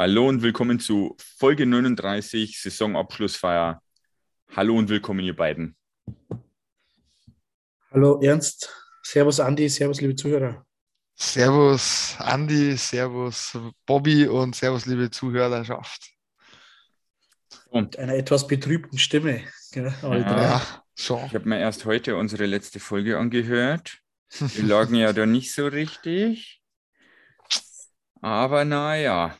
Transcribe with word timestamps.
Hallo 0.00 0.30
und 0.30 0.40
willkommen 0.40 0.80
zu 0.80 1.14
Folge 1.36 1.66
39, 1.66 2.58
Saisonabschlussfeier. 2.58 3.82
Hallo 4.56 4.78
und 4.78 4.88
willkommen, 4.88 5.20
ihr 5.20 5.36
beiden. 5.36 5.76
Hallo 7.90 8.18
Ernst, 8.22 8.74
Servus 9.02 9.40
Andi, 9.40 9.68
Servus 9.68 10.00
liebe 10.00 10.16
Zuhörer. 10.16 10.64
Servus 11.16 12.14
Andi, 12.16 12.78
Servus 12.78 13.58
Bobby 13.84 14.26
und 14.26 14.56
Servus 14.56 14.86
liebe 14.86 15.10
Zuhörerschaft. 15.10 16.12
Und 17.68 17.98
einer 17.98 18.14
etwas 18.14 18.46
betrübten 18.46 18.98
Stimme. 18.98 19.44
Gell, 19.70 19.94
ja, 20.02 20.62
so. 20.94 21.22
Ich 21.26 21.34
habe 21.34 21.46
mir 21.46 21.58
erst 21.58 21.84
heute 21.84 22.16
unsere 22.16 22.46
letzte 22.46 22.80
Folge 22.80 23.18
angehört. 23.18 23.98
Wir 24.38 24.64
lagen 24.64 24.94
ja 24.94 25.12
da 25.12 25.26
nicht 25.26 25.52
so 25.52 25.66
richtig. 25.66 26.62
Aber 28.22 28.64
naja. 28.64 29.36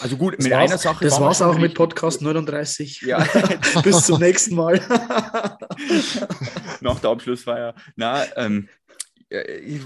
Also 0.00 0.16
gut, 0.16 0.38
das 0.38 0.44
mit 0.44 0.52
einer 0.52 0.78
Sache. 0.78 1.04
Das 1.04 1.20
war 1.20 1.30
es 1.30 1.42
auch 1.42 1.58
mit 1.58 1.74
Podcast 1.74 2.22
39. 2.22 3.02
Ja. 3.02 3.26
Bis 3.82 4.06
zum 4.06 4.20
nächsten 4.20 4.54
Mal. 4.54 4.80
Nach 6.80 6.98
der 6.98 7.10
Abschlussfeier. 7.10 7.74
Na, 7.96 8.24
ähm, 8.36 8.68
äh, 9.28 9.80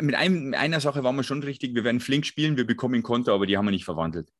mit, 0.00 0.14
einem, 0.14 0.50
mit 0.50 0.58
einer 0.58 0.80
Sache 0.80 1.04
waren 1.04 1.16
wir 1.16 1.22
schon 1.22 1.42
richtig. 1.42 1.74
Wir 1.74 1.84
werden 1.84 2.00
flink 2.00 2.26
spielen, 2.26 2.56
wir 2.56 2.66
bekommen 2.66 3.02
Konter, 3.02 3.32
aber 3.32 3.46
die 3.46 3.56
haben 3.56 3.66
wir 3.66 3.72
nicht 3.72 3.84
verwandelt. 3.84 4.30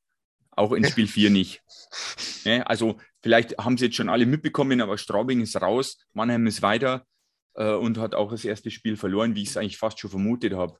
Auch 0.56 0.72
in 0.72 0.84
Spiel 0.84 1.08
4 1.08 1.30
nicht. 1.30 1.62
Ja, 2.44 2.62
also, 2.62 2.98
vielleicht 3.22 3.58
haben 3.58 3.76
sie 3.76 3.86
jetzt 3.86 3.96
schon 3.96 4.08
alle 4.08 4.26
mitbekommen, 4.26 4.80
aber 4.80 4.98
Straubing 4.98 5.40
ist 5.40 5.60
raus, 5.60 5.98
Mannheim 6.12 6.46
ist 6.46 6.62
weiter 6.62 7.04
äh, 7.54 7.72
und 7.72 7.98
hat 7.98 8.14
auch 8.14 8.30
das 8.30 8.44
erste 8.44 8.70
Spiel 8.70 8.96
verloren, 8.96 9.34
wie 9.34 9.42
ich 9.42 9.48
es 9.48 9.56
eigentlich 9.56 9.78
fast 9.78 9.98
schon 9.98 10.10
vermutet 10.10 10.54
habe. 10.54 10.78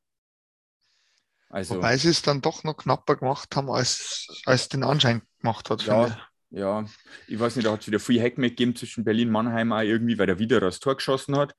Also, 1.54 1.76
Wobei 1.76 1.96
sie 1.96 2.08
es 2.08 2.20
dann 2.20 2.40
doch 2.40 2.64
noch 2.64 2.76
knapper 2.76 3.14
gemacht 3.14 3.54
haben, 3.54 3.70
als, 3.70 4.42
als 4.44 4.68
den 4.68 4.82
Anschein 4.82 5.22
gemacht 5.38 5.70
hat. 5.70 5.86
Ja, 5.86 6.18
ja, 6.50 6.84
ich 7.28 7.38
weiß 7.38 7.54
nicht, 7.54 7.64
da 7.64 7.70
hat 7.70 7.82
es 7.82 7.86
wieder 7.86 8.00
Free 8.00 8.20
Hack 8.20 8.34
gegeben 8.34 8.74
zwischen 8.74 9.04
Berlin 9.04 9.28
und 9.28 9.34
Mannheim 9.34 9.72
auch 9.72 9.80
irgendwie, 9.82 10.18
weil 10.18 10.26
der 10.26 10.40
wieder 10.40 10.58
das 10.58 10.80
Tor 10.80 10.96
geschossen 10.96 11.36
hat. 11.36 11.54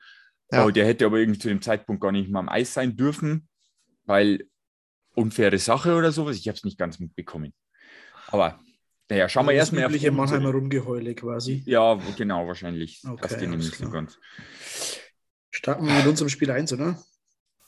Ja. 0.51 0.69
der 0.69 0.85
hätte 0.85 1.05
aber 1.05 1.19
irgendwie 1.19 1.39
zu 1.39 1.47
dem 1.47 1.61
Zeitpunkt 1.61 2.01
gar 2.01 2.11
nicht 2.11 2.29
mal 2.29 2.39
am 2.39 2.49
Eis 2.49 2.73
sein 2.73 2.97
dürfen, 2.97 3.47
weil 4.03 4.43
unfaire 5.13 5.57
Sache 5.59 5.95
oder 5.95 6.11
sowas. 6.11 6.35
Ich 6.35 6.49
habe 6.49 6.57
es 6.57 6.65
nicht 6.65 6.77
ganz 6.77 6.99
mitbekommen. 6.99 7.53
Aber 8.27 8.59
naja, 9.09 9.29
schauen 9.29 9.45
wir 9.45 9.51
also 9.51 9.59
erstmal. 9.59 9.85
Übliche 9.85 10.11
Mannheimer 10.11 10.51
Rumgeheule 10.51 11.15
quasi. 11.15 11.63
Ja, 11.65 11.97
genau, 12.17 12.45
wahrscheinlich. 12.47 13.01
Okay, 13.07 13.21
das 13.21 13.37
geht 13.37 13.49
nämlich 13.49 13.71
so 13.71 13.89
ganz. 13.89 14.19
Starten 15.51 15.87
wir 15.87 15.93
mit 15.93 16.05
unserem 16.05 16.27
Spiel 16.27 16.51
1, 16.51 16.73
oder? 16.73 17.01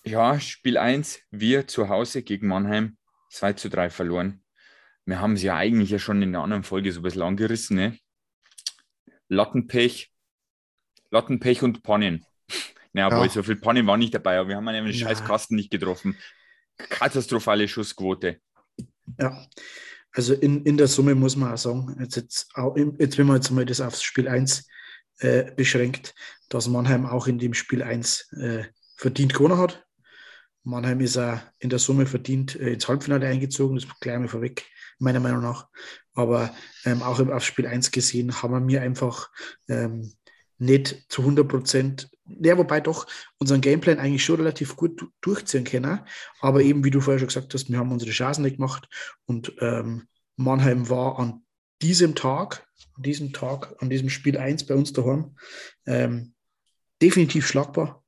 Ja, 0.08 0.39
Spiel 0.39 0.77
1, 0.77 1.19
wir 1.31 1.67
zu 1.67 1.89
Hause 1.89 2.23
gegen 2.23 2.47
Mannheim 2.47 2.95
2 3.30 3.53
zu 3.53 3.69
3 3.69 3.89
verloren. 3.89 4.41
Wir 5.05 5.19
haben 5.19 5.33
es 5.33 5.44
ja 5.44 5.58
eigentlich 5.58 5.89
ja 5.89 6.00
schon 6.00 6.22
in 6.22 6.31
der 6.31 6.39
anderen 6.39 6.63
Folge 6.63 6.94
so 6.94 7.02
ein 7.02 7.03
bisschen 7.03 7.23
angerissen. 7.23 7.75
Ne? 7.75 8.00
Lattenpech, 9.28 10.09
Lattenpech 11.11 11.61
und 11.61 11.83
Pannen. 11.83 12.25
Naja, 12.94 13.22
ja. 13.22 13.30
so 13.30 13.44
viel 13.44 13.58
Pannen 13.58 13.85
war 13.85 13.97
nicht 13.97 14.16
dabei, 14.16 14.39
aber 14.39 14.50
wir 14.50 14.55
haben 14.55 14.67
einen 14.69 14.88
ja. 14.88 14.94
scheiß 14.94 15.23
Kasten 15.25 15.55
nicht 15.55 15.69
getroffen. 15.69 16.17
Katastrophale 16.78 17.67
Schussquote. 17.67 18.39
Ja, 19.19 19.45
also 20.13 20.33
in, 20.33 20.63
in 20.63 20.78
der 20.78 20.88
Summe 20.88 21.13
muss 21.13 21.35
man 21.35 21.53
auch 21.53 21.57
sagen, 21.57 21.96
jetzt, 22.00 22.16
jetzt, 22.16 22.50
jetzt 22.97 23.17
wenn 23.19 23.28
man 23.28 23.35
jetzt 23.35 23.51
mal 23.51 23.66
das 23.66 23.81
aufs 23.81 24.01
Spiel 24.01 24.28
1 24.28 24.67
äh, 25.19 25.51
beschränkt, 25.51 26.16
dass 26.50 26.69
Mannheim 26.69 27.06
auch 27.06 27.28
in 27.28 27.38
dem 27.38 27.53
Spiel 27.53 27.84
1 27.84 28.31
äh, 28.31 28.63
verdient 28.96 29.34
gewonnen 29.35 29.59
hat. 29.59 29.87
Mannheim 30.67 31.00
ist 31.00 31.17
auch 31.17 31.39
in 31.59 31.69
der 31.69 31.79
Summe 31.79 32.05
verdient 32.05 32.55
äh, 32.55 32.73
ins 32.73 32.88
Halbfinale 32.88 33.25
eingezogen, 33.25 33.78
das 33.78 33.88
gleich 34.01 34.19
mal 34.19 34.28
vorweg, 34.28 34.66
meiner 35.00 35.22
Meinung 35.22 35.41
nach. 35.41 35.69
Aber 36.13 36.53
ähm, 36.83 37.01
auch 37.01 37.19
im, 37.19 37.39
Spiel 37.39 37.67
1 37.67 37.91
gesehen 37.91 38.41
haben 38.41 38.53
wir 38.53 38.59
mir 38.59 38.81
einfach 38.81 39.29
ähm, 39.69 40.11
nicht 40.57 41.05
zu 41.07 41.22
100 41.22 41.47
Prozent, 41.47 42.09
ja, 42.25 42.57
wobei 42.57 42.81
doch 42.81 43.07
unseren 43.38 43.61
Gameplan 43.61 44.00
eigentlich 44.00 44.25
schon 44.25 44.38
relativ 44.38 44.75
gut 44.75 45.05
durchziehen 45.22 45.63
können. 45.63 46.01
Aber 46.41 46.61
eben, 46.61 46.84
wie 46.84 46.91
du 46.91 46.99
vorher 46.99 47.19
schon 47.19 47.29
gesagt 47.29 47.53
hast, 47.53 47.69
wir 47.69 47.78
haben 47.78 47.91
unsere 47.91 48.11
Chancen 48.11 48.44
nicht 48.44 48.57
gemacht 48.57 48.89
und 49.25 49.53
ähm, 49.61 50.07
Mannheim 50.35 50.89
war 50.89 51.17
an 51.17 51.45
diesem 51.81 52.13
Tag, 52.13 52.67
an 52.95 53.03
diesem 53.03 53.31
Tag, 53.31 53.75
an 53.79 53.89
diesem 53.89 54.09
Spiel 54.09 54.38
1 54.38 54.66
bei 54.66 54.75
uns 54.75 54.91
daheim, 54.91 55.38
ähm, 55.85 56.34
definitiv 57.01 57.47
schlagbar. 57.47 58.03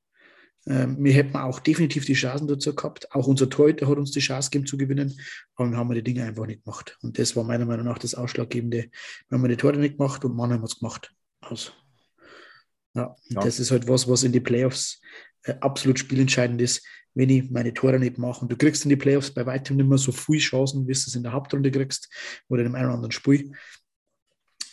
Ähm, 0.69 1.03
wir 1.03 1.13
hätten 1.13 1.35
auch 1.35 1.59
definitiv 1.59 2.05
die 2.05 2.13
Chancen 2.13 2.47
dazu 2.47 2.75
gehabt. 2.75 3.11
Auch 3.11 3.25
unser 3.25 3.49
Torhüter 3.49 3.87
hat 3.87 3.97
uns 3.97 4.11
die 4.11 4.19
Chance 4.19 4.51
gegeben 4.51 4.67
zu 4.67 4.77
gewinnen, 4.77 5.19
aber 5.55 5.71
wir 5.71 5.77
haben 5.77 5.91
die 5.91 6.03
Dinge 6.03 6.23
einfach 6.23 6.45
nicht 6.45 6.63
gemacht. 6.63 6.97
Und 7.01 7.17
das 7.17 7.35
war 7.35 7.43
meiner 7.43 7.65
Meinung 7.65 7.85
nach 7.85 7.97
das 7.97 8.13
Ausschlaggebende. 8.13 8.89
Wir 9.27 9.37
haben 9.37 9.49
die 9.49 9.57
Tore 9.57 9.77
nicht 9.77 9.97
gemacht 9.97 10.23
und 10.23 10.35
Mannheim 10.35 10.61
hat 10.61 10.69
es 10.69 10.79
gemacht. 10.79 11.11
Aus. 11.41 11.73
Ja, 12.93 13.15
ja. 13.29 13.41
Das 13.41 13.59
ist 13.59 13.71
halt 13.71 13.87
was, 13.87 14.07
was 14.07 14.23
in 14.23 14.31
die 14.31 14.39
Playoffs 14.39 15.01
äh, 15.43 15.55
absolut 15.59 15.97
spielentscheidend 15.97 16.61
ist. 16.61 16.85
Wenn 17.15 17.29
ich 17.31 17.49
meine 17.49 17.73
Tore 17.73 17.97
nicht 17.97 18.19
mache 18.19 18.41
und 18.41 18.51
du 18.51 18.55
kriegst 18.55 18.83
in 18.85 18.89
die 18.89 18.95
Playoffs 18.95 19.31
bei 19.31 19.45
weitem 19.45 19.77
nicht 19.77 19.89
mehr 19.89 19.97
so 19.97 20.11
viele 20.11 20.39
Chancen, 20.39 20.83
wie 20.83 20.91
du 20.93 20.99
es 20.99 21.15
in 21.15 21.23
der 21.23 21.33
Hauptrunde 21.33 21.71
kriegst 21.71 22.07
oder 22.47 22.63
in 22.63 22.75
einem 22.75 22.91
anderen 22.91 23.11
Spiel. 23.11 23.53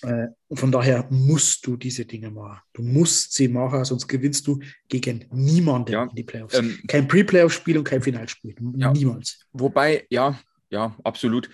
Äh, 0.07 0.29
von 0.55 0.71
daher 0.71 1.05
musst 1.11 1.67
du 1.67 1.77
diese 1.77 2.05
Dinge 2.05 2.31
machen. 2.31 2.61
Du 2.73 2.83
musst 2.83 3.33
sie 3.33 3.49
machen, 3.49 3.85
sonst 3.85 4.07
gewinnst 4.07 4.47
du 4.47 4.61
gegen 4.89 5.25
niemanden 5.33 5.93
ja, 5.93 6.05
in 6.05 6.15
die 6.15 6.23
Playoffs. 6.23 6.55
Ähm, 6.55 6.79
kein 6.87 7.09
Pre-Playoff-Spiel 7.09 7.77
und 7.77 7.85
kein 7.85 8.01
Finalspiel. 8.01 8.55
Ja, 8.77 8.93
Niemals. 8.93 9.41
Wobei, 9.53 10.07
ja, 10.09 10.39
ja, 10.71 10.97
absolut. 11.03 11.51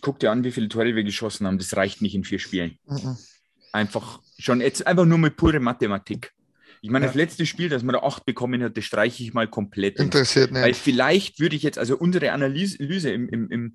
Guck 0.00 0.18
dir 0.18 0.30
an, 0.30 0.44
wie 0.44 0.50
viele 0.50 0.68
Tore 0.68 0.96
wir 0.96 1.04
geschossen 1.04 1.46
haben. 1.46 1.58
Das 1.58 1.76
reicht 1.76 2.00
nicht 2.00 2.14
in 2.14 2.24
vier 2.24 2.38
Spielen. 2.38 2.78
Mhm. 2.86 3.18
Einfach 3.72 4.20
schon 4.38 4.62
jetzt 4.62 4.86
einfach 4.86 5.04
nur 5.04 5.18
mit 5.18 5.36
pure 5.36 5.60
Mathematik. 5.60 6.32
Ich 6.80 6.88
meine, 6.88 7.04
ja. 7.04 7.08
das 7.10 7.16
letzte 7.16 7.44
Spiel, 7.44 7.68
das 7.68 7.82
man 7.82 7.94
da 7.94 8.00
acht 8.00 8.24
bekommen 8.24 8.62
hat, 8.62 8.78
das 8.78 8.84
streiche 8.84 9.22
ich 9.22 9.34
mal 9.34 9.48
komplett. 9.48 9.98
Interessiert 9.98 10.52
nicht. 10.52 10.62
Weil 10.62 10.74
vielleicht 10.74 11.38
würde 11.38 11.56
ich 11.56 11.62
jetzt, 11.62 11.78
also 11.78 11.98
unsere 11.98 12.32
Analyse 12.32 13.10
im, 13.10 13.28
im, 13.28 13.50
im, 13.50 13.74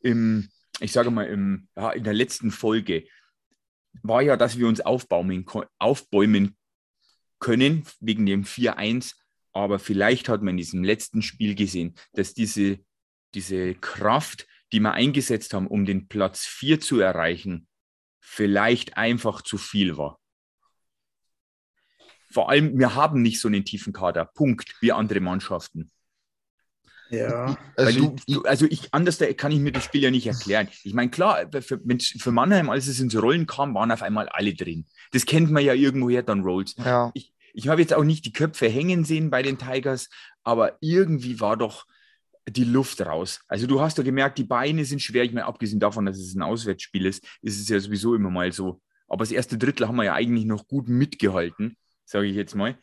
im 0.00 0.48
ich 0.80 0.92
sage 0.92 1.10
mal, 1.10 1.26
im, 1.26 1.68
ja, 1.76 1.90
in 1.90 2.04
der 2.04 2.14
letzten 2.14 2.50
Folge 2.50 3.04
war 4.02 4.22
ja, 4.22 4.36
dass 4.36 4.58
wir 4.58 4.68
uns 4.68 4.80
aufbäumen, 4.80 5.46
aufbäumen 5.78 6.56
können 7.38 7.84
wegen 8.00 8.26
dem 8.26 8.44
4-1. 8.44 9.14
Aber 9.52 9.78
vielleicht 9.78 10.28
hat 10.28 10.42
man 10.42 10.50
in 10.54 10.58
diesem 10.58 10.84
letzten 10.84 11.22
Spiel 11.22 11.54
gesehen, 11.54 11.94
dass 12.12 12.34
diese, 12.34 12.78
diese 13.34 13.74
Kraft, 13.74 14.46
die 14.72 14.80
wir 14.80 14.92
eingesetzt 14.92 15.54
haben, 15.54 15.66
um 15.66 15.84
den 15.84 16.08
Platz 16.08 16.46
4 16.46 16.80
zu 16.80 17.00
erreichen, 17.00 17.66
vielleicht 18.20 18.96
einfach 18.96 19.42
zu 19.42 19.58
viel 19.58 19.96
war. 19.96 20.20
Vor 22.32 22.48
allem, 22.48 22.78
wir 22.78 22.94
haben 22.94 23.22
nicht 23.22 23.40
so 23.40 23.48
einen 23.48 23.64
tiefen 23.64 23.92
Kader, 23.92 24.24
Punkt, 24.24 24.76
wie 24.80 24.92
andere 24.92 25.18
Mannschaften. 25.18 25.90
Ja. 27.10 27.58
Also, 27.76 28.00
du, 28.00 28.16
du, 28.26 28.42
also 28.42 28.66
ich, 28.66 28.92
anders 28.92 29.18
kann 29.36 29.52
ich 29.52 29.58
mir 29.58 29.72
das 29.72 29.84
Spiel 29.84 30.02
ja 30.02 30.10
nicht 30.10 30.26
erklären. 30.26 30.68
Ich 30.84 30.94
meine, 30.94 31.10
klar, 31.10 31.46
für, 31.60 31.80
für 31.98 32.32
Mannheim, 32.32 32.70
als 32.70 32.86
es 32.86 33.00
ins 33.00 33.20
Rollen 33.20 33.46
kam, 33.46 33.74
waren 33.74 33.90
auf 33.90 34.02
einmal 34.02 34.28
alle 34.28 34.54
drin. 34.54 34.86
Das 35.12 35.26
kennt 35.26 35.50
man 35.50 35.64
ja 35.64 35.74
irgendwoher 35.74 36.22
dann 36.22 36.42
Rolls. 36.42 36.76
Ja. 36.78 37.10
Ich, 37.14 37.32
ich 37.52 37.68
habe 37.68 37.80
jetzt 37.80 37.94
auch 37.94 38.04
nicht 38.04 38.24
die 38.24 38.32
Köpfe 38.32 38.68
hängen 38.68 39.04
sehen 39.04 39.30
bei 39.30 39.42
den 39.42 39.58
Tigers, 39.58 40.08
aber 40.44 40.78
irgendwie 40.80 41.40
war 41.40 41.56
doch 41.56 41.86
die 42.48 42.64
Luft 42.64 43.00
raus. 43.02 43.40
Also 43.48 43.66
du 43.66 43.80
hast 43.80 43.98
ja 43.98 44.04
gemerkt, 44.04 44.38
die 44.38 44.44
Beine 44.44 44.84
sind 44.84 45.02
schwer. 45.02 45.24
Ich 45.24 45.32
meine, 45.32 45.46
abgesehen 45.46 45.80
davon, 45.80 46.06
dass 46.06 46.18
es 46.18 46.34
ein 46.34 46.42
Auswärtsspiel 46.42 47.06
ist, 47.06 47.24
ist 47.42 47.60
es 47.60 47.68
ja 47.68 47.78
sowieso 47.78 48.14
immer 48.14 48.30
mal 48.30 48.52
so. 48.52 48.80
Aber 49.08 49.24
das 49.24 49.32
erste 49.32 49.58
Drittel 49.58 49.88
haben 49.88 49.96
wir 49.96 50.04
ja 50.04 50.14
eigentlich 50.14 50.46
noch 50.46 50.68
gut 50.68 50.88
mitgehalten, 50.88 51.76
sage 52.04 52.26
ich 52.26 52.36
jetzt 52.36 52.54
mal. 52.54 52.78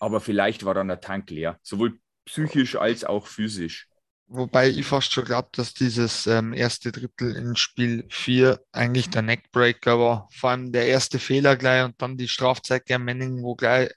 Aber 0.00 0.20
vielleicht 0.20 0.64
war 0.64 0.74
dann 0.74 0.88
der 0.88 1.00
Tank 1.00 1.30
leer, 1.30 1.58
sowohl 1.62 1.98
psychisch 2.28 2.76
als 2.76 3.04
auch 3.04 3.26
physisch. 3.26 3.88
Wobei 4.30 4.68
ich 4.68 4.84
fast 4.84 5.12
schon 5.12 5.24
glaube, 5.24 5.48
dass 5.52 5.72
dieses 5.72 6.26
ähm, 6.26 6.52
erste 6.52 6.92
Drittel 6.92 7.34
in 7.34 7.56
Spiel 7.56 8.04
4 8.10 8.60
eigentlich 8.72 9.08
der 9.08 9.22
Neckbreaker 9.22 9.98
war. 9.98 10.28
Vor 10.32 10.50
allem 10.50 10.70
der 10.70 10.86
erste 10.86 11.18
Fehler 11.18 11.56
gleich 11.56 11.84
und 11.84 11.94
dann 12.02 12.18
die 12.18 12.28
Strafzeit 12.28 12.84
gegen 12.84 13.04
Manning, 13.04 13.42
wo 13.42 13.54
gleich 13.54 13.90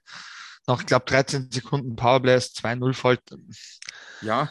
nach, 0.66 0.80
ich 0.80 0.86
glaube, 0.86 1.04
13 1.04 1.50
Sekunden 1.50 1.96
Powerplay 1.96 2.36
2-0 2.36 2.94
fällt. 2.94 3.20
Ja, 4.22 4.50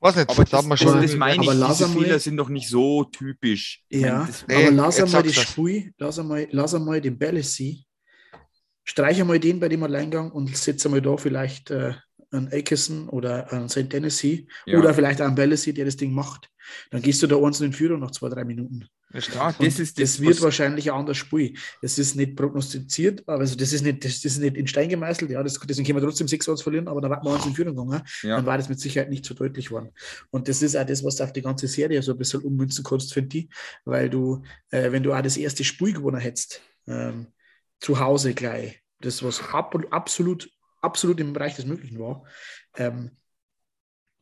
was 0.00 0.16
nicht, 0.16 0.30
aber 0.30 0.44
das, 0.44 0.66
das, 0.66 0.78
das 0.78 1.16
meine 1.16 1.44
ich, 1.44 1.50
diese 1.50 1.88
Fehler 1.88 2.18
sind 2.18 2.38
doch 2.38 2.48
nicht 2.48 2.68
so 2.70 3.04
typisch. 3.04 3.84
Ja, 3.90 4.26
meine, 4.48 4.60
aber 4.60 4.70
lass 4.70 4.98
einmal 4.98 5.22
die 5.22 5.34
Spui, 5.34 5.92
lass 5.98 6.18
einmal, 6.18 6.48
lass 6.52 6.74
einmal 6.74 7.02
den 7.02 7.18
Bälle 7.18 7.42
sie, 7.42 7.84
streich 8.82 9.20
einmal 9.20 9.38
den 9.38 9.60
bei 9.60 9.68
dem 9.68 9.82
Alleingang 9.82 10.32
und 10.32 10.56
setze 10.56 10.88
einmal 10.88 11.02
da 11.02 11.18
vielleicht 11.18 11.70
äh, 11.70 11.94
einen 12.30 12.48
Atkinson 12.52 13.08
oder 13.08 13.52
einen 13.52 13.68
St. 13.68 13.90
Tennessee 13.90 14.46
Ja. 14.66 14.78
oder 14.78 14.94
vielleicht 14.94 15.20
einen 15.20 15.34
Ballacy, 15.34 15.72
der 15.74 15.84
das 15.84 15.96
Ding 15.96 16.12
macht. 16.12 16.48
Dann 16.90 17.02
gehst 17.02 17.22
du 17.22 17.26
da 17.26 17.36
einzeln 17.36 17.66
in 17.66 17.72
Führung 17.72 18.00
nach 18.00 18.12
zwei, 18.12 18.28
drei 18.28 18.44
Minuten. 18.44 18.86
Das 19.12 19.26
ist 19.26 19.34
das, 19.80 19.94
das 19.94 20.20
wird 20.20 20.40
wahrscheinlich 20.40 20.88
ein 20.90 20.96
anderes 20.96 21.16
Spiel. 21.18 21.54
Es 21.82 21.98
ist 21.98 22.14
nicht 22.14 22.36
prognostiziert, 22.36 23.24
aber 23.26 23.40
also 23.40 23.56
das, 23.56 23.72
ist 23.72 23.82
nicht, 23.82 24.04
das, 24.04 24.20
das 24.20 24.32
ist 24.32 24.38
nicht 24.38 24.56
in 24.56 24.68
Stein 24.68 24.88
gemeißelt. 24.88 25.32
Ja, 25.32 25.42
das, 25.42 25.58
deswegen 25.58 25.84
können 25.84 25.98
wir 26.00 26.06
trotzdem 26.06 26.28
6 26.28 26.62
verlieren, 26.62 26.86
aber 26.86 27.00
dann 27.00 27.10
war 27.10 27.22
man 27.24 27.34
uns 27.34 27.46
in 27.46 27.54
Führung 27.54 27.74
gegangen. 27.74 28.02
ja. 28.22 28.36
Dann 28.36 28.46
war 28.46 28.56
das 28.56 28.68
mit 28.68 28.78
Sicherheit 28.78 29.10
nicht 29.10 29.24
so 29.24 29.34
deutlich 29.34 29.66
geworden. 29.66 29.90
Und 30.30 30.46
das 30.48 30.62
ist 30.62 30.76
auch 30.76 30.86
das, 30.86 31.02
was 31.02 31.16
du 31.16 31.24
auf 31.24 31.32
die 31.32 31.42
ganze 31.42 31.66
Serie 31.66 32.00
so 32.02 32.12
ein 32.12 32.18
bisschen 32.18 32.42
ummünzen 32.42 32.84
kannst, 32.84 33.12
finde 33.12 33.38
ich. 33.38 33.48
Weil 33.84 34.08
du, 34.08 34.42
äh, 34.70 34.92
wenn 34.92 35.02
du 35.02 35.12
auch 35.12 35.22
das 35.22 35.36
erste 35.36 35.64
Spiel 35.64 35.92
gewonnen 35.92 36.20
hättest, 36.20 36.62
ähm, 36.86 37.26
zu 37.80 37.98
Hause 37.98 38.32
gleich, 38.32 38.80
das 39.00 39.24
was 39.24 39.42
ab, 39.52 39.74
absolut, 39.90 40.48
absolut 40.80 41.20
im 41.20 41.32
Bereich 41.32 41.56
des 41.56 41.66
Möglichen 41.66 41.98
war, 41.98 42.24
ähm, 42.76 43.16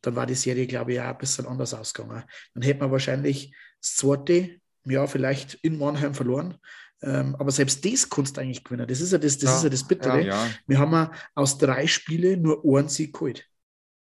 dann 0.02 0.14
war 0.16 0.26
die 0.26 0.34
Serie, 0.34 0.66
glaube 0.66 0.92
ich, 0.92 1.00
auch 1.00 1.04
ein 1.06 1.18
bisschen 1.18 1.46
anders 1.46 1.74
ausgegangen. 1.74 2.22
Dann 2.54 2.62
hätte 2.62 2.80
man 2.80 2.90
wahrscheinlich 2.92 3.54
das 3.80 3.96
zweite, 3.96 4.60
ja, 4.84 5.06
vielleicht 5.06 5.54
in 5.54 5.76
Mannheim 5.78 6.14
verloren. 6.14 6.56
Ähm, 7.02 7.36
aber 7.36 7.50
selbst 7.52 7.84
das 7.84 8.08
kannst 8.08 8.36
du 8.36 8.40
eigentlich 8.40 8.64
gewinnen. 8.64 8.86
Das 8.88 9.00
ist 9.00 9.12
ja 9.12 9.18
das, 9.18 9.38
das, 9.38 9.50
Ja, 9.50 9.56
ist 9.58 9.62
ja 9.64 9.68
das 9.70 9.86
Bittere. 9.86 10.24
ja. 10.24 10.48
Wir 10.66 10.78
haben 10.78 10.92
ja 10.92 11.12
aus 11.34 11.58
drei 11.58 11.86
Spielen 11.86 12.42
nur 12.42 12.62
einen 12.64 12.88
Sieg 12.88 13.12
geholt. 13.12 13.44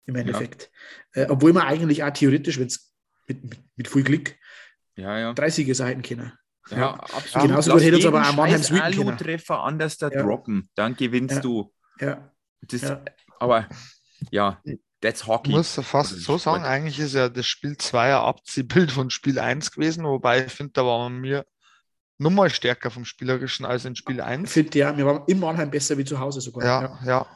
Im 0.06 0.16
Endeffekt. 0.16 0.70
Äh, 1.12 1.26
obwohl 1.28 1.52
wir 1.52 1.66
eigentlich 1.66 2.02
auch 2.02 2.10
theoretisch, 2.10 2.58
wenn 2.58 2.66
es 2.68 2.90
mit, 3.26 3.44
mit, 3.44 3.58
mit 3.76 3.88
viel 3.88 4.02
Glück, 4.04 4.34
Ja, 4.96 5.18
ja. 5.18 5.32
drei 5.34 5.50
Siege 5.50 5.74
sein 5.74 6.00
können. 6.00 6.32
Ja, 6.70 6.76
Ja. 6.78 6.94
absolut. 6.94 7.48
Genauso 7.48 7.72
gut 7.72 7.82
hätte 7.82 7.96
uns 7.96 8.06
aber 8.06 8.22
auch 8.22 8.34
Mannheim 8.34 8.58
scheiß 8.58 8.66
sweepen 8.68 8.92
können. 8.92 9.08
Alu-Treffer 9.10 9.60
anders 9.62 9.98
da 9.98 10.08
Ja. 10.10 10.22
droppen. 10.22 10.68
Dann 10.74 10.96
gewinnst 10.96 11.36
Ja. 11.36 11.40
du. 11.42 11.74
Ja, 12.00 12.32
Das, 12.62 12.82
ja. 12.82 13.02
Aber 13.38 13.68
ja, 14.30 14.60
that's 15.00 15.22
Ich 15.22 15.26
Hockey. 15.26 15.50
muss 15.50 15.76
ja 15.76 15.82
fast 15.82 16.12
Oder 16.12 16.20
so 16.20 16.38
sagen, 16.38 16.64
eigentlich 16.64 16.98
ist 16.98 17.14
ja 17.14 17.28
das 17.28 17.46
Spiel 17.46 17.76
2 17.76 18.16
ein 18.16 18.22
Abziehbild 18.22 18.90
von 18.90 19.10
Spiel 19.10 19.38
1 19.38 19.70
gewesen, 19.70 20.04
wobei 20.04 20.46
ich 20.46 20.52
finde, 20.52 20.72
da 20.74 20.84
waren 20.84 21.22
wir 21.22 21.46
nochmal 22.18 22.50
stärker 22.50 22.90
vom 22.90 23.04
Spielerischen 23.04 23.64
als 23.64 23.84
in 23.84 23.94
Spiel 23.96 24.16
ich 24.16 24.22
1. 24.22 24.52
finde 24.52 24.78
ja, 24.78 24.96
wir 24.96 25.06
waren 25.06 25.22
in 25.26 25.38
Mannheim 25.38 25.70
besser 25.70 25.96
wie 25.98 26.04
zu 26.04 26.18
Hause 26.18 26.40
sogar. 26.40 26.64
Ja, 26.64 26.98
ja. 27.04 27.26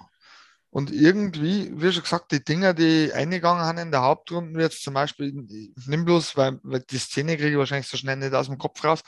Und 0.70 0.90
irgendwie, 0.90 1.70
wie 1.74 1.92
schon 1.92 2.02
gesagt, 2.02 2.32
die 2.32 2.42
Dinger, 2.42 2.72
die 2.72 3.12
eingegangen 3.12 3.62
haben 3.62 3.76
in 3.76 3.90
der 3.90 4.00
Hauptrunde, 4.00 4.58
jetzt 4.58 4.82
zum 4.82 4.94
Beispiel, 4.94 5.44
ich 5.76 5.86
nimm 5.86 6.06
bloß, 6.06 6.34
weil, 6.34 6.58
weil 6.62 6.80
die 6.80 6.96
Szene 6.96 7.36
kriege 7.36 7.50
ich 7.50 7.58
wahrscheinlich 7.58 7.88
so 7.88 7.98
schnell 7.98 8.16
nicht 8.16 8.32
aus 8.32 8.46
dem 8.46 8.56
Kopf 8.56 8.82
raus. 8.82 9.02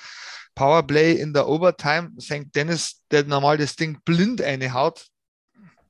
Powerplay 0.54 1.14
in 1.14 1.32
der 1.32 1.48
Overtime, 1.48 2.12
St. 2.20 2.54
Dennis, 2.54 3.02
der 3.10 3.24
normal 3.24 3.56
das 3.56 3.76
Ding 3.76 3.98
blind 4.04 4.42
reinhaut, 4.42 5.06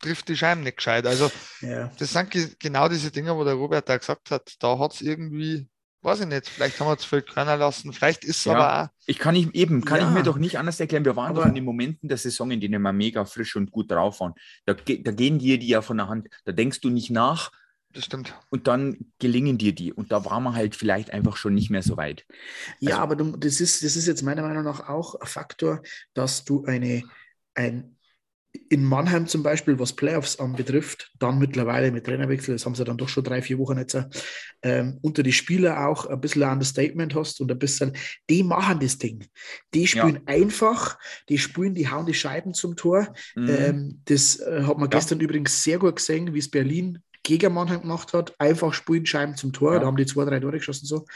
trifft 0.04 0.28
die 0.28 0.36
Scheiben 0.36 0.62
nicht 0.62 0.76
gescheit. 0.76 1.06
Also, 1.06 1.30
Ja. 1.60 1.90
das 1.98 2.12
sind 2.12 2.30
ge 2.30 2.48
genau 2.58 2.88
diese 2.88 3.10
Dinge, 3.10 3.34
wo 3.36 3.44
der 3.44 3.54
Robert 3.54 3.88
da 3.88 3.96
gesagt 3.96 4.30
hat, 4.30 4.54
da 4.60 4.78
hat 4.78 4.94
es 4.94 5.00
irgendwie, 5.00 5.66
weiß 6.02 6.20
ich 6.20 6.26
nicht, 6.26 6.48
vielleicht 6.48 6.78
haben 6.78 6.88
wir 6.88 6.98
zu 6.98 7.08
viel 7.08 7.22
können 7.22 7.58
lassen, 7.58 7.92
vielleicht 7.92 8.24
ist 8.24 8.38
es 8.38 8.44
Ja. 8.44 8.52
aber 8.54 8.82
auch, 8.84 8.88
Ich 9.06 9.18
kann 9.18 9.34
ich 9.34 9.54
eben, 9.54 9.84
kann 9.84 10.00
Ja. 10.00 10.08
ich 10.08 10.14
mir 10.14 10.22
doch 10.22 10.36
nicht 10.38 10.58
anders 10.58 10.78
erklären. 10.80 11.04
Wir 11.04 11.16
waren 11.16 11.30
Aber- 11.30 11.40
doch 11.42 11.48
in 11.48 11.54
den 11.54 11.64
Momenten 11.64 12.08
der 12.08 12.18
Saison, 12.18 12.50
in 12.50 12.60
denen 12.60 12.80
wir 12.82 12.92
mega 12.92 13.24
frisch 13.24 13.56
und 13.56 13.70
gut 13.70 13.90
drauf 13.90 14.20
waren. 14.20 14.34
Da, 14.66 14.74
da 14.74 15.12
gehen 15.12 15.38
dir 15.38 15.58
die 15.58 15.68
ja 15.68 15.82
von 15.82 15.96
der 15.98 16.08
Hand. 16.08 16.28
Da 16.44 16.52
denkst 16.52 16.80
du 16.80 16.88
nicht 16.90 17.10
nach 17.10 17.50
das 17.92 18.06
stimmt. 18.06 18.34
und 18.50 18.66
dann 18.66 18.96
gelingen 19.18 19.56
dir 19.58 19.74
die. 19.74 19.92
Und 19.92 20.10
da 20.10 20.24
waren 20.24 20.42
wir 20.42 20.54
halt 20.54 20.74
vielleicht 20.74 21.10
einfach 21.10 21.36
schon 21.36 21.54
nicht 21.54 21.70
mehr 21.70 21.82
so 21.82 21.96
weit. 21.96 22.24
Ja, 22.80 22.92
Also- 22.92 23.02
aber 23.02 23.16
du, 23.16 23.36
das, 23.36 23.60
ist, 23.60 23.82
das 23.84 23.94
ist 23.96 24.06
jetzt 24.06 24.22
meiner 24.22 24.42
Meinung 24.42 24.64
nach 24.64 24.88
auch 24.88 25.14
ein 25.16 25.26
Faktor, 25.26 25.82
dass 26.14 26.44
du 26.44 26.64
eine, 26.64 27.02
ein, 27.54 27.94
in 28.68 28.84
Mannheim 28.84 29.26
zum 29.26 29.42
Beispiel, 29.42 29.78
was 29.78 29.92
Playoffs 29.94 30.38
anbetrifft, 30.38 31.10
dann 31.18 31.38
mittlerweile 31.38 31.90
mit 31.90 32.06
Trainerwechsel, 32.06 32.54
das 32.54 32.64
haben 32.66 32.74
sie 32.74 32.84
dann 32.84 32.96
doch 32.96 33.08
schon 33.08 33.24
drei, 33.24 33.42
vier 33.42 33.58
Wochen 33.58 33.78
jetzt, 33.78 33.96
ähm, 34.62 34.98
unter 35.02 35.22
die 35.22 35.32
Spieler 35.32 35.88
auch 35.88 36.06
ein 36.06 36.20
bisschen 36.20 36.42
ein 36.44 36.52
Understatement 36.52 37.14
hast 37.14 37.40
und 37.40 37.50
ein 37.50 37.58
bisschen, 37.58 37.92
die 38.30 38.42
machen 38.42 38.80
das 38.80 38.98
Ding. 38.98 39.26
Die 39.74 39.86
spielen 39.86 40.20
einfach, 40.26 40.98
die 41.28 41.38
spielen, 41.38 41.74
die 41.74 41.88
hauen 41.90 42.06
die 42.06 42.14
Scheiben 42.14 42.54
zum 42.54 42.76
Tor. 42.76 43.12
Mhm. 43.34 43.48
Ähm, 43.48 44.00
das 44.06 44.38
äh, 44.40 44.62
hat 44.62 44.78
man 44.78 44.90
Ja. 44.90 44.98
gestern 44.98 45.20
übrigens 45.20 45.62
sehr 45.62 45.78
gut 45.78 45.96
gesehen, 45.96 46.32
wie 46.34 46.38
es 46.38 46.50
Berlin 46.50 46.98
gegen 47.24 47.52
Mannheim 47.54 47.80
gemacht 47.80 48.12
hat. 48.12 48.34
Einfach 48.38 48.72
spielen 48.72 49.04
Scheiben 49.06 49.34
zum 49.36 49.52
Tor. 49.52 49.72
Ja. 49.74 49.80
Da 49.80 49.86
haben 49.86 49.96
die 49.96 50.06
zwei, 50.06 50.24
drei 50.24 50.38
Tore 50.38 50.58
geschossen. 50.58 50.86
So. 50.86 51.06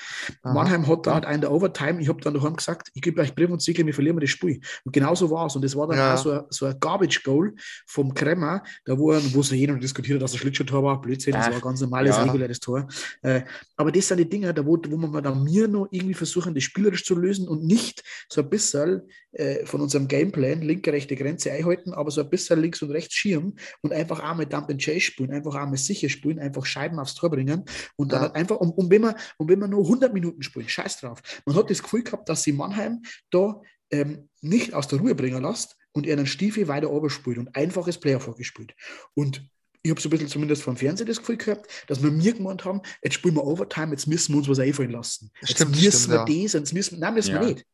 Aha. 0.43 0.55
Mannheim 0.55 0.87
hat 0.89 1.07
dann 1.07 1.11
Ja. 1.13 1.15
halt 1.15 1.27
einen 1.27 1.43
der 1.43 1.53
Overtime. 1.53 2.01
Ich 2.01 2.09
habe 2.09 2.21
dann 2.21 2.35
daheim 2.35 2.57
gesagt, 2.57 2.89
ich 2.95 3.03
gebe 3.03 3.21
euch 3.21 3.35
Brief 3.35 3.51
und 3.51 3.63
Siegel, 3.63 3.87
wir 3.87 3.95
verlieren 3.95 4.19
das 4.19 4.31
Spiel. 4.31 4.61
Und 4.85 4.93
genauso 4.93 5.31
war 5.31 5.47
es. 5.47 5.55
Und 5.55 5.63
das 5.63 5.77
war 5.77 5.87
dann 5.87 5.99
Ja. 5.99 6.15
auch 6.15 6.19
so 6.19 6.31
ein, 6.33 6.41
so 6.49 6.67
ein 6.67 6.81
Garbage-Goal 6.81 7.55
vom 7.87 8.15
Kremmer, 8.15 8.63
da 8.85 8.99
wo, 8.99 9.13
wo 9.13 9.43
so 9.43 9.55
jeder 9.55 9.75
diskutiert 9.77 10.17
hat, 10.17 10.23
dass 10.23 10.33
er 10.33 10.39
Schlittschuh-Tor 10.39 10.83
war. 10.83 11.01
Blödsinn, 11.01 11.35
das 11.35 11.47
war 11.47 11.55
ein 11.55 11.61
ganz 11.61 11.81
normales, 11.81 12.17
ja. 12.17 12.23
reguläres 12.25 12.59
Tor. 12.59 12.89
Äh, 13.23 13.43
aber 13.77 13.93
das 13.93 14.09
sind 14.09 14.19
die 14.19 14.29
Dinge, 14.29 14.53
da 14.55 14.65
wo, 14.65 14.79
wo 14.89 14.97
man 14.97 15.23
dann 15.23 15.45
mir 15.45 15.69
noch 15.69 15.89
irgendwie 15.91 16.15
versuchen, 16.15 16.55
das 16.55 16.65
spielerisch 16.65 17.05
zu 17.05 17.15
lösen 17.15 17.47
und 17.47 17.65
nicht 17.65 18.03
so 18.31 18.41
ein 18.41 18.49
bisschen 18.49 19.03
äh, 19.33 19.67
von 19.67 19.83
unserem 19.83 20.09
Gameplan 20.09 20.63
linke, 20.63 20.91
rechte 20.93 21.15
Grenze 21.17 21.53
einhalten, 21.53 21.93
aber 21.93 22.11
so 22.11 22.23
ein 22.23 22.31
bisschen 22.31 22.61
links 22.63 22.81
und 22.81 22.91
rechts 22.93 23.15
schirmen 23.15 23.59
und 23.83 23.93
einfach 23.93 24.21
einmal 24.21 24.47
Dump 24.47 24.71
and 24.71 24.83
Chase 24.83 25.01
spielen, 25.01 25.33
einfach 25.33 25.55
einmal 25.55 25.77
sicher 25.77 25.98
spielen, 26.09 26.39
einfach 26.39 26.65
Scheiben 26.65 26.99
aufs 27.01 27.15
Tor 27.15 27.31
bringen 27.31 27.65
und 27.97 28.13
dann 28.13 28.21
Ja. 28.21 28.27
halt 28.27 28.37
einfach, 28.37 28.57
und, 28.57 28.71
und, 28.71 28.91
wenn 28.91 29.03
man, 29.03 29.15
und 29.39 29.49
wenn 29.49 29.59
man 29.59 29.71
nur 29.71 29.83
100 29.83 30.13
Minuten 30.15 30.43
spielt, 30.43 30.71
scheiß 30.71 31.01
drauf. 31.01 31.21
Man 31.45 31.57
hat 31.57 31.69
das 31.71 31.83
Gefühl 31.83 32.05
gehabt, 32.05 32.29
dass 32.29 32.43
sie 32.45 32.53
Mannheim 32.53 33.03
da 33.31 33.61
ähm, 33.91 34.29
nicht 34.41 34.75
aus 34.75 34.87
der 34.87 35.01
Ruhe 35.01 35.15
bringen 35.15 35.43
lässt 35.43 35.77
und 35.93 36.07
er 36.07 36.17
einen 36.17 36.27
Stiefel 36.27 36.69
weiter 36.69 36.91
oben 36.91 37.11
spielt 37.11 37.39
und 37.39 37.55
einfaches 37.57 37.99
Playoff 37.99 38.33
gespielt. 38.37 38.75
Und 39.15 39.51
ich 39.83 39.91
habe 39.91 40.01
so 40.01 40.09
ein 40.09 40.11
bisschen 40.11 40.29
zumindest 40.29 40.63
vom 40.63 40.77
Fernsehen 40.77 41.07
das 41.07 41.19
Gefühl 41.19 41.37
gehabt, 41.39 41.67
dass 41.87 42.03
wir 42.03 42.11
mir 42.11 42.35
gemeint 42.35 42.65
haben, 42.65 42.83
jetzt 43.03 43.15
spielen 43.15 43.35
wir 43.37 43.45
Overtime, 43.45 43.93
jetzt 43.93 44.07
müssen 44.07 44.33
wir 44.35 44.39
uns 44.39 44.49
was 44.49 44.59
einfallen 44.59 44.91
lassen. 44.91 45.31
Jetzt 45.41 45.53
Stimmt, 45.53 45.71
müssen 45.81 45.91
stimmt, 46.11 46.29
wir 46.29 46.37
ja. 46.37 46.45
das, 46.45 46.53
jetzt 46.53 46.73
müssen, 46.75 46.99
nein, 46.99 47.15
müssen 47.15 47.35
Ja. 47.35 47.41
wir 47.41 47.49
nicht. 47.49 47.67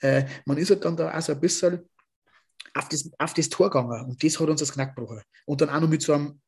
Äh, 0.00 0.26
man 0.44 0.58
ist 0.58 0.70
halt 0.70 0.84
dann 0.84 0.96
da 0.96 1.16
auch 1.16 1.22
so 1.22 1.32
ein 1.32 1.40
bisschen 1.40 1.88
auf 2.74 2.88
das, 2.88 3.10
auf 3.18 3.34
das 3.34 3.48
Tor 3.48 3.70
gegangen 3.70 4.04
und 4.06 4.22
das 4.22 4.38
hat 4.38 4.48
uns 4.48 4.60
das 4.60 4.72
Knack 4.72 4.94
gebrochen. 4.94 5.22
Und 5.46 5.60
dann 5.60 5.70
auch 5.70 5.80
noch 5.80 5.88
mit 5.88 6.02
so 6.02 6.12
einem 6.12 6.40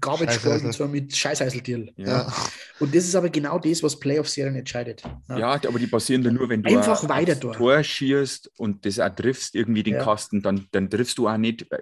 Garbage 0.00 0.38
so 0.72 0.84
einem 0.84 0.92
mit 0.92 1.14
Scheißeiseltier. 1.16 1.88
ja. 1.96 2.06
Ja. 2.06 2.32
Und 2.80 2.94
das 2.94 3.04
ist 3.04 3.14
aber 3.14 3.28
genau 3.30 3.58
das, 3.58 3.82
was 3.82 3.98
Playoff-Serien 3.98 4.56
entscheidet. 4.56 5.02
Ja, 5.28 5.52
aber 5.52 5.78
die 5.78 5.86
passieren 5.86 6.22
dann 6.22 6.34
nur, 6.34 6.48
wenn 6.48 6.62
du 6.62 6.76
Einfach 6.76 7.02
ein- 7.02 7.08
weiter 7.08 7.34
durch. 7.36 7.56
Tor 7.56 7.82
schierst 7.84 8.50
und 8.56 8.84
das 8.84 8.98
auch 8.98 9.08
triffst, 9.14 9.54
irgendwie 9.54 9.82
den 9.82 9.94
Ja. 9.94 10.04
Kasten, 10.04 10.42
dann, 10.42 10.66
dann 10.72 10.90
triffst 10.90 11.16
du 11.18 11.28
auch 11.28 11.36
nicht, 11.36 11.70
äh, 11.70 11.78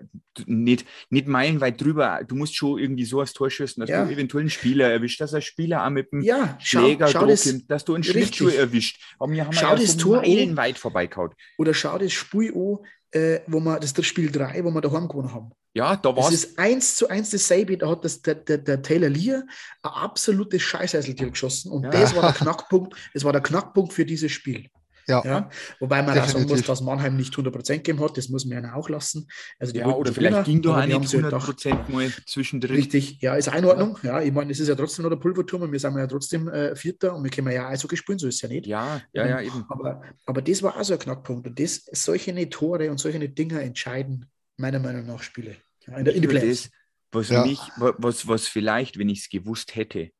nicht, 0.47 0.85
nicht 1.11 1.27
meilenweit 1.29 1.81
drüber. 1.81 2.21
Du 2.27 2.35
musst 2.37 2.55
schon 2.57 2.79
irgendwie 2.79 3.05
so 3.05 3.23
aufs 3.23 3.33
Tor 3.33 3.51
schießen, 3.51 3.81
dass 3.81 3.89
Ja. 3.91 4.05
du 4.05 4.13
eventuell 4.13 4.43
einen 4.43 4.51
Spieler 4.51 4.91
erwischt, 4.91 5.21
dass 5.21 5.33
ein 5.35 5.43
Spieler 5.43 5.85
auch 5.87 5.91
mit 5.91 6.13
dem 6.13 6.21
Ja, 6.23 6.59
schau, 6.61 6.81
Schläger 6.81 7.09
schau 7.09 7.21
Druck 7.21 7.29
das, 7.31 7.45
hin, 7.45 7.65
dass 7.69 7.85
du 7.85 7.95
einen. 7.95 8.05
Schlittschuh 8.05 8.49
erwischt. 8.49 9.01
Aber 9.19 9.33
wir 9.33 9.47
haben 9.47 9.53
Schau 9.53 9.71
ja 9.71 9.77
das 9.77 9.93
so 9.93 9.99
Tor 9.99 10.17
meilenweit 10.23 10.77
vorbeigehauen. 10.79 11.31
oder 11.59 11.73
schau 11.75 11.97
das 11.99 12.13
Spiel 12.13 12.53
an, 12.55 12.79
äh, 13.13 13.41
wo 13.47 13.61
wir, 13.61 13.77
das 13.77 13.91
ist 13.91 13.99
das 13.99 14.07
Spiel 14.07 14.31
3, 14.31 14.65
wo 14.65 14.71
wir 14.71 14.81
daheim 14.81 15.09
gewonnen 15.09 15.33
haben. 15.33 15.51
Ja, 15.75 15.97
da 15.97 16.15
war 16.15 16.29
es. 16.29 16.45
ist 16.45 16.59
eins 16.59 16.97
zu 16.97 17.09
eins 17.09 17.31
dasselbe. 17.31 17.79
Da 17.79 17.89
hat 17.89 18.05
das, 18.05 18.21
der, 18.21 18.35
der, 18.35 18.59
der 18.59 18.83
Taylor 18.83 19.09
Lear 19.09 19.45
ein 19.83 19.91
absolutes 19.91 20.61
Scheißeiseltier 20.63 21.31
geschossen. 21.31 21.73
Und 21.73 21.85
Ja. 21.85 21.91
das 21.91 22.15
war 22.15 22.23
der 22.23 22.33
Knackpunkt. 22.33 22.95
Das 23.15 23.25
war 23.25 23.33
der 23.33 23.41
Knackpunkt 23.43 23.93
für 23.93 24.05
dieses 24.05 24.33
Spiel. 24.33 24.69
Ja. 25.07 25.23
Ja? 25.25 25.51
Wobei 25.81 26.03
man 26.03 26.11
auch 26.19 26.25
sagen 26.25 26.27
muss, 26.27 26.35
Definitiv. 26.43 26.67
dass 26.67 26.81
Mannheim 26.81 27.17
nicht 27.17 27.35
100% 27.35 27.77
gegeben 27.79 28.01
hat. 28.01 28.17
Das 28.17 28.29
muss 28.29 28.45
man 28.45 28.63
ja 28.65 28.75
auch 28.75 28.89
lassen. 28.89 29.27
Also 29.59 29.73
die 29.73 29.81
Ja, 29.81 29.87
oder 29.89 30.13
vielleicht 30.13 30.45
gewinnen, 30.45 30.63
ging 30.63 30.71
aber 30.71 30.83
auch 30.83 30.87
nicht 31.01 31.09
sich 31.11 31.23
halt 31.23 31.33
gedacht, 31.33 31.59
100% 31.59 31.91
mal 31.91 32.11
zwischendrin. 32.27 32.77
Richtig, 32.77 33.21
ja, 33.21 33.35
ist 33.35 33.49
auch 33.49 33.55
in 33.55 33.65
Ordnung. 33.65 33.99
Ja, 34.03 34.21
ich 34.23 34.33
meine, 34.33 34.53
es 34.53 34.61
ist 34.61 34.69
ja 34.69 34.75
trotzdem 34.75 35.03
noch 35.05 35.11
der 35.11 35.17
Pulverturm 35.17 35.63
und 35.63 35.73
wir 35.73 35.79
sind 35.81 35.97
ja 35.97 36.07
trotzdem 36.07 36.49
äh, 36.49 36.77
Vierter 36.77 37.15
und 37.15 37.25
wir 37.25 37.31
können 37.31 37.51
ja 37.51 37.69
Eishockey 37.69 37.97
spielen, 37.97 38.19
so 38.19 38.29
ist 38.29 38.37
es 38.37 38.43
ja 38.43 38.49
nicht. 38.49 38.67
Ja, 38.67 39.01
ja, 39.13 39.27
ja, 39.27 39.41
Ähm, 39.41 39.47
eben. 39.47 39.65
Aber, 39.69 40.03
aber 40.27 40.43
das 40.43 40.63
war 40.63 40.77
auch 40.79 40.85
so 40.85 40.93
ein 40.95 40.99
Knackpunkt. 40.99 41.47
Und 41.47 41.59
das, 41.59 41.85
solche 41.93 42.49
Tore 42.49 42.91
und 42.91 42.99
solche 42.99 43.29
Dinge 43.29 43.61
entscheiden 43.63 44.27
meiner 44.57 44.79
Meinung 44.79 45.07
nach 45.07 45.23
Spiele. 45.23 45.57
Ja, 45.87 45.97
in, 45.99 46.05
der, 46.05 46.15
in 46.15 46.23
das, 46.29 46.71
was 47.11 47.29
Ja. 47.29 47.45
mich, 47.45 47.59
wa- 47.77 47.95
was, 47.99 48.27
was 48.29 48.47
vielleicht, 48.47 48.99
wenn 48.99 49.09
ich 49.09 49.21
es 49.21 49.29
gewusst 49.29 49.75
hätte, 49.75 50.11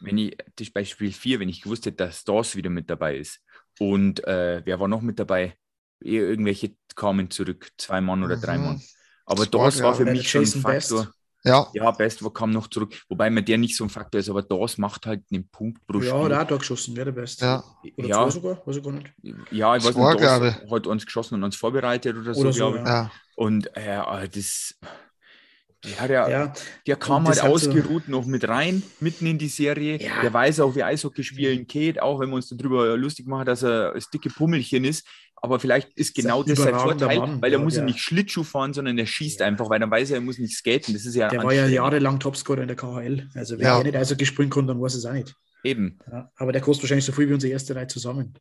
wenn 0.00 0.16
ich, 0.16 0.36
das 0.56 0.70
bei 0.70 0.84
Spiel 0.84 1.12
4, 1.12 1.40
wenn 1.40 1.48
ich 1.48 1.60
gewusst 1.62 1.84
hätte, 1.86 1.96
dass 1.98 2.24
Dawes 2.24 2.56
wieder 2.56 2.70
mit 2.70 2.88
dabei 2.88 3.16
ist 3.18 3.40
und 3.80 4.24
äh, 4.26 4.62
wer 4.64 4.80
war 4.80 4.88
noch 4.88 5.02
mit 5.02 5.18
dabei? 5.18 5.56
Ir- 6.00 6.28
Irgendwelche 6.28 6.76
kamen 6.94 7.30
zurück, 7.30 7.70
zwei 7.78 8.00
Mann 8.00 8.22
oder 8.24 8.36
drei 8.36 8.58
Mhm. 8.58 8.64
Mann. 8.64 8.82
Aber 9.26 9.44
Squad, 9.44 9.54
Dawes 9.54 9.82
war 9.82 9.90
ja. 9.90 9.94
für 9.94 10.04
mich 10.06 10.30
schon 10.30 10.42
ein 10.42 10.62
Best. 10.62 10.90
Faktor. 10.90 11.12
Ja, 11.44 11.66
Ja, 11.72 11.90
Best 11.92 12.22
wo 12.22 12.30
kam 12.30 12.50
noch 12.50 12.68
zurück, 12.68 13.00
wobei 13.08 13.30
mir 13.30 13.42
der 13.42 13.56
nicht 13.58 13.74
so 13.76 13.84
ein 13.84 13.90
Faktor 13.90 14.20
ist, 14.20 14.28
aber 14.28 14.42
Dawes 14.42 14.76
macht 14.76 15.06
halt 15.06 15.24
einen 15.32 15.48
Punkt 15.48 15.86
pro 15.86 16.00
Ja, 16.00 16.20
Spiel. 16.20 16.36
hat 16.36 16.46
auch 16.46 16.48
da 16.48 16.56
geschossen, 16.58 16.96
wer 16.96 17.06
der 17.06 17.12
Beste. 17.12 17.44
ja. 17.44 17.64
Oder 17.96 18.08
Ja. 18.08 18.24
zwei 18.24 18.30
sogar, 18.30 18.66
weiß 18.66 18.76
ich 18.76 18.82
gar 18.84 18.92
nicht. 18.92 19.12
Ja, 19.50 19.76
ich 19.76 19.84
weiß 19.84 19.94
Zwei, 19.94 20.10
nicht, 20.14 20.20
glaube 20.20 20.70
hat 20.70 20.86
uns 20.86 21.06
geschossen 21.06 21.34
und 21.36 21.44
uns 21.44 21.56
vorbereitet 21.56 22.16
oder 22.16 22.34
so, 22.34 22.40
Oder 22.40 22.52
so, 22.52 22.56
glaube 22.58 22.78
ich. 22.78 22.84
ja. 22.86 23.02
ja. 23.04 23.10
Und 23.36 23.74
äh, 23.76 24.28
das, 24.28 24.74
ja, 25.84 26.06
der, 26.08 26.28
Ja, 26.30 26.52
Der 26.86 26.96
kam 26.96 27.26
halt 27.26 27.42
hat 27.42 27.46
so- 27.46 27.52
ausgeruht 27.52 28.08
noch 28.08 28.26
mit 28.26 28.46
rein, 28.48 28.82
mitten 29.00 29.26
in 29.26 29.38
die 29.38 29.48
Serie. 29.48 29.98
Ja. 30.00 30.20
Der 30.22 30.32
weiß 30.32 30.60
auch, 30.60 30.74
wie 30.76 30.82
Eishockey 30.82 31.22
spielen 31.24 31.66
geht, 31.66 32.00
auch 32.00 32.20
wenn 32.20 32.28
wir 32.30 32.36
uns 32.36 32.48
darüber 32.48 32.96
lustig 32.96 33.26
machen, 33.26 33.46
dass 33.46 33.62
er 33.62 33.94
das 33.94 34.10
dicke 34.10 34.28
Pummelchen 34.30 34.84
ist. 34.84 35.06
aber 35.42 35.58
vielleicht 35.58 35.88
ist 35.96 36.14
genau 36.14 36.42
Das 36.42 36.52
ist 36.52 36.58
das 36.58 36.66
ein 36.66 36.74
sein 36.74 36.82
Vorteil, 36.82 37.18
Mann, 37.18 37.40
weil 37.40 37.50
er 37.50 37.58
ja, 37.58 37.64
muss 37.64 37.74
ja 37.74 37.82
nicht 37.82 37.98
Schlittschuh 37.98 38.44
fahren, 38.44 38.74
sondern 38.74 38.98
er 38.98 39.06
schießt 39.06 39.40
Ja. 39.40 39.46
einfach, 39.46 39.70
weil 39.70 39.80
dann 39.80 39.90
weiß 39.90 40.10
er, 40.10 40.16
er 40.16 40.20
muss 40.20 40.36
nicht 40.36 40.54
skaten. 40.54 40.92
Das 40.92 41.06
ist 41.06 41.14
ja 41.14 41.28
Der 41.28 41.42
war 41.42 41.54
ja 41.54 41.66
jahrelang 41.66 42.20
Topscorer 42.20 42.60
in 42.60 42.68
der 42.68 42.76
KHL. 42.76 43.26
Also 43.34 43.56
wenn 43.56 43.64
Ja. 43.64 43.78
er 43.78 43.84
nicht 43.84 43.96
Eishockey 43.96 44.26
spielen 44.26 44.50
kann, 44.50 44.66
dann 44.66 44.78
weiß 44.78 44.96
es 44.96 45.06
auch 45.06 45.14
nicht. 45.14 45.34
Eben, 45.64 45.98
aber 46.36 46.52
der 46.52 46.60
kostet 46.60 46.82
wahrscheinlich 46.84 47.06
so 47.06 47.12
viel 47.12 47.26
wie 47.30 47.32
unsere 47.32 47.52
erste 47.54 47.74
Reihe 47.74 47.86
zusammen. 47.86 48.34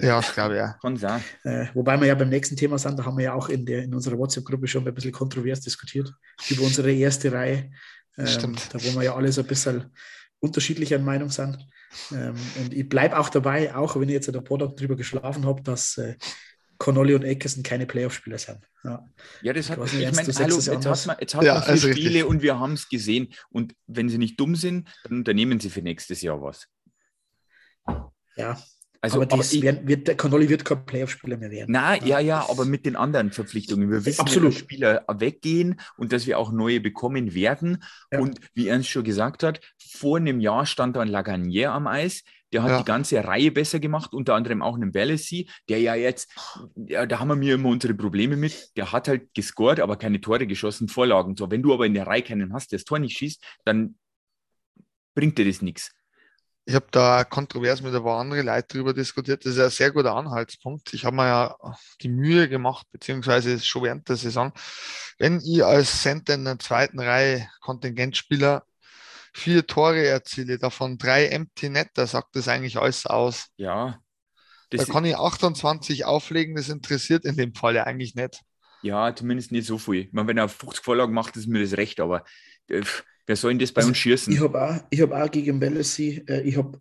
Ja, 0.00 0.20
ich 0.20 0.32
glaube 0.32 0.56
ja. 0.56 0.72
kann 0.80 0.96
sein. 0.96 1.22
Äh, 1.44 1.66
wobei 1.74 2.00
wir 2.00 2.06
ja 2.06 2.14
beim 2.14 2.28
nächsten 2.28 2.56
Thema 2.56 2.78
sind, 2.78 2.98
da 2.98 3.04
haben 3.04 3.16
wir 3.16 3.24
ja 3.24 3.34
auch 3.34 3.48
in, 3.48 3.66
der, 3.66 3.82
in 3.82 3.94
unserer 3.94 4.18
WhatsApp-Gruppe 4.18 4.66
schon 4.66 4.86
ein 4.86 4.94
bisschen 4.94 5.12
kontrovers 5.12 5.60
diskutiert 5.60 6.12
über 6.48 6.62
unsere 6.62 6.92
erste 6.92 7.32
Reihe. 7.32 7.70
Ähm, 8.16 8.26
Stimmt. 8.26 8.74
Da 8.74 8.82
wo 8.82 8.94
wir 8.96 9.02
ja 9.02 9.14
alle 9.14 9.30
so 9.32 9.42
ein 9.42 9.46
bisschen 9.46 9.90
unterschiedlicher 10.40 10.98
Meinung 10.98 11.30
sind. 11.30 11.58
Ähm, 12.12 12.34
und 12.60 12.72
ich 12.74 12.88
bleibe 12.88 13.18
auch 13.18 13.28
dabei, 13.28 13.74
auch 13.74 13.96
wenn 13.96 14.08
ich 14.08 14.14
jetzt 14.14 14.34
ein 14.34 14.44
paar 14.44 14.58
Tage 14.58 14.74
drüber 14.74 14.96
geschlafen 14.96 15.44
habe, 15.44 15.62
dass 15.62 15.98
äh, 15.98 16.16
Connolly 16.78 17.14
und 17.14 17.24
Eckerson 17.24 17.62
keine 17.62 17.86
Playoff-Spieler 17.86 18.38
sind. 18.38 18.66
Ja. 18.84 19.06
Ja, 19.42 19.52
das 19.52 19.68
hat, 19.68 19.78
Ich 19.92 19.92
meine, 20.14 20.32
hallo, 20.32 20.56
jetzt 20.56 20.86
hat 20.86 21.06
man, 21.06 21.16
jetzt 21.20 21.34
hat 21.34 21.42
Ja, 21.44 21.54
man 21.54 21.62
vier 21.62 21.72
also 21.72 21.86
richtig. 21.88 22.06
Spiele 22.06 22.26
und 22.26 22.40
wir 22.40 22.58
haben 22.58 22.72
es 22.72 22.88
gesehen. 22.88 23.34
Und 23.50 23.74
wenn 23.86 24.08
sie 24.08 24.16
nicht 24.16 24.40
dumm 24.40 24.56
sind, 24.56 24.88
dann 25.04 25.18
unternehmen 25.18 25.60
sie 25.60 25.68
für 25.68 25.82
nächstes 25.82 26.22
Jahr 26.22 26.40
was. 26.40 26.66
ja. 28.36 28.58
Also, 29.02 29.16
aber, 29.16 29.32
aber 29.32 29.42
dies 29.42 29.54
ich, 29.54 29.62
werden, 29.62 29.88
wird, 29.88 30.08
der 30.08 30.16
Connolly 30.16 30.48
wird 30.48 30.64
kein 30.64 30.84
Playoff-Spieler 30.84 31.38
mehr 31.38 31.50
werden. 31.50 31.72
na, 31.72 31.96
ja, 32.04 32.20
ja, 32.20 32.46
aber 32.50 32.66
mit 32.66 32.84
den 32.84 32.96
anderen 32.96 33.32
Verpflichtungen. 33.32 33.90
Wir 33.90 34.04
wissen, 34.04 34.20
Absolut. 34.20 34.52
dass 34.52 34.58
Spieler 34.58 35.04
weggehen 35.08 35.80
und 35.96 36.12
dass 36.12 36.26
wir 36.26 36.38
auch 36.38 36.52
neue 36.52 36.80
bekommen 36.80 37.32
werden. 37.34 37.82
Ja. 38.12 38.20
Und 38.20 38.40
wie 38.52 38.68
Ernst 38.68 38.90
schon 38.90 39.04
gesagt 39.04 39.42
hat, 39.42 39.60
vor 39.78 40.18
einem 40.18 40.38
Jahr 40.40 40.66
stand 40.66 40.96
da 40.96 41.00
ein 41.00 41.08
Laganier 41.08 41.72
am 41.72 41.86
Eis. 41.86 42.22
Der 42.52 42.62
hat 42.62 42.70
Ja. 42.70 42.78
die 42.78 42.84
ganze 42.84 43.24
Reihe 43.24 43.52
besser 43.52 43.78
gemacht, 43.78 44.12
unter 44.12 44.34
anderem 44.34 44.60
auch 44.60 44.74
einen 44.74 44.90
Balassi, 44.92 45.48
der 45.68 45.80
ja 45.80 45.94
jetzt, 45.94 46.28
ja, 46.74 47.06
da 47.06 47.20
haben 47.20 47.28
wir 47.28 47.36
mir 47.36 47.54
immer 47.54 47.68
unsere 47.68 47.94
Probleme 47.94 48.36
mit. 48.36 48.76
Der 48.76 48.92
hat 48.92 49.06
halt 49.08 49.32
gescored, 49.34 49.80
aber 49.80 49.96
keine 49.96 50.20
Tore 50.20 50.46
geschossen, 50.46 50.88
Vorlagen. 50.88 51.36
So, 51.36 51.50
wenn 51.50 51.62
du 51.62 51.72
aber 51.72 51.86
in 51.86 51.94
der 51.94 52.06
Reihe 52.08 52.22
keinen 52.22 52.52
hast, 52.52 52.72
der 52.72 52.78
das 52.80 52.84
Tor 52.84 52.98
nicht 52.98 53.16
schießt, 53.16 53.42
dann 53.64 53.94
bringt 55.14 55.38
dir 55.38 55.44
das 55.46 55.62
nichts. 55.62 55.92
Ich 56.66 56.74
habe 56.74 56.86
da 56.90 57.24
kontrovers 57.24 57.82
mit 57.82 57.94
ein 57.94 58.02
paar 58.02 58.20
anderen 58.20 58.46
Leuten 58.46 58.68
darüber 58.70 58.94
diskutiert. 58.94 59.44
Das 59.44 59.54
ist 59.54 59.60
ein 59.60 59.70
sehr 59.70 59.90
guter 59.90 60.14
Anhaltspunkt. 60.14 60.92
Ich 60.94 61.04
habe 61.04 61.16
mir 61.16 61.26
ja 61.26 61.56
die 62.02 62.08
Mühe 62.08 62.48
gemacht, 62.48 62.86
beziehungsweise 62.92 63.58
schon 63.60 63.82
während 63.84 64.08
der 64.08 64.16
Saison, 64.16 64.52
wenn 65.18 65.40
ich 65.40 65.64
als 65.64 66.02
Center 66.02 66.34
in 66.34 66.44
der 66.44 66.58
zweiten 66.58 67.00
Reihe 67.00 67.48
Kontingentspieler 67.60 68.64
vier 69.34 69.66
Tore 69.66 70.04
erziele, 70.06 70.58
davon 70.58 70.98
drei 70.98 71.26
Empty 71.28 71.70
Netter, 71.70 72.06
sagt 72.06 72.36
das 72.36 72.48
eigentlich 72.48 72.76
alles 72.78 73.06
aus. 73.06 73.48
Ja. 73.56 73.98
Da 74.70 74.84
kann 74.84 75.04
ich 75.04 75.16
28 75.16 76.04
auflegen, 76.04 76.54
das 76.56 76.68
interessiert 76.68 77.24
in 77.24 77.36
dem 77.36 77.54
Fall 77.54 77.74
ja 77.74 77.84
eigentlich 77.84 78.14
nicht. 78.14 78.40
ja, 78.82 79.14
zumindest 79.14 79.52
nicht 79.52 79.66
so 79.66 79.78
viel. 79.78 80.02
Ich 80.06 80.12
meine, 80.12 80.28
wenn 80.28 80.38
er 80.38 80.48
50 80.48 80.84
Vorlagen 80.84 81.12
macht, 81.12 81.36
ist 81.36 81.46
mir 81.48 81.60
das 81.62 81.76
recht, 81.76 82.00
aber 82.00 82.24
äh, 82.68 82.82
wer 83.30 83.36
soll 83.36 83.52
denn 83.52 83.60
das 83.60 83.70
bei 83.70 83.78
Also, 83.80 83.90
uns 83.90 83.98
schießen? 83.98 84.32
Ich 84.32 84.40
habe 84.40 84.60
auch, 84.60 84.74
ich 84.90 85.00
hab 85.00 85.12
auch 85.12 85.30
gegen 85.30 85.60
Balassi, 85.60 86.24
äh, 86.28 86.40
ich 86.42 86.56
habe 86.56 86.78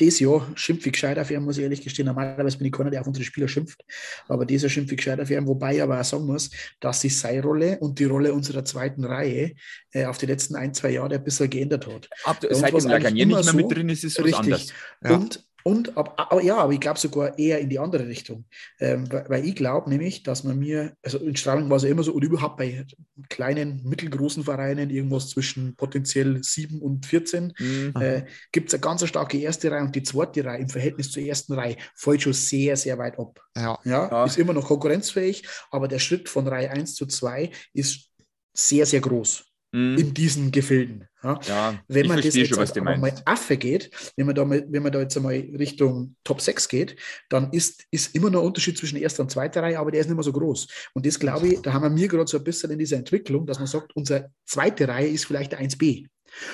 dieses 0.00 0.20
Jahr 0.20 0.48
schimpfe 0.54 0.86
ich 0.86 0.92
gescheit 0.92 1.18
auf 1.18 1.30
ihn, 1.30 1.42
muss 1.42 1.58
ich 1.58 1.64
ehrlich 1.64 1.82
gestehen. 1.82 2.06
Normalerweise 2.06 2.56
bin 2.56 2.68
ich 2.68 2.72
keiner, 2.72 2.88
der 2.88 3.00
auf 3.00 3.06
unsere 3.08 3.24
Spieler 3.24 3.48
schimpft. 3.48 3.84
Aber 4.28 4.46
dieses 4.46 4.62
Jahr 4.62 4.70
schimpfe 4.70 4.94
ich 4.94 4.98
gescheit 4.98 5.20
auf 5.20 5.28
ihn, 5.28 5.46
wobei 5.46 5.74
ich 5.74 5.82
aber 5.82 6.00
auch 6.00 6.04
sagen 6.04 6.24
muss, 6.24 6.50
dass 6.80 7.00
sich 7.00 7.18
seine 7.18 7.42
Rolle 7.42 7.78
und 7.80 7.98
die 7.98 8.04
Rolle 8.04 8.32
unserer 8.32 8.64
zweiten 8.64 9.04
Reihe 9.04 9.54
äh, 9.92 10.06
auf 10.06 10.16
die 10.16 10.26
letzten 10.26 10.54
ein, 10.54 10.72
zwei 10.72 10.90
Jahre 10.90 11.16
ein 11.16 11.24
bisschen 11.24 11.50
geändert 11.50 11.86
hat. 11.86 12.08
Ab, 12.24 12.38
seit 12.48 12.72
dem 12.72 12.88
Laganier 12.88 13.26
nicht 13.26 13.44
mehr 13.44 13.54
mit 13.54 13.68
so, 13.68 13.74
drin 13.74 13.88
ist, 13.88 14.04
ist 14.04 14.12
es 14.12 14.18
was 14.18 14.24
Richtig. 14.24 14.38
anderes. 14.38 14.72
Ja. 15.02 15.16
Und, 15.16 15.47
und 15.64 15.96
ab, 15.98 16.14
aber, 16.16 16.42
ja, 16.42 16.56
aber 16.58 16.72
ich 16.72 16.80
glaube 16.80 16.98
sogar 16.98 17.38
eher 17.38 17.58
in 17.58 17.68
die 17.68 17.78
andere 17.78 18.06
Richtung. 18.06 18.46
Ähm, 18.80 19.10
weil, 19.12 19.24
weil 19.28 19.44
ich 19.46 19.54
glaube 19.56 19.90
nämlich, 19.90 20.22
dass 20.22 20.44
man 20.44 20.58
mir, 20.58 20.94
also 21.02 21.18
in 21.18 21.36
Straubing 21.36 21.68
war 21.68 21.76
es 21.76 21.82
ja 21.82 21.90
immer 21.90 22.02
so, 22.02 22.12
und 22.12 22.24
überhaupt 22.24 22.56
bei 22.56 22.86
kleinen, 23.28 23.82
mittelgroßen 23.84 24.44
Vereinen, 24.44 24.90
irgendwas 24.90 25.28
zwischen 25.30 25.76
potenziell 25.76 26.42
7 26.42 26.80
und 26.80 27.04
14, 27.06 27.52
Mhm. 27.58 27.92
äh, 28.00 28.22
gibt 28.52 28.68
es 28.68 28.74
eine 28.74 28.80
ganz 28.80 29.06
starke 29.06 29.38
erste 29.38 29.70
Reihe 29.70 29.82
und 29.82 29.94
die 29.94 30.02
zweite 30.02 30.44
Reihe 30.44 30.60
im 30.62 30.68
Verhältnis 30.68 31.10
zur 31.10 31.22
ersten 31.22 31.52
Reihe 31.54 31.76
fällt 31.94 32.22
schon 32.22 32.32
sehr, 32.32 32.76
sehr 32.76 32.96
weit 32.98 33.18
ab. 33.18 33.38
Ja, 33.56 33.78
Ja, 33.84 34.08
Ja. 34.10 34.24
Ist 34.24 34.38
immer 34.38 34.52
noch 34.52 34.66
konkurrenzfähig, 34.66 35.46
aber 35.70 35.88
der 35.88 35.98
Schritt 35.98 36.28
von 36.28 36.46
Reihe 36.48 36.70
1 36.70 36.94
zu 36.94 37.06
2 37.06 37.50
ist 37.74 38.10
sehr, 38.54 38.86
sehr 38.86 39.00
groß 39.00 39.44
Mhm. 39.72 39.98
in 39.98 40.14
diesen 40.14 40.50
Gefilden. 40.50 41.06
Ja. 41.22 41.38
Ja, 41.46 41.78
Wenn 41.88 42.06
man 42.06 42.22
das 42.22 42.34
jetzt 42.34 42.48
schon, 42.48 42.58
was 42.58 42.74
mal. 42.76 43.12
Affe 43.24 43.56
geht, 43.56 43.90
wenn 44.16 44.26
man, 44.26 44.34
da 44.34 44.44
mal, 44.44 44.64
wenn 44.68 44.82
man 44.82 44.92
da 44.92 45.00
jetzt 45.00 45.16
einmal 45.16 45.34
Richtung 45.34 46.14
Top 46.24 46.40
6 46.40 46.68
geht, 46.68 46.96
dann 47.28 47.52
ist, 47.52 47.84
ist 47.90 48.14
immer 48.14 48.30
noch 48.30 48.40
ein 48.40 48.46
Unterschied 48.46 48.78
zwischen 48.78 48.96
erster 48.96 49.24
und 49.24 49.30
zweiter 49.30 49.62
Reihe, 49.62 49.78
aber 49.78 49.90
der 49.90 50.00
ist 50.00 50.06
nicht 50.06 50.14
mehr 50.14 50.22
so 50.22 50.32
groß. 50.32 50.68
Und 50.94 51.04
das 51.04 51.18
glaube 51.18 51.48
ich, 51.48 51.60
da 51.60 51.72
haben 51.72 51.82
wir 51.82 51.90
mir 51.90 52.08
gerade 52.08 52.28
so 52.28 52.38
ein 52.38 52.44
bisschen 52.44 52.70
in 52.70 52.78
dieser 52.78 52.96
Entwicklung, 52.96 53.46
dass 53.46 53.58
man 53.58 53.66
sagt, 53.66 53.94
unsere 53.94 54.30
zweite 54.46 54.88
Reihe 54.88 55.08
ist 55.08 55.26
vielleicht 55.26 55.52
der 55.52 55.60
1b. 55.60 56.06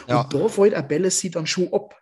Ja. 0.09 0.23
Und 0.23 0.35
da 0.35 0.49
fällt 0.49 0.75
ein 0.75 0.89
Ballacy 0.89 1.31
dann 1.31 1.47
schon 1.47 1.73
ab. 1.73 2.01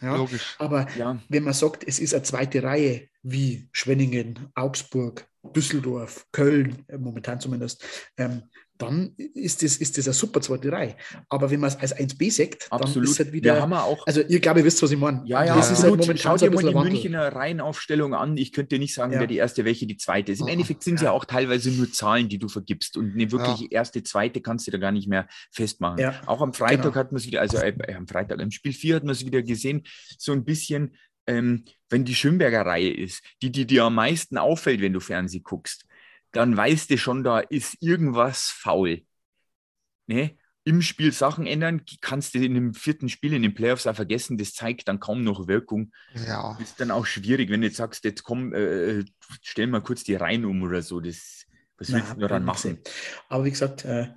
Ja? 0.00 0.16
logisch. 0.16 0.56
Aber 0.58 0.86
Ja, 0.96 1.20
wenn 1.28 1.44
man 1.44 1.54
sagt, 1.54 1.84
es 1.86 1.98
ist 1.98 2.14
eine 2.14 2.22
zweite 2.22 2.62
Reihe 2.62 3.08
wie 3.22 3.68
Schwenningen, 3.72 4.50
Augsburg, 4.54 5.26
Düsseldorf, 5.54 6.26
Köln, 6.32 6.84
äh, 6.88 6.98
momentan 6.98 7.40
zumindest, 7.40 7.84
ähm, 8.16 8.44
dann 8.76 9.14
ist 9.16 9.62
das, 9.62 9.76
ist 9.76 9.96
das 9.98 10.06
eine 10.08 10.14
super 10.14 10.40
zweite 10.40 10.72
Reihe. 10.72 10.96
Aber 11.28 11.48
wenn 11.50 11.60
man 11.60 11.68
es 11.68 11.76
als 11.76 11.94
1b 11.96 12.30
sagt, 12.32 12.66
dann 12.72 12.80
absolut. 12.80 13.04
ist 13.08 13.12
es 13.12 13.18
halt 13.20 13.28
Wir 13.28 13.34
wieder. 13.34 13.60
haben 13.62 13.70
ja 13.70 13.82
auch 13.82 14.04
Also, 14.06 14.20
ihr 14.22 14.40
glaube, 14.40 14.60
ihr 14.60 14.64
wisst, 14.64 14.82
was 14.82 14.90
ich 14.90 14.98
meine. 14.98 15.22
Ja, 15.26 15.44
ja, 15.44 15.54
das 15.54 15.70
ist 15.70 15.82
halt 15.84 15.90
momentan 15.92 16.16
Schau 16.18 16.36
so 16.36 16.46
dir 16.48 16.54
mal 16.54 16.64
die 16.64 16.74
Wandel. 16.74 16.92
Münchner 16.92 17.28
Reihenaufstellung 17.28 18.14
an. 18.14 18.36
Ich 18.36 18.52
könnte 18.52 18.74
dir 18.74 18.78
nicht 18.80 18.92
sagen, 18.92 19.12
Ja. 19.12 19.20
wer 19.20 19.26
die 19.28 19.36
erste, 19.36 19.64
welche 19.64 19.86
die 19.86 19.96
zweite 19.96 20.32
ist. 20.32 20.40
Im 20.40 20.46
Mhm. 20.46 20.52
Endeffekt 20.52 20.82
sind 20.82 20.98
sie 20.98 21.04
Ja. 21.04 21.12
ja 21.12 21.16
auch 21.16 21.24
teilweise 21.24 21.70
nur 21.70 21.92
Zahlen, 21.92 22.28
die 22.28 22.38
du 22.38 22.48
vergibst. 22.48 22.96
Und 22.96 23.12
eine 23.14 23.30
wirkliche 23.30 23.66
erste, 23.70 24.02
zweite 24.02 24.40
kannst 24.40 24.66
du 24.66 24.72
da 24.72 24.78
gar 24.78 24.90
nicht 24.92 25.06
mehr 25.08 25.28
festmachen. 25.52 25.98
Ja, 26.00 26.20
Auch 26.26 26.40
am 26.42 26.52
Freitag 26.52 26.82
genau. 26.82 26.94
hat 26.96 27.12
man 27.12 27.20
es 27.20 27.26
wieder, 27.26 27.40
also 27.42 27.58
äh, 27.58 27.74
äh, 27.78 27.94
am 27.94 28.08
Freitag, 28.08 28.40
im 28.40 28.50
Spiel 28.50 28.72
4 28.72 28.96
hat 28.96 29.04
man 29.04 29.12
es 29.12 29.24
wieder 29.24 29.42
gesehen, 29.42 29.84
so 30.18 30.32
ein 30.32 30.44
bisschen, 30.44 30.96
ähm, 31.28 31.64
wenn 31.90 32.04
die 32.04 32.14
Schönberger 32.14 32.62
Reihe 32.66 32.90
ist, 32.92 33.22
die, 33.40 33.52
die 33.52 33.66
dir 33.66 33.84
am 33.84 33.94
meisten 33.94 34.36
auffällt, 34.36 34.80
wenn 34.80 34.92
du 34.92 34.98
Fernsehen 35.00 35.44
guckst, 35.44 35.84
dann 36.34 36.56
weißt 36.56 36.90
du 36.90 36.98
schon, 36.98 37.24
da 37.24 37.40
ist 37.40 37.76
irgendwas 37.80 38.48
faul. 38.48 39.02
Ne? 40.06 40.36
Im 40.64 40.80
Spiel 40.80 41.12
Sachen 41.12 41.46
ändern, 41.46 41.82
kannst 42.00 42.34
du 42.34 42.38
in 42.38 42.54
dem 42.54 42.74
vierten 42.74 43.08
Spiel 43.08 43.34
in 43.34 43.42
den 43.42 43.54
Playoffs 43.54 43.86
auch 43.86 43.94
vergessen, 43.94 44.38
das 44.38 44.54
zeigt 44.54 44.88
dann 44.88 44.98
kaum 44.98 45.22
noch 45.22 45.46
Wirkung. 45.46 45.92
Ja, 46.26 46.56
Ist 46.58 46.80
dann 46.80 46.90
auch 46.90 47.04
schwierig, 47.04 47.50
wenn 47.50 47.60
du 47.60 47.66
jetzt 47.66 47.76
sagst, 47.76 48.04
jetzt 48.04 48.22
komm, 48.22 48.54
äh, 48.54 49.04
stell 49.42 49.66
mal 49.66 49.82
kurz 49.82 50.04
die 50.04 50.14
Reihen 50.14 50.44
um 50.44 50.62
oder 50.62 50.80
so. 50.80 51.00
Das, 51.00 51.44
was 51.76 51.92
willst 51.92 52.08
du 52.08 52.12
Nein, 52.12 52.20
daran 52.20 52.44
nix. 52.44 52.64
machen? 52.64 52.78
Aber 53.28 53.44
wie 53.44 53.50
gesagt, 53.50 53.84
äh, 53.84 54.08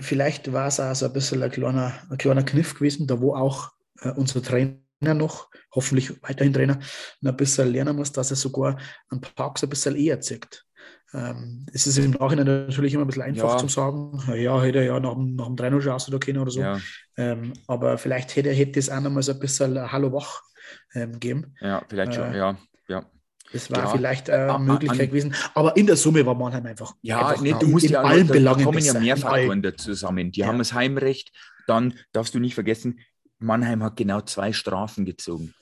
vielleicht 0.00 0.52
war 0.52 0.68
es 0.68 0.78
auch 0.78 0.94
so 0.94 1.06
ein 1.06 1.12
bisschen 1.12 1.42
ein 1.42 1.50
kleiner, 1.50 1.94
ein 2.10 2.18
kleiner 2.18 2.44
Kniff 2.44 2.74
gewesen, 2.74 3.08
da 3.08 3.20
wo 3.20 3.34
auch 3.34 3.72
äh, 4.00 4.10
unser 4.10 4.40
Trainer 4.40 4.78
noch, 5.00 5.50
hoffentlich 5.72 6.22
weiterhin 6.22 6.52
Trainer, 6.52 6.78
noch 7.20 7.32
ein 7.32 7.36
bisschen 7.36 7.72
lernen 7.72 7.96
muss, 7.96 8.12
dass 8.12 8.30
er 8.30 8.36
sogar 8.36 8.78
einen 9.10 9.20
Parks 9.20 9.64
ein 9.64 9.70
bisschen 9.70 9.96
eher 9.96 10.20
zieht. 10.20 10.64
Ähm, 11.14 11.64
es 11.72 11.86
ist 11.86 11.96
im 11.98 12.10
Nachhinein 12.12 12.44
natürlich 12.66 12.92
immer 12.92 13.04
ein 13.04 13.06
bisschen 13.06 13.22
einfach 13.22 13.52
Ja. 13.52 13.58
zu 13.58 13.68
sagen, 13.68 14.22
ja, 14.36 14.60
hätte 14.62 14.78
er 14.78 14.84
ja 14.84 15.00
nach 15.00 15.14
dem, 15.14 15.36
nach 15.36 15.46
dem 15.46 15.56
3 15.56 15.80
schon 15.80 15.92
aus 15.92 16.06
oder 16.08 16.18
können 16.18 16.38
oder 16.38 16.50
so. 16.50 16.60
Ja, 16.60 16.78
Ähm, 17.16 17.52
aber 17.66 17.96
vielleicht 17.98 18.36
hätte, 18.36 18.50
hätte 18.52 18.78
es 18.78 18.90
auch 18.90 19.00
noch 19.00 19.10
mal 19.10 19.22
so 19.22 19.32
ein 19.32 19.38
bisschen 19.38 19.90
Hallo 19.90 20.12
wach 20.12 20.42
ähm, 20.94 21.12
gegeben. 21.12 21.54
ja, 21.60 21.82
vielleicht 21.88 22.14
schon, 22.14 22.32
Äh, 22.32 22.38
ja. 22.38 22.56
Ja, 22.88 23.06
Das 23.52 23.70
war 23.70 23.78
Ja. 23.80 23.86
vielleicht 23.88 24.28
eine 24.28 24.52
Ah, 24.52 24.58
Möglichkeit 24.58 25.00
an- 25.00 25.06
gewesen. 25.08 25.34
Aber 25.54 25.74
in 25.76 25.86
der 25.86 25.96
Summe 25.96 26.24
war 26.26 26.34
Mannheim 26.34 26.66
einfach. 26.66 26.94
ja 27.00 27.26
einfach 27.26 27.42
nee, 27.42 27.54
du 27.58 27.66
musst 27.68 27.86
in 27.86 27.92
ja, 27.92 28.02
allen 28.02 28.26
da, 28.26 28.34
Belangen 28.34 28.58
da 28.58 28.64
kommen 28.64 28.84
ja 28.84 28.92
mehr. 28.92 29.16
Faktoren 29.16 29.62
da 29.62 29.74
zusammen. 29.76 30.30
Die 30.30 30.40
Ja. 30.40 30.46
haben 30.48 30.58
das 30.58 30.74
Heimrecht, 30.74 31.32
dann 31.66 31.94
darfst 32.12 32.34
du 32.34 32.38
nicht 32.38 32.54
vergessen, 32.54 33.00
Mannheim 33.38 33.82
hat 33.82 33.96
genau 33.96 34.20
zwei 34.20 34.52
Strafen 34.52 35.06
gezogen. 35.06 35.54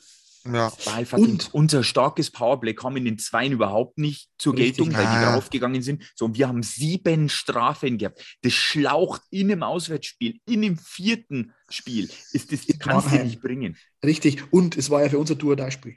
Ja, 0.54 0.72
Und- 1.12 1.52
unser 1.54 1.82
starkes 1.84 2.30
Powerplay 2.30 2.74
kam 2.74 2.96
in 2.96 3.04
den 3.04 3.18
Zweien 3.18 3.52
überhaupt 3.52 3.98
nicht 3.98 4.28
zur 4.38 4.54
Richtig. 4.54 4.76
Geltung, 4.76 4.94
weil 4.94 5.02
die 5.02 5.08
Ah. 5.08 5.32
draufgegangen 5.34 5.82
sind. 5.82 6.02
So, 6.14 6.26
und 6.26 6.36
wir 6.36 6.48
haben 6.48 6.62
sieben 6.62 7.28
Strafen 7.28 7.98
gehabt. 7.98 8.22
Das 8.42 8.52
schlaucht 8.52 9.22
in 9.30 9.50
einem 9.50 9.62
Auswärtsspiel, 9.62 10.40
in 10.46 10.62
dem 10.62 10.78
vierten 10.78 11.52
Spiel. 11.68 12.08
Ist 12.32 12.52
das 12.52 12.64
In 12.64 12.78
kannst 12.78 13.12
du 13.12 13.22
nicht 13.24 13.40
bringen. 13.40 13.76
Richtig. 14.04 14.52
Und 14.52 14.76
es 14.76 14.90
war 14.90 15.02
ja 15.02 15.08
für 15.08 15.18
unser 15.18 15.36
Tour 15.38 15.56
da 15.56 15.70
Spiel. 15.70 15.96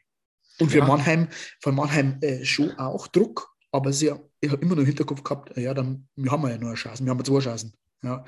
Und 0.60 0.72
für 0.72 0.80
Ja. 0.80 0.86
Mannheim, 0.86 1.28
von 1.62 1.76
Mannheim 1.76 2.18
äh, 2.22 2.44
schon 2.44 2.72
auch 2.78 3.08
Druck, 3.08 3.50
aber 3.72 3.94
sie 3.94 4.12
ich 4.42 4.50
habe 4.52 4.62
immer 4.62 4.76
noch 4.76 4.82
im 4.82 4.88
Hinterkopf 4.88 5.22
gehabt, 5.24 5.56
äh, 5.58 5.62
ja, 5.64 5.74
dann 5.74 6.08
wir 6.16 6.32
haben 6.32 6.42
wir 6.44 6.50
ja 6.50 6.58
nur 6.58 6.70
eine 6.70 6.78
Chance, 6.78 7.04
wir 7.04 7.10
haben 7.12 7.18
ja 7.20 7.24
zwei 7.26 7.40
Chancen. 7.40 7.74
Ja. 8.02 8.24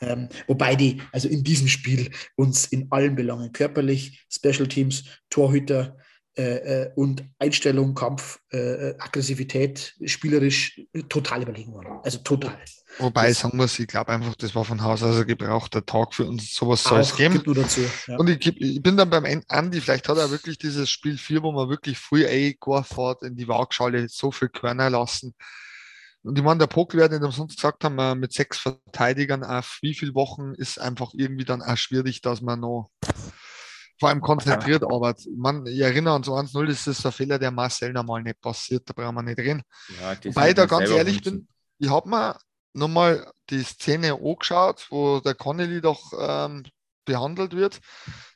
Ähm, 0.00 0.28
wobei 0.46 0.76
die, 0.76 1.02
also 1.12 1.28
in 1.28 1.44
diesem 1.44 1.68
Spiel 1.68 2.10
uns 2.36 2.66
in 2.66 2.90
allen 2.90 3.16
Belangen, 3.16 3.52
körperlich, 3.52 4.24
Special 4.30 4.66
Teams, 4.66 5.04
Torhüter, 5.28 5.96
äh, 6.40 6.84
äh, 6.84 6.92
und 6.94 7.24
Einstellung, 7.40 7.94
Kampf, 7.94 8.38
äh, 8.50 8.94
Aggressivität, 8.98 9.94
spielerisch 10.06 10.80
total 11.08 11.42
überlegen 11.42 11.74
waren. 11.74 12.00
Also 12.04 12.18
total. 12.18 12.56
Wobei 12.98 13.32
sagen 13.32 13.56
muss, 13.56 13.78
ich 13.78 13.88
glaube 13.88 14.12
einfach, 14.12 14.36
das 14.36 14.54
war 14.54 14.64
von 14.64 14.80
Haus 14.82 15.02
aus 15.02 15.20
ein 15.20 15.26
gebrauchter 15.26 15.84
Tag 15.84 16.14
für 16.14 16.26
uns. 16.26 16.54
Sowas 16.54 16.84
soll 16.84 17.00
es 17.00 17.16
geben. 17.16 17.42
Dazu, 17.44 17.80
ja. 18.06 18.16
Und 18.16 18.30
ich, 18.30 18.46
ich, 18.46 18.80
bin 18.80 18.96
dann 18.96 19.10
beim 19.10 19.42
Andi, 19.48 19.80
vielleicht 19.80 20.08
hat 20.08 20.18
er 20.18 20.30
wirklich 20.30 20.56
dieses 20.56 20.88
Spiel 20.88 21.18
4, 21.18 21.42
wo 21.42 21.52
man 21.52 21.68
wirklich 21.68 21.98
früh 21.98 22.24
ey, 22.24 22.56
fährt, 22.84 23.22
in 23.22 23.34
die 23.34 23.48
Waagschale 23.48 24.08
so 24.08 24.30
viel 24.30 24.48
Körner 24.48 24.88
lassen. 24.88 25.34
Und 26.22 26.36
ich 26.36 26.44
meine, 26.44 26.58
der 26.58 26.66
Pokel 26.66 27.00
wird 27.00 27.12
nicht 27.12 27.22
umsonst 27.22 27.56
gesagt 27.56 27.84
haben, 27.84 28.20
mit 28.20 28.32
sechs 28.32 28.58
Verteidigern 28.58 29.42
auf 29.42 29.78
wie 29.80 29.94
viele 29.94 30.14
Wochen 30.14 30.54
ist 30.54 30.78
einfach 30.78 31.12
irgendwie 31.14 31.44
dann 31.44 31.62
auch 31.62 31.76
schwierig, 31.76 32.20
dass 32.20 32.42
man 32.42 32.60
noch 32.60 32.90
vor 33.98 34.08
allem 34.08 34.20
konzentriert 34.20 34.82
arbeitet. 34.82 35.26
Man, 35.36 35.66
ich 35.66 35.80
erinnere 35.80 36.14
uns 36.14 36.28
1-0, 36.28 36.66
das 36.66 36.86
ist 36.86 37.04
ein 37.04 37.12
Fehler, 37.12 37.38
der 37.38 37.50
Marcel 37.50 37.92
normal 37.92 38.22
nicht 38.22 38.40
passiert, 38.40 38.88
da 38.88 38.94
brauchen 38.94 39.14
wir 39.14 39.22
nicht 39.22 39.38
reden. 39.38 39.62
Ja, 40.00 40.16
Wobei 40.24 40.54
da 40.54 40.66
ganz 40.66 40.90
ehrlich 40.90 41.22
bin, 41.22 41.46
ich 41.78 41.90
habe 41.90 42.08
mir 42.08 42.38
nochmal 42.72 43.30
die 43.50 43.62
Szene 43.62 44.14
angeschaut, 44.14 44.86
wo 44.90 45.20
der 45.20 45.34
Connelly 45.34 45.80
doch 45.80 46.12
ähm, 46.18 46.64
behandelt 47.04 47.54
wird. 47.54 47.80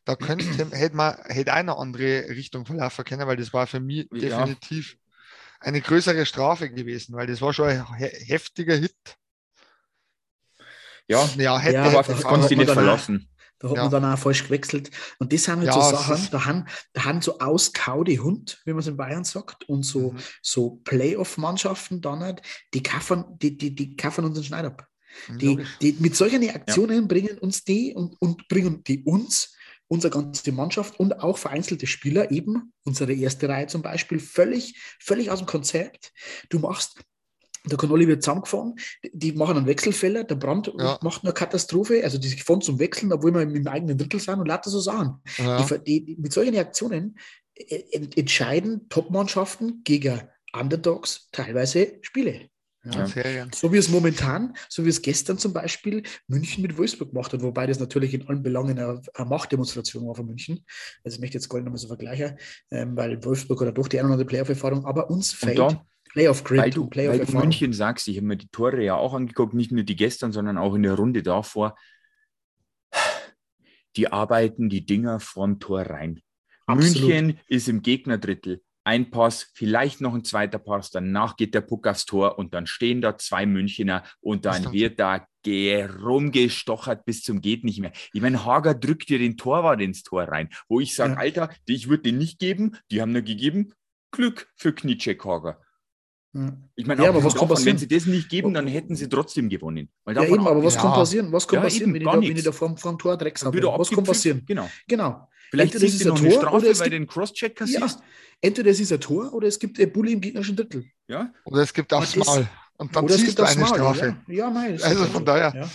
Da 0.04 0.16
könnte, 0.16 0.44
hätte 0.76 0.96
man 0.96 1.16
hätte 1.24 1.52
eine 1.52 1.78
andere 1.78 2.28
Richtung 2.28 2.66
verlaufen 2.66 3.04
können, 3.04 3.26
weil 3.26 3.36
das 3.36 3.52
war 3.52 3.66
für 3.66 3.80
mich 3.80 4.06
ja. 4.12 4.18
definitiv 4.18 4.96
eine 5.60 5.80
größere 5.80 6.26
Strafe 6.26 6.70
gewesen, 6.70 7.14
weil 7.14 7.26
das 7.26 7.40
war 7.40 7.52
schon 7.52 7.68
ein 7.68 7.84
heftiger 7.84 8.76
Hit. 8.76 8.94
Ja, 11.06 11.28
ja, 11.36 11.58
hätte, 11.58 11.74
ja, 11.74 11.84
aber 11.84 12.02
das 12.02 12.22
konntest 12.22 12.50
du 12.50 12.56
nicht 12.56 12.70
verlassen. 12.70 13.28
Da 13.58 13.68
hat 13.68 13.76
ja. 13.76 13.82
man 13.82 13.92
dann 13.92 14.04
auch 14.12 14.18
falsch 14.18 14.44
gewechselt. 14.44 14.90
Und 15.18 15.32
das 15.32 15.44
sind 15.44 15.56
halt 15.56 15.66
ja, 15.68 15.72
so 15.72 15.96
Sachen, 15.96 16.28
da 16.30 16.44
haben, 16.44 16.66
da 16.92 17.04
haben 17.04 17.22
so 17.22 17.38
auskaude 17.38 18.18
Hund, 18.18 18.60
wie 18.64 18.72
man 18.72 18.80
es 18.80 18.86
in 18.86 18.96
Bayern 18.96 19.24
sagt, 19.24 19.68
und 19.68 19.84
so, 19.84 20.12
mhm. 20.12 20.18
so 20.42 20.70
Playoff-Mannschaften 20.84 22.00
dann 22.00 22.20
halt, 22.20 22.42
die 22.74 22.82
kaffern, 22.82 23.38
die, 23.38 23.56
die, 23.56 23.74
die 23.74 23.96
kaffern 23.96 24.24
unseren 24.24 24.44
Schneid 24.44 24.64
ab. 24.64 24.86
Die, 25.28 25.64
die, 25.80 25.96
mit 26.00 26.16
solchen 26.16 26.48
Aktionen 26.50 27.02
ja. 27.02 27.06
bringen 27.06 27.38
uns 27.38 27.64
die 27.64 27.94
und, 27.94 28.20
und 28.20 28.48
bringen 28.48 28.82
die 28.84 29.04
uns, 29.04 29.53
unsere 29.88 30.12
ganze 30.12 30.52
Mannschaft 30.52 30.98
und 30.98 31.20
auch 31.20 31.38
vereinzelte 31.38 31.86
Spieler, 31.86 32.30
eben 32.30 32.72
unsere 32.84 33.12
erste 33.12 33.48
Reihe 33.48 33.66
zum 33.66 33.82
Beispiel, 33.82 34.18
völlig, 34.18 34.76
völlig 34.98 35.30
aus 35.30 35.38
dem 35.40 35.46
Konzept. 35.46 36.12
Du 36.48 36.58
machst 36.58 37.04
der 37.66 37.78
Connolly 37.78 38.06
wird 38.06 38.22
zusammengefahren, 38.22 38.74
die 39.12 39.32
machen 39.32 39.56
einen 39.56 39.66
Wechselfäller, 39.66 40.24
der 40.24 40.34
Brand 40.34 40.70
ja. 40.78 40.98
macht 41.02 41.24
eine 41.24 41.32
Katastrophe, 41.32 42.04
also 42.04 42.18
die 42.18 42.28
fahren 42.28 42.60
zum 42.60 42.78
Wechseln, 42.78 43.12
obwohl 43.12 43.32
wir 43.32 43.40
im 43.40 43.66
eigenen 43.66 43.96
Drittel 43.96 44.20
sind 44.20 44.38
und 44.38 44.46
lauter 44.46 44.68
so 44.68 44.80
Sachen. 44.80 45.22
Ja. 45.38 45.64
Die, 45.78 46.04
die, 46.04 46.16
mit 46.16 46.32
solchen 46.32 46.56
Aktionen 46.58 47.16
äh, 47.54 48.06
entscheiden 48.16 48.88
Top-Mannschaften 48.90 49.82
gegen 49.82 50.20
Underdogs 50.52 51.28
teilweise 51.32 51.98
Spiele. 52.02 52.50
Ja. 52.84 53.06
So 53.54 53.72
wie 53.72 53.78
es 53.78 53.88
momentan, 53.88 54.54
so 54.68 54.84
wie 54.84 54.90
es 54.90 55.00
gestern 55.00 55.38
zum 55.38 55.54
Beispiel 55.54 56.02
München 56.28 56.62
mit 56.62 56.76
Wolfsburg 56.76 57.10
gemacht 57.10 57.32
hat, 57.32 57.42
wobei 57.42 57.66
das 57.66 57.80
natürlich 57.80 58.12
in 58.12 58.28
allen 58.28 58.42
Belangen 58.42 58.78
eine, 58.78 59.00
eine 59.14 59.28
Machtdemonstration 59.28 60.06
war 60.06 60.14
von 60.14 60.26
München. 60.26 60.64
Also 61.02 61.16
ich 61.16 61.20
möchte 61.20 61.38
jetzt 61.38 61.48
gar 61.48 61.58
nicht 61.58 61.64
nochmal 61.64 61.78
so 61.78 61.88
vergleichen, 61.88 62.36
ähm, 62.70 62.96
weil 62.96 63.24
Wolfsburg 63.24 63.62
hat 63.62 63.78
doch 63.78 63.88
die 63.88 63.98
eine 63.98 64.08
oder 64.08 64.14
andere 64.14 64.26
Playoff-Erfahrung, 64.26 64.84
aber 64.84 65.08
uns 65.08 65.32
fällt 65.32 65.78
Playoff 66.14 66.44
Grid. 66.44 66.60
Weil 66.60 66.70
du, 66.70 66.86
Playoff 66.86 67.18
weil 67.18 67.26
du 67.26 67.38
München 67.38 67.72
sagst, 67.72 68.06
ich 68.06 68.16
habe 68.18 68.26
mir 68.26 68.36
die 68.36 68.48
Tore 68.48 68.82
ja 68.82 68.94
auch 68.94 69.14
angeguckt, 69.14 69.54
nicht 69.54 69.72
nur 69.72 69.82
die 69.82 69.96
gestern, 69.96 70.32
sondern 70.32 70.58
auch 70.58 70.74
in 70.74 70.82
der 70.82 70.94
Runde 70.94 71.22
davor. 71.22 71.76
Die 73.96 74.12
arbeiten 74.12 74.68
die 74.68 74.86
Dinger 74.86 75.20
vom 75.20 75.58
Tor 75.58 75.82
rein. 75.82 76.20
Absolut. 76.66 77.08
München 77.08 77.40
ist 77.48 77.68
im 77.68 77.82
Gegnerdrittel. 77.82 78.62
Ein 78.84 79.10
Pass, 79.10 79.50
vielleicht 79.54 80.00
noch 80.00 80.14
ein 80.14 80.24
zweiter 80.24 80.58
Pass, 80.58 80.90
danach 80.90 81.36
geht 81.36 81.54
der 81.54 81.62
Puck 81.62 81.86
aufs 81.86 82.04
Tor 82.04 82.38
und 82.38 82.52
dann 82.54 82.66
stehen 82.66 83.00
da 83.00 83.16
zwei 83.16 83.46
Münchner 83.46 84.04
und 84.20 84.44
dann 84.44 84.72
wird 84.72 85.00
da 85.00 85.26
rumgestochert 85.46 87.04
bis 87.04 87.22
zum 87.22 87.40
geht 87.40 87.64
nicht 87.64 87.80
mehr. 87.80 87.92
Ich 88.12 88.22
meine, 88.22 88.44
Hager 88.44 88.74
drückt 88.74 89.08
dir 89.08 89.18
den 89.18 89.36
Torwart 89.36 89.80
ins 89.80 90.02
Tor 90.02 90.24
rein, 90.24 90.48
wo 90.68 90.80
ich 90.80 90.94
sage, 90.94 91.14
ja. 91.14 91.18
Alter, 91.18 91.50
ich 91.66 91.88
würde 91.88 92.04
den 92.04 92.18
nicht 92.18 92.38
geben, 92.38 92.76
die 92.90 93.02
haben 93.02 93.12
nur 93.12 93.22
gegeben, 93.22 93.72
Glück 94.10 94.48
für 94.54 94.72
Knitschek 94.72 95.24
Hager. 95.24 95.60
Ich 96.74 96.84
meine, 96.84 97.04
ja, 97.04 97.10
aber 97.10 97.22
was 97.22 97.34
kann 97.34 97.46
passieren? 97.46 97.74
Wenn 97.74 97.78
sie 97.78 97.86
das 97.86 98.06
nicht 98.06 98.28
geben, 98.28 98.54
dann 98.54 98.66
hätten 98.66 98.96
sie 98.96 99.08
trotzdem 99.08 99.48
gewonnen. 99.48 99.88
ja, 100.04 100.24
eben, 100.24 100.46
aber 100.46 100.64
was 100.64 100.74
ja. 100.74 100.80
kann 100.80 100.92
passieren? 100.92 101.30
Was 101.30 101.46
kann 101.46 101.58
ja, 101.58 101.62
passieren, 101.62 101.94
eben, 101.94 102.04
wenn, 102.04 102.22
ich 102.22 102.28
da, 102.28 102.28
wenn 102.28 102.36
ich 102.36 102.44
da 102.44 102.52
vor, 102.52 102.76
vor 102.76 102.92
dem 102.92 102.98
Tor 102.98 103.16
Drecks 103.16 103.44
habe? 103.44 103.62
Was 103.62 103.90
kann 103.90 104.02
passieren? 104.02 104.42
Genau. 104.44 104.68
genau. 104.88 105.28
Vielleicht 105.54 105.74
ist 105.74 106.00
es 106.00 106.04
noch 106.04 106.18
Tor, 106.18 106.26
eine 106.26 106.34
Strafe, 106.34 106.66
weil 106.66 106.72
gibt, 106.72 106.92
den 106.92 107.06
Crosscheck 107.06 107.56
kassierst. 107.56 107.98
Ja, 107.98 108.04
entweder 108.40 108.70
es 108.70 108.80
ist 108.80 108.92
ein 108.92 109.00
Tor 109.00 109.32
oder 109.32 109.48
es 109.48 109.58
gibt 109.58 109.78
ein 109.80 109.92
Bulli 109.92 110.12
im 110.12 110.20
gegnerischen 110.20 110.56
Drittel. 110.56 110.84
Ja. 111.08 111.32
Oder 111.44 111.62
es 111.62 111.72
gibt 111.72 111.92
aufs 111.92 112.16
Mal. 112.16 112.48
Und 112.76 112.94
dann 112.94 113.04
oder 113.04 113.14
ziehst 113.14 113.38
du 113.38 113.44
eine 113.44 113.66
Strafe. 113.66 114.16
Ja, 114.26 114.34
ja 114.34 114.50
nein. 114.50 114.80
Also 114.82 115.04
von 115.04 115.24
daher. 115.24 115.68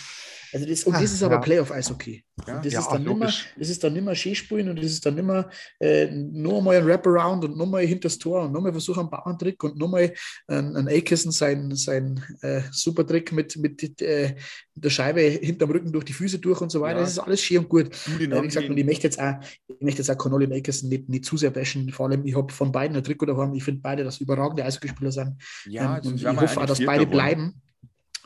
Also 0.54 0.66
das, 0.66 0.84
und 0.84 0.94
das 0.94 1.04
ist 1.04 1.24
aber 1.24 1.36
ja. 1.36 1.42
Playoff-Eishockey. 1.42 2.24
Ja, 2.48 2.60
das, 2.62 2.74
ja, 2.74 2.80
ist 2.80 2.90
dann 2.90 3.04
nimmer, 3.04 3.26
das 3.26 3.70
ist 3.70 3.84
dann 3.84 3.94
nicht 3.94 4.06
mehr 4.06 4.16
Skispielen 4.16 4.70
und 4.70 4.78
das 4.78 4.92
ist 4.92 5.06
dann 5.06 5.16
nicht 5.16 5.26
mehr 5.26 5.50
äh, 5.80 6.08
nur 6.12 6.62
mal 6.62 6.78
ein 6.78 6.88
Wraparound 6.88 7.46
und 7.46 7.58
nochmal 7.58 7.86
hinter 7.86 8.08
das 8.08 8.18
Tor 8.18 8.44
und 8.44 8.54
nochmal 8.54 8.72
Versuch 8.72 8.98
einen 8.98 9.10
Bauerntrick 9.10 9.64
und 9.64 9.78
nochmal 9.78 10.14
ein, 10.48 10.76
ein 10.76 10.88
Akeson 10.88 11.32
sein, 11.32 11.76
sein 11.76 12.24
äh, 12.42 12.62
Supertrick 12.72 13.32
mit, 13.32 13.58
mit 13.58 14.02
äh, 14.02 14.36
der 14.76 14.90
Scheibe 14.90 15.22
hinterm 15.22 15.72
Rücken 15.72 15.92
durch 15.92 16.06
die 16.06 16.14
Füße 16.14 16.40
durch 16.40 16.62
und 16.62 16.72
so 16.72 16.82
weiter. 16.82 17.00
Ja. 17.00 17.02
Das 17.02 17.12
ist 17.12 17.20
alles 17.20 17.42
schön 17.42 17.60
und 17.60 17.70
gut. 17.70 17.88
Äh, 18.08 18.20
wie 18.20 18.48
gesagt, 18.48 18.70
und 18.70 18.78
ich 18.78 18.86
möchte 18.86 19.08
jetzt 19.08 19.20
auch, 19.20 19.36
ich 19.68 19.82
möchte 19.82 20.02
jetzt 20.02 20.10
auch 20.10 20.18
Connolly 20.18 20.46
und 20.46 20.54
Akeson 20.54 20.90
nicht, 20.90 21.10
nicht 21.10 21.26
zu 21.26 21.38
sehr 21.38 21.52
bashen. 21.52 21.92
Vor 21.92 22.10
allem, 22.10 22.26
ich 22.26 22.36
habe 22.36 22.52
von 22.52 22.72
beiden 22.72 22.96
ein 22.96 23.04
Trikot 23.04 23.26
davon. 23.26 23.54
Ich 23.54 23.64
finde 23.64 23.82
beide, 23.82 24.04
dass 24.04 24.20
überragende 24.20 24.64
Eishockeyspieler 24.64 25.12
sind. 25.12 25.36
Ja, 25.66 25.98
ähm, 25.98 26.08
und 26.08 26.16
ich 26.16 26.26
hoffe 26.26 26.62
auch, 26.62 26.66
dass 26.66 26.84
beide 26.84 27.06
bleiben. 27.06 27.62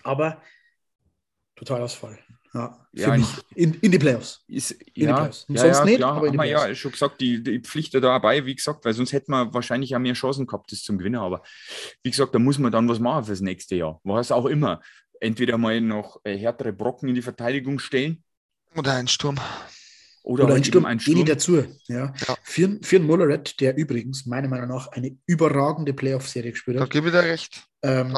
Aber 0.03 0.41
Totalausfall. 1.63 2.19
Ja, 2.54 2.88
ja 2.91 3.15
in, 3.56 3.73
in, 3.82 3.91
die 3.91 3.97
Playoffs. 3.97 4.43
Ist, 4.47 4.71
in 4.71 4.78
ja, 5.04 5.08
die 5.08 5.13
Playoffs. 5.13 5.45
Und 5.49 5.56
ja, 5.56 5.62
sonst 5.62 5.78
ja, 5.80 5.86
nicht, 5.86 5.97
klar, 5.97 6.17
aber 6.17 6.28
in 6.28 6.34
die 6.34 6.38
Playoffs. 6.38 6.67
ja 6.67 6.76
schon 6.76 6.91
gesagt, 6.91 7.21
die, 7.21 7.41
die 7.41 7.60
Pflicht 7.60 7.95
da 7.95 7.99
dabei, 7.99 8.45
wie 8.45 8.56
gesagt, 8.56 8.86
weil 8.86 8.93
sonst 8.93 9.12
hätten 9.12 9.32
wir 9.32 9.52
wahrscheinlich 9.54 9.95
auch 9.95 9.99
mehr 9.99 10.13
Chancen 10.13 10.45
gehabt, 10.45 10.71
das 10.71 10.84
zum 10.84 10.99
Gewinnen. 10.99 11.19
Aber 11.19 11.41
wie 12.04 12.12
gesagt, 12.12 12.36
da 12.36 12.39
muss 12.39 12.60
man 12.60 12.71
dann 12.71 12.88
was 12.88 12.99
machen 12.99 13.26
fürs 13.26 13.41
nächste 13.41 13.76
Jahr. 13.76 13.99
Was 14.04 14.32
auch 14.32 14.45
immer. 14.45 14.82
Entweder 15.19 15.58
mal 15.58 15.82
noch 15.82 16.19
äh, 16.23 16.38
härtere 16.38 16.73
Brocken 16.73 17.10
in 17.10 17.15
die 17.15 17.21
Verteidigung 17.23 17.80
stellen. 17.80 18.23
Oder 18.76 18.93
einen 18.93 19.08
Sturm. 19.08 19.39
Oder, 20.21 20.45
Oder 20.45 20.56
ein 20.56 20.63
Sturm, 20.63 20.86
ein 20.86 20.99
Sturm. 20.99 21.26
dazu. 21.26 21.65
Ja. 21.88 22.13
Ja. 22.28 22.38
Für, 22.43 22.78
für 22.82 22.95
einen 22.97 23.08
Molleret, 23.08 23.60
der 23.60 23.76
übrigens 23.76 24.26
meiner 24.26 24.47
Meinung 24.47 24.69
nach 24.69 24.88
eine 24.88 25.17
überragende 25.26 25.93
Playoff-Serie 25.93 26.52
gespielt 26.52 26.80
hat. 26.80 26.88
Da 26.88 26.91
gebe 26.91 27.08
ich 27.08 27.13
dir 27.13 27.23
recht. 27.23 27.67
Ähm, 27.86 28.15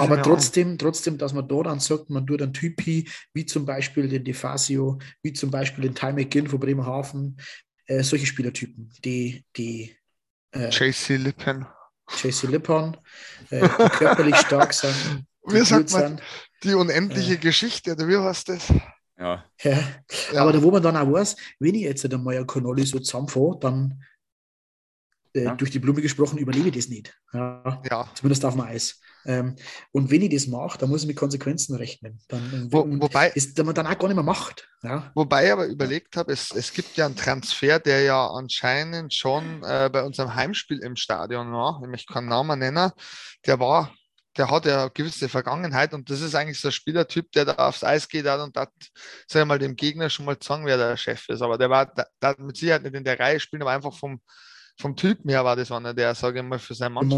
aber 0.00 0.20
trotzdem, 0.22 0.78
trotzdem, 0.78 1.16
dass 1.16 1.32
man 1.32 1.46
da 1.46 1.62
dann 1.62 1.78
sagt, 1.78 2.10
man 2.10 2.26
tut 2.26 2.42
einen 2.42 2.52
Typi, 2.52 3.08
wie 3.32 3.46
zum 3.46 3.64
Beispiel 3.64 4.08
den 4.08 4.24
DeFasio, 4.24 4.98
wie 5.22 5.32
zum 5.32 5.52
Beispiel 5.52 5.84
den 5.84 5.94
Ty 5.94 6.12
McGinn 6.12 6.48
von 6.48 6.58
Bremerhaven, 6.58 7.36
äh, 7.86 8.02
solche 8.02 8.26
Spielertypen, 8.26 8.92
die, 9.04 9.44
die 9.56 9.96
äh, 10.50 10.70
JC 10.70 11.18
Lippen. 11.18 11.66
JC 12.08 12.44
Lippon, 12.44 12.96
äh, 13.50 13.60
die 13.60 13.88
körperlich 13.90 14.36
stark 14.36 14.72
sind. 14.72 15.24
Wie 15.44 15.60
sagt 15.60 15.92
man, 15.92 16.20
die 16.64 16.74
unendliche 16.74 17.34
äh, 17.34 17.38
Geschichte, 17.38 17.92
oder 17.92 18.08
wie 18.08 18.16
heißt 18.16 18.48
das? 18.48 18.72
Ja. 19.18 19.44
ja. 19.62 19.78
Aber 20.34 20.52
da, 20.52 20.62
wo 20.62 20.70
man 20.70 20.82
dann 20.82 20.96
auch 20.96 21.10
weiß, 21.10 21.36
wenn 21.60 21.74
ich 21.74 21.82
jetzt 21.82 22.12
einmal 22.12 22.36
ein 22.36 22.46
Cannoli 22.46 22.84
so 22.84 22.98
zusammenfahre, 22.98 23.58
dann 23.60 24.02
äh, 25.36 25.44
ja. 25.44 25.54
durch 25.54 25.70
die 25.70 25.78
Blume 25.78 26.02
gesprochen, 26.02 26.38
überlebe 26.38 26.68
ich 26.68 26.74
das 26.74 26.88
nicht. 26.88 27.14
Ja. 27.32 27.82
ja. 27.90 28.08
Zumindest 28.14 28.44
auf 28.44 28.54
dem 28.54 28.62
Eis. 28.62 29.00
Ähm, 29.24 29.56
und 29.92 30.10
wenn 30.10 30.22
ich 30.22 30.32
das 30.32 30.46
mache, 30.46 30.78
dann 30.78 30.88
muss 30.88 31.02
ich 31.02 31.08
mit 31.08 31.16
Konsequenzen 31.16 31.74
rechnen. 31.74 32.18
Dann, 32.28 32.68
Wo, 32.70 32.86
wobei, 33.00 33.28
ist, 33.30 33.58
man 33.62 33.74
dann 33.74 33.86
auch 33.86 33.98
gar 33.98 34.08
nicht 34.08 34.16
mehr 34.16 34.24
macht. 34.24 34.68
Ja. 34.82 35.10
Wobei 35.14 35.46
ich 35.46 35.52
aber 35.52 35.66
überlegt 35.66 36.16
habe, 36.16 36.32
es, 36.32 36.52
es 36.52 36.72
gibt 36.72 36.96
ja 36.96 37.06
einen 37.06 37.16
Transfer, 37.16 37.80
der 37.80 38.02
ja 38.02 38.26
anscheinend 38.28 39.12
schon 39.12 39.62
äh, 39.64 39.90
bei 39.92 40.04
unserem 40.04 40.34
Heimspiel 40.34 40.78
im 40.78 40.96
Stadion 40.96 41.52
war. 41.52 41.80
Ich 41.82 41.88
möchte 41.88 42.12
keinen 42.12 42.28
Namen 42.28 42.58
nennen. 42.58 42.90
Der 43.44 43.58
war 43.58 43.92
der 44.36 44.50
hat 44.50 44.66
ja 44.66 44.82
eine 44.82 44.90
gewisse 44.90 45.28
Vergangenheit 45.28 45.94
und 45.94 46.10
das 46.10 46.20
ist 46.20 46.34
eigentlich 46.34 46.60
so 46.60 46.68
ein 46.68 46.72
Spielertyp, 46.72 47.32
der 47.32 47.46
da 47.46 47.54
aufs 47.54 47.84
Eis 47.84 48.08
geht 48.08 48.26
und 48.26 48.56
da, 48.56 48.68
sag 49.26 49.42
ich 49.42 49.46
mal, 49.46 49.58
dem 49.58 49.76
Gegner 49.76 50.10
schon 50.10 50.26
mal 50.26 50.36
sagen, 50.42 50.66
wer 50.66 50.76
der 50.76 50.96
Chef 50.96 51.28
ist. 51.28 51.42
Aber 51.42 51.56
der 51.58 51.70
war 51.70 51.86
da, 51.86 52.06
da 52.20 52.34
mit 52.38 52.56
Sicherheit 52.56 52.82
nicht 52.82 52.94
in 52.94 53.04
der 53.04 53.18
Reihe 53.18 53.40
spielen, 53.40 53.62
aber 53.62 53.72
einfach 53.72 53.96
vom, 53.96 54.20
vom 54.78 54.94
Typ 54.94 55.18
her 55.26 55.44
war 55.44 55.56
das 55.56 55.72
einer, 55.72 55.94
der, 55.94 56.14
sage 56.14 56.40
ich 56.40 56.44
mal, 56.44 56.58
für 56.58 56.74
seinen 56.74 56.92
Mann. 56.92 57.08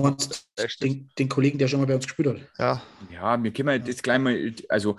Den, 0.81 1.11
den, 1.19 1.29
Kollegen, 1.29 1.59
der 1.59 1.69
schon 1.69 1.81
mal 1.81 1.87
bei 1.87 1.95
uns 1.97 2.07
gespielt 2.07 2.29
hat. 2.29 2.49
Ja. 2.59 2.83
Ja, 3.13 3.43
wir 3.43 3.53
können 3.53 3.85
jetzt 3.85 4.03
gleich 4.03 4.19
mal, 4.19 4.55
also 4.69 4.97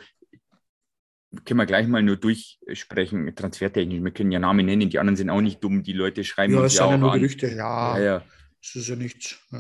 können 1.46 1.60
wir 1.60 1.66
gleich 1.66 1.88
mal 1.88 2.02
nur 2.02 2.18
durchsprechen, 2.18 3.34
transfertechnisch. 3.36 4.04
Wir 4.04 4.12
können 4.12 4.32
ja 4.32 4.40
Namen 4.40 4.66
nennen, 4.66 4.90
die 4.90 5.00
anderen 5.00 5.16
sind 5.16 5.30
auch 5.30 5.42
nicht 5.42 5.64
dumm, 5.64 5.84
die 5.84 5.94
Leute 5.94 6.24
schreiben 6.24 6.54
ja, 6.54 6.62
uns 6.62 6.76
ja 6.76 6.86
auch 6.86 6.92
ja 6.92 6.98
nur 6.98 7.14
Gerüchte. 7.14 7.48
Ja, 7.48 7.98
ja, 7.98 8.04
ja. 8.04 8.24
Das 8.62 8.76
ist 8.76 8.88
ja 8.88 8.96
nichts. 8.96 9.40
Ja. 9.52 9.60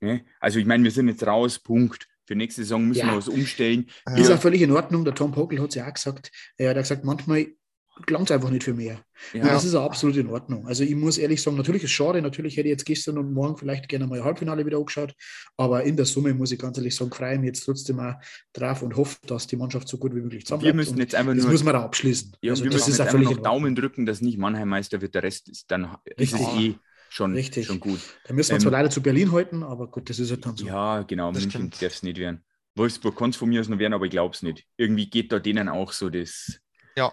Ne? 0.00 0.24
Also 0.38 0.60
ich 0.60 0.66
meine, 0.66 0.84
wir 0.84 0.90
sind 0.90 1.08
jetzt 1.08 1.26
raus, 1.26 1.58
Punkt. 1.58 2.06
Für 2.24 2.36
nächste 2.36 2.62
Saison 2.62 2.86
müssen 2.86 3.00
ja. 3.00 3.12
wir 3.12 3.16
was 3.16 3.28
umstellen. 3.28 3.88
Ist 4.14 4.28
ja 4.28 4.36
völlig 4.36 4.60
in 4.60 4.70
Ordnung. 4.70 5.02
Der 5.04 5.14
Tom 5.14 5.32
Pokel 5.32 5.60
hat 5.62 5.70
es 5.70 5.76
ja 5.76 5.88
auch 5.88 5.94
gesagt. 5.94 6.30
Er 6.58 6.70
hat 6.70 6.76
gesagt, 6.76 7.02
manchmal 7.02 7.46
gelangt 8.06 8.30
einfach 8.30 8.50
nicht 8.50 8.64
für 8.64 8.74
mehr. 8.74 9.00
Ja. 9.32 9.42
Und 9.42 9.48
das 9.48 9.64
ist 9.64 9.74
auch 9.74 9.84
absolut 9.84 10.16
in 10.16 10.28
Ordnung. 10.28 10.66
Also 10.66 10.84
ich 10.84 10.94
muss 10.94 11.18
ehrlich 11.18 11.42
sagen, 11.42 11.56
natürlich 11.56 11.82
ist 11.82 11.90
es 11.90 11.94
schade, 11.94 12.22
natürlich 12.22 12.56
hätte 12.56 12.68
ich 12.68 12.72
jetzt 12.72 12.84
gestern 12.84 13.18
und 13.18 13.32
morgen 13.32 13.56
vielleicht 13.56 13.88
gerne 13.88 14.06
mal 14.06 14.22
Halbfinale 14.22 14.64
wieder 14.64 14.78
angeschaut, 14.78 15.14
aber 15.56 15.82
in 15.84 15.96
der 15.96 16.06
Summe 16.06 16.34
muss 16.34 16.52
ich 16.52 16.58
ganz 16.58 16.76
ehrlich 16.78 16.94
sagen, 16.94 17.10
freue 17.10 17.34
ich 17.34 17.40
mich 17.40 17.48
jetzt 17.48 17.64
trotzdem 17.64 18.00
auch 18.00 18.14
drauf 18.52 18.82
und 18.82 18.96
hoffe, 18.96 19.18
dass 19.26 19.46
die 19.46 19.56
Mannschaft 19.56 19.88
so 19.88 19.98
gut 19.98 20.14
wie 20.14 20.20
möglich 20.20 20.46
zusammen 20.46 20.62
Wir 20.62 20.74
müssen 20.74 20.98
jetzt 20.98 21.14
einfach 21.14 21.34
das 21.34 21.42
nur... 21.42 21.46
Das 21.46 21.52
müssen 21.52 21.66
wir 21.66 21.72
da 21.72 21.82
abschließen. 21.82 22.36
Ja, 22.42 22.52
also 22.52 22.64
wir 22.64 22.72
müssen 22.72 22.90
jetzt 22.90 23.00
einfach 23.00 23.18
noch 23.18 23.36
Daumen 23.42 23.74
drücken, 23.74 24.06
dass 24.06 24.20
nicht 24.20 24.38
Mannheim 24.38 24.68
Meister 24.68 25.00
wird, 25.00 25.14
der 25.14 25.22
Rest 25.22 25.48
ist 25.48 25.70
dann 25.70 25.96
ist 26.16 26.34
es 26.34 26.40
eh 26.40 26.74
schon, 27.08 27.34
Richtig. 27.34 27.66
schon 27.66 27.80
gut. 27.80 28.00
Da 28.26 28.34
müssen 28.34 28.50
wir 28.50 28.56
ähm, 28.56 28.60
zwar 28.60 28.72
leider 28.72 28.90
zu 28.90 29.02
Berlin 29.02 29.32
halten, 29.32 29.62
aber 29.62 29.88
gut, 29.88 30.08
das 30.10 30.18
ist 30.18 30.30
halt 30.30 30.44
dann 30.46 30.56
so. 30.56 30.66
Ja, 30.66 31.02
genau, 31.02 31.32
das 31.32 31.42
München 31.42 31.70
darf 31.70 31.82
es 31.82 32.02
nicht 32.02 32.18
werden. 32.18 32.44
Wolfsburg 32.74 33.16
kann 33.16 33.30
es 33.30 33.36
von 33.36 33.48
mir 33.48 33.60
aus 33.60 33.68
noch 33.68 33.78
werden, 33.78 33.94
aber 33.94 34.04
ich 34.04 34.10
glaube 34.10 34.34
es 34.34 34.42
nicht. 34.42 34.64
Irgendwie 34.76 35.10
geht 35.10 35.32
da 35.32 35.38
denen 35.38 35.68
auch 35.68 35.92
so 35.92 36.10
das. 36.10 36.60
Ja, 36.96 37.12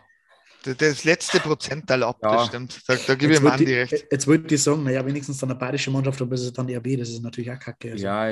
das 0.66 1.04
letzte 1.04 1.40
Prozentteil 1.40 2.04
ab, 2.04 2.18
ja. 2.22 2.36
das 2.36 2.48
stimmt. 2.48 2.82
Da, 2.88 2.96
da 2.96 3.16
gebe 3.16 3.34
ich 3.34 3.40
ihm 3.40 3.48
Andi 3.48 3.74
recht. 3.74 4.06
Jetzt 4.12 4.28
wollte 4.28 4.56
ich 4.56 4.64
sagen, 4.64 4.84
naja, 4.84 5.06
wenigstens 5.06 5.38
dann 5.38 5.52
eine 5.52 5.60
bayerische 5.60 5.92
Mannschaft, 5.92 6.22
aber 6.22 6.36
es 6.36 6.44
ist 6.44 6.58
dann 6.58 6.70
RB, 6.70 6.98
das 6.98 7.10
ist 7.10 7.22
natürlich 7.22 7.52
auch 7.52 7.60
kacke. 7.60 7.92
Also. 7.92 8.04
Ja, 8.04 8.30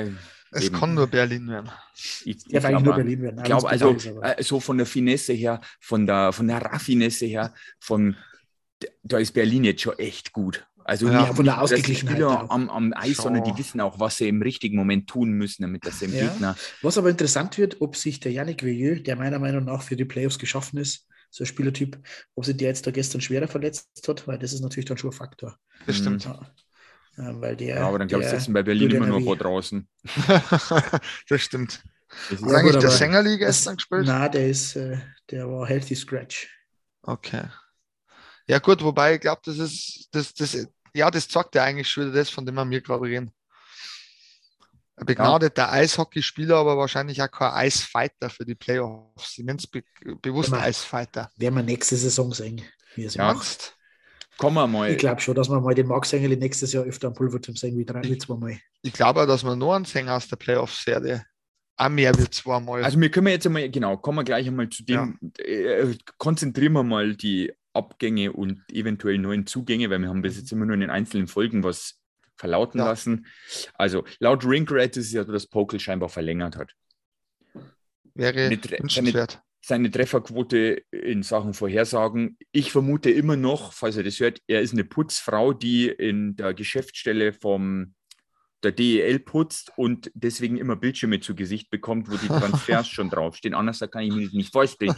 es 0.50 0.64
eben. 0.64 0.76
kann 0.76 0.94
nur 0.94 1.06
Berlin 1.06 1.48
werden. 1.48 1.70
Ich, 1.94 2.38
ich 2.46 2.64
eigentlich 2.64 2.84
nur 2.84 2.94
Berlin 2.94 3.22
werden. 3.22 3.38
Ich 3.38 3.44
glaube, 3.44 3.68
also 3.68 3.96
äh, 4.22 4.42
so 4.42 4.60
von 4.60 4.76
der 4.76 4.86
Finesse 4.86 5.32
her, 5.32 5.60
von 5.80 6.06
der, 6.06 6.32
von 6.32 6.46
der 6.46 6.62
Raffinesse 6.62 7.26
her, 7.26 7.52
von 7.80 8.16
da 9.02 9.18
ist 9.18 9.32
Berlin 9.32 9.64
jetzt 9.64 9.82
schon 9.82 9.98
echt 9.98 10.32
gut. 10.32 10.66
Also 10.84 11.08
ja, 11.08 11.32
von 11.32 11.46
der 11.46 11.62
Ausgeglichenheit. 11.62 12.22
Am, 12.22 12.68
am 12.68 12.92
Eis, 12.94 13.16
sondern 13.16 13.42
die 13.42 13.56
wissen 13.56 13.80
auch, 13.80 13.98
was 13.98 14.18
sie 14.18 14.28
im 14.28 14.42
richtigen 14.42 14.76
Moment 14.76 15.08
tun 15.08 15.32
müssen, 15.32 15.62
damit 15.62 15.86
das 15.86 16.00
dem 16.00 16.14
ja. 16.14 16.28
Gegner. 16.28 16.56
Was 16.82 16.98
aber 16.98 17.08
interessant 17.08 17.56
wird, 17.56 17.80
ob 17.80 17.96
sich 17.96 18.20
der 18.20 18.32
Yannick 18.32 18.62
Veilleux, 18.62 19.02
der 19.02 19.16
meiner 19.16 19.38
Meinung 19.38 19.64
nach 19.64 19.82
für 19.82 19.96
die 19.96 20.04
Playoffs 20.04 20.38
geschaffen 20.38 20.78
ist, 20.78 21.08
so 21.34 21.42
ein 21.42 21.46
Spielertyp, 21.48 21.98
ob 22.36 22.44
sich 22.44 22.56
der 22.56 22.68
jetzt 22.68 22.86
da 22.86 22.92
gestern 22.92 23.20
schwerer 23.20 23.48
verletzt 23.48 24.06
hat, 24.06 24.28
weil 24.28 24.38
das 24.38 24.52
ist 24.52 24.60
natürlich 24.60 24.84
dann 24.84 24.98
schon 24.98 25.10
ein 25.10 25.14
Faktor. 25.14 25.58
Das 25.84 25.96
stimmt. 25.96 26.24
Ja. 26.24 26.40
Weil 27.16 27.56
der, 27.56 27.76
ja, 27.76 27.88
aber 27.88 27.98
dann 27.98 28.08
glaube 28.08 28.24
ich, 28.24 28.30
sitzen 28.30 28.52
bei 28.52 28.62
Berlin 28.62 28.90
immer 28.90 29.06
nur 29.06 29.18
ein 29.18 29.24
paar 29.24 29.36
draußen. 29.36 29.88
das 31.28 31.40
stimmt. 31.40 31.82
Das 32.30 32.40
ist 32.40 32.54
eigentlich 32.54 32.76
der 32.76 32.90
Sängerli 32.90 33.38
gestern 33.38 33.76
gespielt? 33.76 34.06
Nein, 34.06 34.30
der 34.30 34.48
ist, 34.48 34.76
äh, 34.76 34.98
der 35.30 35.48
war 35.48 35.66
Healthy 35.66 35.96
Scratch. 35.96 36.48
Okay. 37.02 37.42
Ja, 38.46 38.58
gut, 38.60 38.82
wobei 38.82 39.14
ich 39.14 39.20
glaube, 39.20 39.42
das 39.44 39.58
ist, 39.58 40.08
das, 40.12 40.34
das, 40.34 40.68
ja, 40.92 41.10
das 41.10 41.28
zeigt 41.28 41.54
ja 41.56 41.64
eigentlich 41.64 41.88
schon 41.88 42.12
das, 42.12 42.30
von 42.30 42.46
dem 42.46 42.54
wir 42.54 42.64
mir 42.64 42.80
gerade 42.80 43.02
reden. 43.02 43.32
Ein 44.96 45.06
begnadeter 45.06 45.62
ja. 45.62 45.72
Eishockeyspieler, 45.72 46.56
aber 46.56 46.76
wahrscheinlich 46.78 47.20
auch 47.20 47.30
kein 47.30 47.52
Eisfighter 47.52 48.30
für 48.30 48.44
die 48.44 48.54
Playoffs. 48.54 49.38
Ich 49.38 49.44
nenne 49.44 49.58
es 49.58 49.66
be 49.66 49.82
bewusst 50.22 50.52
wir, 50.52 50.60
Eisfighter. 50.60 51.30
Werden 51.36 51.56
wir 51.56 51.62
nächste 51.62 51.96
Saison 51.96 52.32
sehen, 52.32 52.62
wie 52.94 53.04
es 53.04 53.14
ja. 53.14 53.32
macht. 53.32 53.76
Kommen 54.36 54.56
wir 54.56 54.66
mal. 54.66 54.90
Ich 54.90 54.98
glaube 54.98 55.20
schon, 55.20 55.34
dass 55.34 55.48
wir 55.48 55.60
mal 55.60 55.74
den 55.74 55.86
Max 55.86 56.12
Engel 56.12 56.36
nächstes 56.36 56.72
Jahr 56.72 56.84
öfter 56.84 57.08
am 57.08 57.14
Pulverturm 57.14 57.56
sehen, 57.56 57.76
wie 57.76 57.84
drei, 57.84 58.02
wie 58.04 58.18
zweimal. 58.18 58.58
Ich 58.82 58.92
glaube 58.92 59.22
auch, 59.22 59.26
dass 59.26 59.44
wir 59.44 59.56
nur 59.56 59.74
einen 59.74 59.84
sehen 59.84 60.08
aus 60.08 60.28
der 60.28 60.36
Playoff-Serie. 60.36 61.24
Auch 61.76 61.88
mehr 61.88 62.16
wie 62.16 62.30
zweimal. 62.30 62.84
Also 62.84 63.00
wir 63.00 63.10
können 63.10 63.28
jetzt 63.28 63.46
einmal, 63.46 63.68
genau, 63.70 63.96
kommen 63.96 64.18
wir 64.18 64.24
gleich 64.24 64.46
einmal 64.46 64.68
zu 64.68 64.84
dem, 64.84 65.18
ja. 65.38 65.44
äh, 65.44 65.96
konzentrieren 66.18 66.72
wir 66.72 66.84
mal 66.84 67.16
die 67.16 67.52
Abgänge 67.72 68.32
und 68.32 68.62
eventuell 68.72 69.18
neuen 69.18 69.46
Zugänge, 69.46 69.90
weil 69.90 69.98
wir 69.98 70.08
haben 70.08 70.22
bis 70.22 70.36
jetzt 70.36 70.52
immer 70.52 70.66
nur 70.66 70.74
in 70.74 70.80
den 70.80 70.90
einzelnen 70.90 71.26
Folgen 71.26 71.64
was 71.64 72.00
verlauten 72.44 72.78
ja. 72.78 72.84
lassen. 72.84 73.26
Also 73.74 74.04
laut 74.18 74.44
Ringrat 74.44 74.98
ist 74.98 75.06
es 75.06 75.12
ja, 75.12 75.24
dass 75.24 75.46
Pokel 75.46 75.80
scheinbar 75.80 76.10
verlängert 76.10 76.56
hat. 76.56 76.74
Wäre 78.14 78.50
seine, 78.86 79.26
seine 79.62 79.90
Trefferquote 79.90 80.82
in 80.90 81.22
Sachen 81.22 81.54
Vorhersagen. 81.54 82.36
Ich 82.52 82.70
vermute 82.70 83.10
immer 83.10 83.36
noch, 83.36 83.72
falls 83.72 83.96
er 83.96 84.02
das 84.02 84.20
hört, 84.20 84.40
er 84.46 84.60
ist 84.60 84.74
eine 84.74 84.84
Putzfrau, 84.84 85.54
die 85.54 85.88
in 85.88 86.36
der 86.36 86.52
Geschäftsstelle 86.52 87.32
vom 87.32 87.94
der 88.64 88.72
DEL 88.72 89.20
putzt 89.20 89.72
und 89.76 90.10
deswegen 90.14 90.56
immer 90.56 90.76
Bildschirme 90.76 91.20
zu 91.20 91.34
Gesicht 91.34 91.70
bekommt, 91.70 92.10
wo 92.10 92.16
die 92.16 92.28
Transfers 92.28 92.88
schon 92.88 93.10
draufstehen. 93.10 93.54
Anders 93.54 93.80
kann 93.90 94.02
ich 94.02 94.12
mir 94.12 94.24
das 94.24 94.32
nicht 94.32 94.52
vorstellen. 94.52 94.94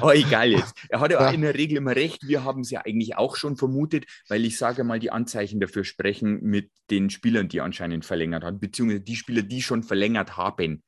Aber 0.00 0.14
egal 0.14 0.50
jetzt. 0.50 0.74
Er 0.88 1.00
hat 1.00 1.10
ja, 1.10 1.28
in 1.30 1.42
der 1.42 1.54
Regel 1.54 1.78
immer 1.78 1.94
recht. 1.94 2.26
Wir 2.26 2.44
haben 2.44 2.60
es 2.60 2.70
ja 2.70 2.82
eigentlich 2.84 3.16
auch 3.16 3.36
schon 3.36 3.56
vermutet, 3.56 4.06
weil 4.28 4.44
ich 4.44 4.56
sage 4.56 4.84
mal, 4.84 4.98
die 4.98 5.10
Anzeichen 5.10 5.60
dafür 5.60 5.84
sprechen 5.84 6.40
mit 6.42 6.70
den 6.90 7.10
Spielern, 7.10 7.48
die 7.48 7.60
anscheinend 7.60 8.04
verlängert 8.04 8.44
haben, 8.44 8.58
beziehungsweise 8.60 9.00
die 9.00 9.16
Spieler, 9.16 9.42
die 9.42 9.62
schon 9.62 9.82
verlängert 9.82 10.36
haben. 10.36 10.82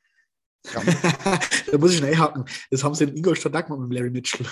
Ja. 0.74 0.82
da 1.72 1.78
muss 1.78 1.92
ich 1.92 1.98
schnell 1.98 2.16
haken. 2.16 2.44
Das 2.70 2.84
haben 2.84 2.94
sie 2.94 3.04
in 3.04 3.16
Ingolstadt 3.16 3.54
auch 3.54 3.66
gemacht 3.66 3.88
mit 3.88 3.98
Larry 3.98 4.10
Mitchell. 4.10 4.46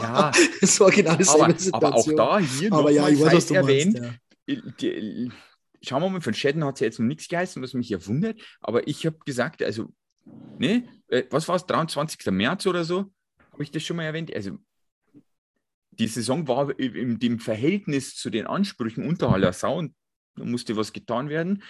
ja. 0.00 0.32
Das 0.60 0.80
war 0.80 0.90
genau 0.90 1.14
dieselbe 1.14 1.44
aber, 1.44 1.58
Situation. 1.58 2.20
Aber 2.20 2.32
auch 2.32 2.38
da 2.38 2.38
hier 2.38 2.72
aber 2.72 2.90
ja, 2.90 3.08
ich 3.08 3.20
weiß, 3.20 3.50
erwähnt, 3.50 4.00
meinst, 4.00 4.18
ja. 4.46 4.56
die, 4.80 5.30
schauen 5.84 6.02
wir 6.02 6.10
mal, 6.10 6.20
von 6.20 6.34
Shadden 6.34 6.64
hat 6.64 6.74
es 6.74 6.80
jetzt 6.80 6.98
noch 6.98 7.06
nichts 7.06 7.28
geheißen, 7.28 7.62
was 7.62 7.74
mich 7.74 7.88
ja 7.88 8.04
wundert, 8.06 8.40
aber 8.60 8.86
ich 8.88 9.06
habe 9.06 9.18
gesagt, 9.24 9.62
also, 9.62 9.92
ne, 10.58 10.88
äh, 11.08 11.24
was 11.30 11.48
war 11.48 11.56
es, 11.56 11.66
23. 11.66 12.30
März 12.32 12.66
oder 12.66 12.84
so, 12.84 13.12
habe 13.52 13.62
ich 13.62 13.70
das 13.70 13.82
schon 13.82 13.96
mal 13.96 14.04
erwähnt, 14.04 14.34
also 14.34 14.58
die 15.98 16.08
Saison 16.08 16.48
war 16.48 16.76
in 16.78 17.18
dem 17.18 17.38
Verhältnis 17.38 18.16
zu 18.16 18.30
den 18.30 18.46
Ansprüchen 18.46 19.06
unter 19.06 19.32
aller 19.32 19.52
Sau 19.52 19.78
und 19.78 19.94
da 20.36 20.44
musste 20.44 20.76
was 20.76 20.92
getan 20.92 21.28
werden. 21.28 21.62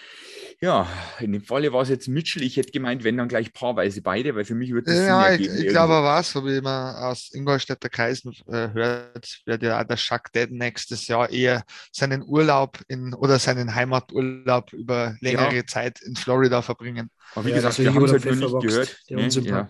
Ja, 0.61 0.89
in 1.21 1.33
dem 1.33 1.43
Falle 1.43 1.73
war 1.73 1.83
es 1.83 1.91
jetzt 1.91 2.09
Mitchell. 2.09 2.43
Ich 2.43 2.57
hätte 2.57 2.73
gemeint, 2.73 3.05
wenn 3.05 3.17
dann 3.17 3.29
gleich 3.29 3.53
paarweise 3.53 4.01
beide, 4.01 4.35
weil 4.35 4.45
für 4.45 4.55
mich 4.55 4.73
wird 4.73 4.89
das 4.89 4.97
Ja, 4.97 5.35
ich, 5.35 5.49
ich 5.49 5.69
glaube, 5.69 6.03
was, 6.03 6.33
so 6.33 6.47
wie 6.47 6.61
man 6.61 6.97
aus 6.97 7.31
Ingolstädter 7.33 7.91
Kreisen 7.91 8.33
äh, 8.47 8.71
hört, 8.73 9.43
wird 9.45 9.63
ja 9.63 9.85
der 9.85 9.97
Jacques 9.99 10.33
Dead 10.33 10.51
nächstes 10.51 11.09
Jahr 11.09 11.29
eher 11.29 11.65
seinen 11.93 12.23
Urlaub 12.23 12.81
in 12.89 13.13
oder 13.13 13.39
seinen 13.39 13.75
Heimaturlaub 13.75 14.73
über 14.73 15.17
längere 15.21 15.57
ja. 15.57 15.67
Zeit 15.67 16.01
in 16.01 16.17
Florida 16.17 16.63
verbringen. 16.63 17.11
Aber 17.35 17.45
wie 17.45 17.51
ja, 17.51 17.57
gesagt, 17.57 17.79
wir 17.79 17.95
haben 17.95 18.05
es 18.05 18.13
halt 18.13 18.25
nur 18.25 18.63
nicht 18.63 18.67
gehört. 18.67 18.97
Ne? 19.11 19.29
Ja. 19.29 19.69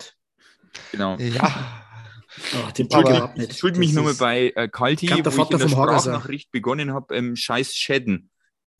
Genau. 0.93 1.17
Ja. 1.19 1.81
Oh, 2.55 2.71
den 2.73 2.89
ich 3.37 3.57
schulde 3.57 3.79
mich 3.79 3.93
nur 3.93 4.05
mal 4.05 4.15
bei 4.15 4.53
äh, 4.57 4.69
Kalti, 4.69 5.09
wo 5.09 5.43
ich 5.43 5.51
in 5.51 5.59
der 5.59 5.69
Sprachnachricht 5.69 6.51
begonnen 6.51 6.93
habe, 6.93 7.15
ähm, 7.15 7.37
scheiß 7.37 7.75
Schäden 7.75 8.31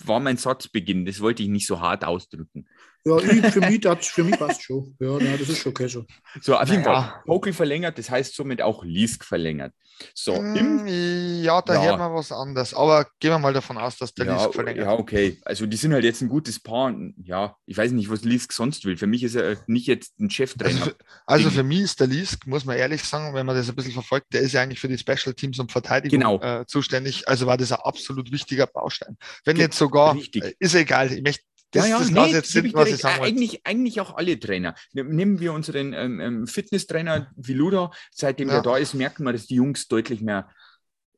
war 0.05 0.21
mein 0.21 0.37
Satzbeginn. 0.37 1.05
Das 1.05 1.21
wollte 1.21 1.43
ich 1.43 1.49
nicht 1.49 1.67
so 1.67 1.81
hart 1.81 2.05
ausdrücken. 2.05 2.67
Ja, 3.07 3.19
ich, 3.19 3.53
für 3.53 3.61
mich, 3.61 3.81
das, 3.81 4.07
für 4.07 4.25
mich 4.25 4.39
passt 4.39 4.63
schon. 4.63 4.97
Ja, 4.99 5.19
na, 5.21 5.37
das 5.37 5.49
ist 5.49 5.59
schon 5.59 5.73
okay 5.73 5.89
so. 5.89 6.05
So, 6.41 6.57
auf 6.57 6.69
jeden 6.69 6.85
Fall. 6.85 7.23
Pokel 7.27 7.53
verlängert, 7.53 7.99
das 7.99 8.09
heißt 8.09 8.35
somit 8.35 8.63
auch 8.63 8.83
Lisk 8.83 9.25
verlängert. 9.25 9.75
So, 10.15 10.35
im, 10.35 10.87
hm, 10.87 11.43
ja, 11.43 11.61
da 11.63 11.75
ja. 11.75 11.83
hört 11.83 11.99
man 11.99 12.15
was 12.15 12.33
anderes. 12.33 12.75
Aber 12.75 13.07
gehen 13.21 13.31
wir 13.31 13.39
mal 13.39 13.53
davon 13.53 13.77
aus, 13.79 13.97
dass 13.99 14.15
der 14.15 14.27
ja, 14.27 14.37
Lisk 14.37 14.55
verlängert. 14.55 14.87
Ja, 14.87 14.93
okay. 14.93 15.39
Also 15.45 15.67
die 15.67 15.77
sind 15.77 15.93
halt 15.93 16.05
jetzt 16.05 16.23
ein 16.23 16.29
gutes 16.29 16.59
Paar. 16.59 16.95
Ja, 17.23 17.57
ich 17.67 17.77
weiß 17.77 17.93
nicht, 17.93 18.11
was 18.11 18.25
Lisk 18.25 18.53
sonst 18.53 18.85
will. 18.85 18.97
Für 18.97 19.07
mich 19.07 19.23
ist 19.23 19.35
er 19.35 19.57
nicht 19.67 19.87
jetzt 19.87 20.19
ein 20.19 20.31
Cheftrainer. 20.31 20.81
Also, 20.81 20.93
also 21.27 21.51
für 21.51 21.63
mich 21.63 21.83
ist 21.83 22.01
der 22.01 22.07
Lisk, 22.07 22.47
muss 22.47 22.65
man 22.65 22.77
ehrlich 22.77 23.05
sagen, 23.05 23.35
wenn 23.35 23.47
man 23.47 23.55
das 23.55 23.69
ein 23.69 23.75
bisschen 23.77 23.93
verfolgt, 23.93 24.33
der 24.33 24.41
ist 24.41 24.53
ja 24.53 24.63
eigentlich 24.63 24.81
für 24.81 24.89
die 24.89 24.99
Special 24.99 25.35
Teams 25.35 25.59
und 25.59 25.71
Verteidigung 25.71 26.21
genau. 26.21 26.41
äh, 26.41 26.65
zuständig. 26.67 27.29
Also 27.29 27.47
war 27.47 27.57
das 27.57 27.71
ein 27.71 27.81
absolut 27.81 28.33
wichtiger 28.33 28.67
Baustein. 28.67 29.17
Wenn 29.45 29.57
Ge 29.57 29.67
jetzt 29.67 29.79
sogar, 29.79 30.17
äh, 30.17 30.55
ist 30.59 30.75
egal, 30.75 31.13
ich 31.13 31.23
möchte 31.23 31.45
das, 31.75 31.89
ja, 31.89 31.91
ja, 31.91 31.99
das 31.99 32.11
nee, 32.11 32.33
jetzt 32.33 32.53
sind, 32.53 32.73
was 32.75 32.89
ich 32.89 32.99
sagen 32.99 33.23
eigentlich, 33.23 33.67
eigentlich 33.67 34.01
auch 34.01 34.17
alle 34.17 34.39
Trainer. 34.39 34.75
Nehmen 34.93 35.41
wir 35.41 35.53
unseren 35.53 35.93
ähm, 35.93 36.21
ähm 36.21 36.47
Fitnesstrainer 36.47 37.33
Viluda, 37.37 37.91
seitdem 38.11 38.49
ja. 38.49 38.57
er 38.57 38.63
da 38.63 38.77
ist, 38.77 38.95
merken 38.95 39.25
wir, 39.25 39.33
dass 39.33 39.47
die 39.47 39.57
Jungs 39.57 39.89
deutlich 39.89 40.21
mehr 40.21 40.49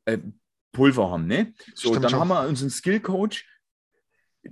äh, 0.05 0.17
Pulver 0.71 1.11
haben. 1.11 1.27
Ne? 1.27 1.53
So, 1.75 1.89
Stimmt 1.89 2.05
dann 2.05 2.11
schon. 2.11 2.19
haben 2.19 2.27
wir 2.29 2.47
unseren 2.47 2.69
Skillcoach, 2.69 3.45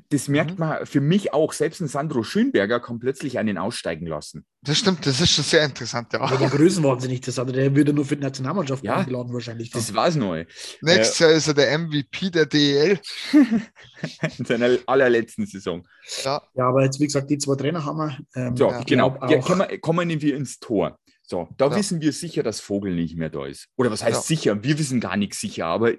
das 0.10 0.27
merkt 0.27 0.51
mhm. 0.51 0.60
man 0.60 0.86
für 0.86 1.01
mich 1.01 1.34
auch. 1.34 1.53
Selbst 1.53 1.81
ein 1.81 1.88
Sandro 1.88 2.23
Schönberger 2.23 2.79
kann 2.79 2.99
plötzlich 2.99 3.38
einen 3.38 3.58
aussteigen 3.58 4.08
lassen. 4.08 4.45
Das 4.62 4.77
stimmt, 4.77 5.05
das 5.05 5.21
ist 5.21 5.31
schon 5.31 5.43
sehr 5.43 5.63
interessant. 5.63 6.12
Ja, 6.13 6.25
ja 6.27 6.49
der 6.49 7.08
nicht 7.08 7.27
das 7.27 7.38
andere. 7.38 7.58
Der 7.58 7.75
würde 7.75 7.93
nur 7.93 8.05
für 8.05 8.15
die 8.15 8.23
Nationalmannschaft 8.23 8.84
ja, 8.84 8.97
eingeladen 8.97 9.31
wahrscheinlich. 9.34 9.69
Dann. 9.69 9.81
Das 9.81 9.93
war 9.93 10.08
es 10.08 10.15
neu. 10.15 10.45
Nächstes 10.81 11.21
äh, 11.21 11.23
Jahr 11.23 11.34
ist 11.34 11.47
er 11.47 11.53
der 11.53 11.77
MVP 11.77 12.29
der 12.31 12.45
DEL. 12.45 12.99
In 14.38 14.45
seiner 14.45 14.77
allerletzten 14.88 15.45
Saison. 15.45 15.88
Ja. 16.23 16.41
ja, 16.55 16.67
aber 16.67 16.84
jetzt, 16.84 16.99
wie 16.99 17.05
gesagt, 17.05 17.29
die 17.29 17.38
zwei 17.38 17.55
Trainer 17.55 17.86
haben 17.86 17.97
wir. 17.97 18.17
Ähm, 18.36 18.58
so, 18.58 18.69
ja, 18.69 18.81
genau. 18.84 19.17
Ja, 19.27 19.39
kommen, 19.39 19.67
kommen 19.81 20.21
wir 20.21 20.36
ins 20.36 20.60
Tor. 20.60 20.97
So, 21.21 21.49
da 21.58 21.69
ja. 21.69 21.75
wissen 21.75 22.01
wir 22.01 22.13
sicher, 22.13 22.43
dass 22.43 22.60
Vogel 22.60 22.93
nicht 22.93 23.17
mehr 23.17 23.29
da 23.29 23.45
ist. 23.45 23.67
Oder 23.77 23.91
was 23.91 24.03
heißt 24.03 24.27
sicher? 24.27 24.63
Wir 24.63 24.77
wissen 24.77 24.99
gar 24.99 25.17
nichts 25.17 25.39
sicher, 25.39 25.65
aber 25.65 25.93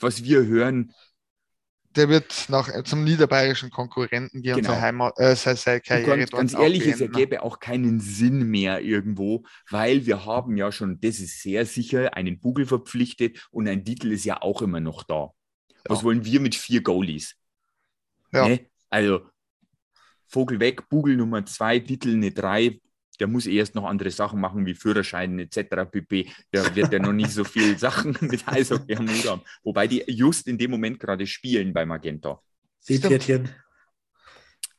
was 0.00 0.24
wir 0.24 0.46
hören, 0.46 0.92
der 1.96 2.08
wird 2.08 2.46
nach, 2.48 2.68
äh, 2.68 2.82
zum 2.84 3.04
niederbayerischen 3.04 3.70
Konkurrenten 3.70 4.42
gehen 4.42 4.56
genau. 4.56 4.58
und 4.58 4.64
seine, 4.74 4.80
Heimat, 4.80 5.18
äh, 5.18 5.36
seine, 5.36 5.56
seine 5.56 5.80
Karriere 5.80 6.18
ganz, 6.18 6.30
ganz 6.30 6.54
ehrlich, 6.54 6.86
es 6.86 7.00
ergäbe 7.00 7.42
auch 7.42 7.58
keinen 7.60 8.00
Sinn 8.00 8.48
mehr 8.50 8.80
irgendwo, 8.80 9.44
weil 9.70 10.06
wir 10.06 10.24
haben 10.24 10.56
ja 10.56 10.72
schon, 10.72 11.00
das 11.00 11.20
ist 11.20 11.42
sehr 11.42 11.66
sicher, 11.66 12.14
einen 12.14 12.40
Bugel 12.40 12.66
verpflichtet 12.66 13.46
und 13.50 13.68
ein 13.68 13.84
Titel 13.84 14.12
ist 14.12 14.24
ja 14.24 14.40
auch 14.40 14.62
immer 14.62 14.80
noch 14.80 15.04
da. 15.04 15.32
Ja. 15.68 15.76
Was 15.84 16.04
wollen 16.04 16.24
wir 16.24 16.40
mit 16.40 16.54
vier 16.54 16.82
Goalies? 16.82 17.36
Ja. 18.32 18.48
Ne? 18.48 18.66
Also 18.88 19.26
Vogel 20.26 20.60
weg, 20.60 20.88
Bugel 20.88 21.16
Nummer 21.16 21.44
zwei, 21.44 21.78
Titel 21.78 22.14
eine 22.14 22.32
drei, 22.32 22.80
der 23.22 23.28
muss 23.28 23.46
erst 23.46 23.76
noch 23.76 23.84
andere 23.84 24.10
Sachen 24.10 24.40
machen 24.40 24.66
wie 24.66 24.74
Führerschein 24.74 25.38
etc. 25.38 25.88
pp. 25.88 26.28
Da 26.50 26.74
wird 26.74 26.92
er 26.92 26.98
noch 26.98 27.12
nicht 27.12 27.30
so 27.30 27.44
viele 27.44 27.78
Sachen 27.86 28.18
mit 28.20 28.48
Eishockey 28.48 28.96
am 28.96 29.08
Hut 29.08 29.28
haben. 29.28 29.42
Wobei 29.62 29.86
die 29.86 30.02
just 30.08 30.48
in 30.48 30.58
dem 30.58 30.72
Moment 30.72 30.98
gerade 30.98 31.24
spielen 31.28 31.72
bei 31.72 31.86
Magenta. 31.86 32.42
Seepferdchen. 32.80 33.48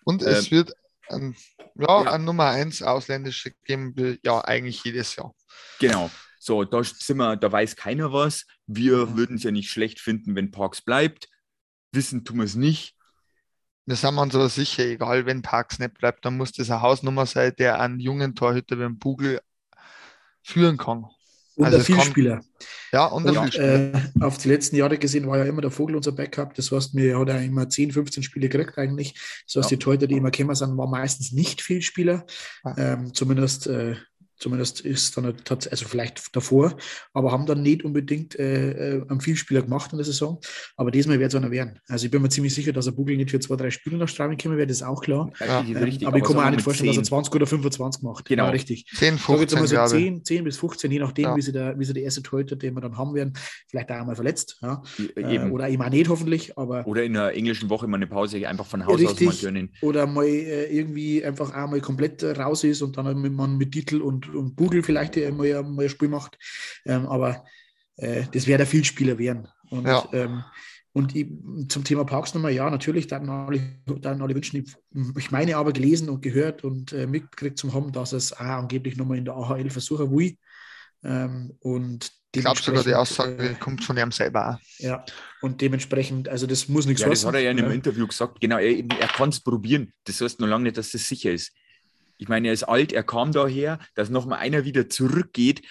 Und 0.03 0.23
es 0.23 0.47
ähm, 0.47 0.51
wird 0.51 0.73
ein, 1.07 1.37
ja, 1.75 2.03
ja. 2.03 2.11
ein 2.11 2.25
Nummer 2.25 2.49
1 2.49 2.81
ausländische 2.83 3.53
geben, 3.63 4.19
ja, 4.25 4.43
eigentlich 4.43 4.83
jedes 4.83 5.15
Jahr. 5.15 5.33
Genau. 5.79 6.11
So, 6.37 6.65
da 6.65 6.83
sind 6.83 7.15
wir, 7.15 7.37
da 7.37 7.49
weiß 7.49 7.77
keiner 7.77 8.11
was. 8.11 8.45
Wir 8.67 9.05
mhm. 9.05 9.15
würden 9.15 9.37
es 9.37 9.43
ja 9.43 9.51
nicht 9.51 9.69
schlecht 9.69 10.01
finden, 10.01 10.35
wenn 10.35 10.51
Parks 10.51 10.81
bleibt. 10.81 11.29
Wissen 11.93 12.25
tun 12.25 12.39
wir 12.39 12.43
es 12.43 12.55
nicht. 12.55 12.97
Wir 13.85 13.95
sind 13.95 14.17
uns 14.17 14.33
aber 14.35 14.49
sicher, 14.49 14.85
egal 14.85 15.25
wenn 15.25 15.41
Parks 15.41 15.79
nicht 15.79 15.95
bleibt, 15.95 16.23
dann 16.25 16.37
muss 16.37 16.53
das 16.53 16.69
eine 16.69 16.81
Hausnummer 16.81 17.25
sein, 17.25 17.53
der 17.57 17.79
einen 17.79 17.99
jungen 17.99 18.33
Torhüter 18.33 18.79
wie 18.79 18.93
Bugel 18.93 19.41
führen 20.41 20.77
kann. 20.77 21.05
Und 21.55 21.65
also 21.65 21.77
der 21.77 21.85
Vielspieler. 21.85 22.41
ja, 22.91 23.05
und 23.05 23.25
der 23.25 23.33
Vielspieler. 23.33 23.93
Äh, 23.93 24.23
auf 24.23 24.37
die 24.37 24.47
letzten 24.47 24.75
Jahre 24.75 24.97
gesehen 24.97 25.27
war 25.27 25.37
ja 25.37 25.43
immer 25.43 25.61
der 25.61 25.69
Vogel 25.69 25.95
unser 25.95 26.11
Backup. 26.11 26.55
Das 26.55 26.71
heißt, 26.71 26.95
wir 26.95 27.19
hat 27.19 27.27
ja 27.27 27.37
immer 27.37 27.69
10, 27.69 27.91
15 27.91 28.23
Spiele 28.23 28.49
gekriegt 28.49 28.77
eigentlich. 28.77 29.13
Das 29.45 29.57
heißt, 29.57 29.71
ja. 29.71 29.77
die 29.77 29.83
Torhüter, 29.83 30.07
die 30.07 30.17
immer 30.17 30.31
gekommen 30.31 30.55
sind, 30.55 30.77
waren 30.77 30.89
meistens 30.89 31.31
nicht 31.31 31.61
Vielspieler. 31.61 32.25
Ähm, 32.77 33.13
zumindest 33.13 33.67
äh, 33.67 33.95
Zumindest 34.37 34.81
ist 34.81 35.15
dann 35.15 35.25
also 35.25 35.85
vielleicht 35.85 36.35
davor, 36.35 36.75
aber 37.13 37.31
haben 37.31 37.45
dann 37.45 37.61
nicht 37.61 37.83
unbedingt 37.83 38.37
äh, 38.37 38.97
äh, 38.97 39.05
einen 39.07 39.21
Vielspieler 39.21 39.61
gemacht 39.61 39.91
in 39.91 39.97
der 39.97 40.05
Saison. 40.05 40.39
Aber 40.75 40.91
diesmal 40.91 41.19
wird 41.19 41.31
es 41.31 41.35
einer 41.35 41.51
werden. 41.51 41.79
Also 41.87 42.05
ich 42.05 42.11
bin 42.11 42.21
mir 42.21 42.29
ziemlich 42.29 42.53
sicher, 42.53 42.73
dass 42.73 42.85
er 42.85 42.93
Bugel 42.93 43.15
nicht 43.15 43.31
für 43.31 43.39
zwei, 43.39 43.55
drei 43.55 43.69
Spiele 43.69 43.97
nach 43.97 44.07
Straubing 44.07 44.37
kommen 44.37 44.57
wird, 44.57 44.69
das 44.69 44.77
ist 44.77 44.83
auch 44.83 45.01
klar. 45.01 45.31
Ja, 45.39 45.61
ähm, 45.61 45.77
richtig, 45.77 46.07
aber 46.07 46.17
ich 46.17 46.23
kann 46.23 46.35
mir 46.35 46.45
auch 46.45 46.49
nicht 46.49 46.61
vorstellen, 46.61 46.91
10. 46.91 47.01
dass 47.01 47.07
er 47.09 47.15
20 47.15 47.35
oder 47.35 47.47
25 47.47 48.03
macht. 48.03 48.25
Genau, 48.25 48.45
ja, 48.45 48.49
richtig. 48.49 48.85
10, 48.93 49.17
15, 49.17 49.67
so 49.67 49.85
10, 49.85 50.25
10 50.25 50.43
bis 50.43 50.57
15, 50.57 50.91
je 50.91 50.99
nachdem, 50.99 51.25
ja. 51.25 51.35
wie, 51.35 51.41
sie 51.41 51.51
der, 51.51 51.79
wie 51.79 51.85
sie 51.85 51.93
der 51.93 52.03
erste 52.03 52.23
Torhüter, 52.23 52.55
den 52.55 52.73
wir 52.73 52.81
dann 52.81 52.97
haben 52.97 53.13
werden, 53.13 53.33
vielleicht 53.67 53.91
auch 53.91 53.95
einmal 53.95 54.15
verletzt. 54.15 54.59
Ja. 54.61 54.81
Äh, 55.15 55.49
oder 55.49 55.69
eben 55.69 55.81
auch 55.81 55.89
nicht 55.89 56.09
hoffentlich. 56.09 56.57
Aber 56.57 56.85
oder 56.87 57.03
in 57.03 57.13
der 57.13 57.35
englischen 57.35 57.69
Woche 57.69 57.87
mal 57.87 57.97
eine 57.97 58.07
Pause 58.07 58.47
einfach 58.47 58.65
von 58.65 58.85
Haus 58.85 58.99
richtig, 58.99 59.27
aus 59.27 59.41
mal 59.41 59.51
gönnen. 59.51 59.71
Oder 59.81 60.07
mal 60.07 60.25
äh, 60.25 60.65
irgendwie 60.65 61.23
einfach 61.23 61.51
einmal 61.51 61.81
komplett 61.81 62.23
raus 62.23 62.63
ist 62.63 62.81
und 62.81 62.97
dann 62.97 63.21
mit, 63.21 63.33
man 63.33 63.57
mit 63.57 63.71
Titel 63.71 64.01
und, 64.01 64.32
und 64.35 64.55
Bugel 64.55 64.83
vielleicht 64.83 65.15
der 65.15 65.31
mal, 65.31 65.63
mal 65.63 65.83
ein 65.83 65.89
Spiel 65.89 66.09
macht. 66.09 66.37
Ähm, 66.85 67.05
aber 67.07 67.45
äh, 67.97 68.23
das 68.31 68.47
wäre 68.47 68.57
der 68.57 68.67
Vielspieler 68.67 69.17
werden. 69.17 69.47
Und, 69.69 69.85
ja. 69.85 70.07
ähm, 70.13 70.43
und 70.93 71.15
ich, 71.15 71.27
zum 71.69 71.83
Thema 71.83 72.05
Parks 72.05 72.33
nochmal, 72.33 72.53
ja, 72.53 72.69
natürlich, 72.69 73.07
dann 73.07 73.29
alle, 73.29 73.81
dann 73.85 74.21
alle 74.21 74.35
wünschen, 74.35 74.63
ich, 74.63 74.75
ich 75.17 75.31
meine 75.31 75.57
aber 75.57 75.73
gelesen 75.73 76.09
und 76.09 76.21
gehört 76.21 76.63
und 76.63 76.93
äh, 76.93 77.07
mitgekriegt 77.07 77.57
zum 77.57 77.73
haben, 77.73 77.91
dass 77.91 78.13
es 78.13 78.33
auch 78.33 78.39
angeblich 78.39 78.97
nochmal 78.97 79.17
in 79.17 79.25
der 79.25 79.35
AHL 79.35 79.69
versuchen 79.69 80.11
will. 80.11 80.37
Ähm, 81.03 81.53
und 81.59 82.11
ich 82.35 82.41
glaube 82.41 82.61
sogar, 82.61 82.83
die 82.83 82.95
Aussage 82.95 83.49
äh, 83.49 83.53
kommt 83.55 83.83
von 83.83 83.97
ihm 83.97 84.11
selber. 84.11 84.59
Ja, 84.79 85.05
und 85.41 85.61
dementsprechend, 85.61 86.29
also 86.29 86.47
das 86.47 86.67
muss 86.67 86.85
nichts 86.85 87.01
ja, 87.01 87.09
Das 87.09 87.25
hat 87.25 87.35
er 87.35 87.41
ja 87.41 87.51
in 87.51 87.59
einem 87.59 87.69
ja. 87.69 87.75
Interview 87.75 88.07
gesagt, 88.07 88.39
genau, 88.39 88.57
er, 88.57 88.77
er 88.77 89.07
kann 89.07 89.29
es 89.29 89.39
probieren. 89.39 89.93
Das 90.05 90.19
heißt 90.21 90.39
noch 90.39 90.47
lange 90.47 90.63
nicht, 90.63 90.77
dass 90.77 90.91
das 90.91 91.07
sicher 91.07 91.31
ist. 91.31 91.51
Ich 92.17 92.27
meine, 92.27 92.47
er 92.47 92.53
ist 92.53 92.63
alt, 92.63 92.91
er 92.93 93.03
kam 93.03 93.31
daher, 93.31 93.79
dass 93.95 94.09
nochmal 94.09 94.39
einer 94.39 94.65
wieder 94.65 94.89
zurückgeht. 94.89 95.61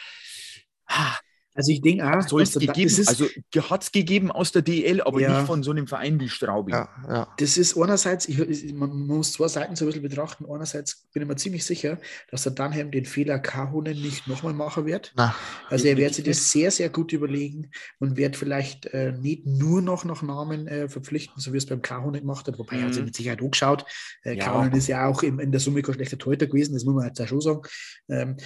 Also 1.54 1.70
ich 1.70 1.82
denke 1.82 2.04
auch, 2.04 2.22
soll 2.22 2.42
es 2.42 2.54
gegeben, 2.54 2.88
ist, 2.88 3.08
also 3.08 3.26
hat 3.70 3.82
es 3.82 3.92
gegeben 3.92 4.30
aus 4.30 4.52
der 4.52 4.62
DL, 4.62 5.02
aber 5.02 5.20
ja, 5.20 5.36
nicht 5.36 5.46
von 5.46 5.62
so 5.62 5.70
einem 5.70 5.86
Verein 5.86 6.18
wie 6.18 6.28
Straubing. 6.28 6.74
Ja, 6.74 6.88
ja. 7.08 7.28
Das 7.36 7.58
ist 7.58 7.76
einerseits, 7.76 8.26
ich, 8.26 8.72
man 8.72 9.06
muss 9.06 9.32
zwei 9.32 9.48
Seiten 9.48 9.76
so 9.76 9.84
ein 9.84 9.88
bisschen 9.88 10.02
betrachten. 10.02 10.46
Einerseits 10.50 11.08
bin 11.12 11.22
ich 11.22 11.28
mir 11.28 11.36
ziemlich 11.36 11.64
sicher, 11.66 11.98
dass 12.30 12.44
der 12.44 12.52
Dunham 12.52 12.90
den 12.90 13.04
Fehler 13.04 13.38
Kahunen 13.38 14.00
nicht 14.00 14.26
nochmal 14.28 14.54
machen 14.54 14.86
wird. 14.86 15.12
Na, 15.14 15.34
also 15.68 15.86
er 15.86 15.98
wird 15.98 16.14
sich 16.14 16.24
das 16.24 16.50
sehr, 16.50 16.70
sehr 16.70 16.88
gut 16.88 17.12
überlegen 17.12 17.70
und 17.98 18.16
wird 18.16 18.36
vielleicht 18.36 18.86
äh, 18.86 19.12
nicht 19.12 19.44
nur 19.44 19.82
noch 19.82 20.04
nach 20.04 20.22
Namen 20.22 20.66
äh, 20.66 20.88
verpflichten, 20.88 21.38
so 21.40 21.52
wie 21.52 21.58
es 21.58 21.66
beim 21.66 21.82
Kahunen 21.82 22.22
gemacht 22.22 22.46
hat, 22.46 22.58
wobei 22.58 22.76
mhm. 22.76 22.80
er 22.80 22.86
hat 22.86 22.94
sich 22.94 23.04
mit 23.04 23.14
Sicherheit 23.14 23.42
angeschaut. 23.42 23.84
Äh, 24.24 24.36
ja. 24.36 24.44
Kahunen 24.44 24.72
ist 24.72 24.88
ja 24.88 25.06
auch 25.06 25.22
im, 25.22 25.38
in 25.38 25.52
der 25.52 25.60
Summe 25.60 25.82
kein 25.82 25.94
schlechter 25.94 26.16
Torhüter 26.16 26.46
gewesen, 26.46 26.72
das 26.72 26.84
muss 26.84 26.94
man 26.94 27.06
jetzt 27.06 27.20
auch 27.20 27.28
schon 27.28 27.40
sagen. 27.42 27.60
Ähm, 28.08 28.36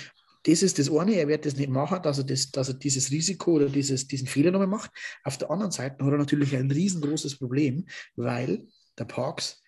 das 0.46 0.62
ist 0.62 0.78
das 0.78 0.90
eine, 0.90 1.14
er 1.14 1.26
wird 1.26 1.44
das 1.44 1.56
nicht 1.56 1.70
machen, 1.70 2.00
dass 2.02 2.18
er, 2.18 2.24
das, 2.24 2.50
dass 2.52 2.68
er 2.68 2.74
dieses 2.74 3.10
Risiko 3.10 3.52
oder 3.52 3.68
dieses, 3.68 4.06
diesen 4.06 4.28
Fehler 4.28 4.52
nochmal 4.52 4.68
macht. 4.68 4.92
Auf 5.24 5.38
der 5.38 5.50
anderen 5.50 5.72
Seite 5.72 6.04
hat 6.04 6.12
er 6.12 6.18
natürlich 6.18 6.54
ein 6.54 6.70
riesengroßes 6.70 7.38
Problem, 7.38 7.86
weil 8.14 8.66
der 8.96 9.06
Parks 9.06 9.60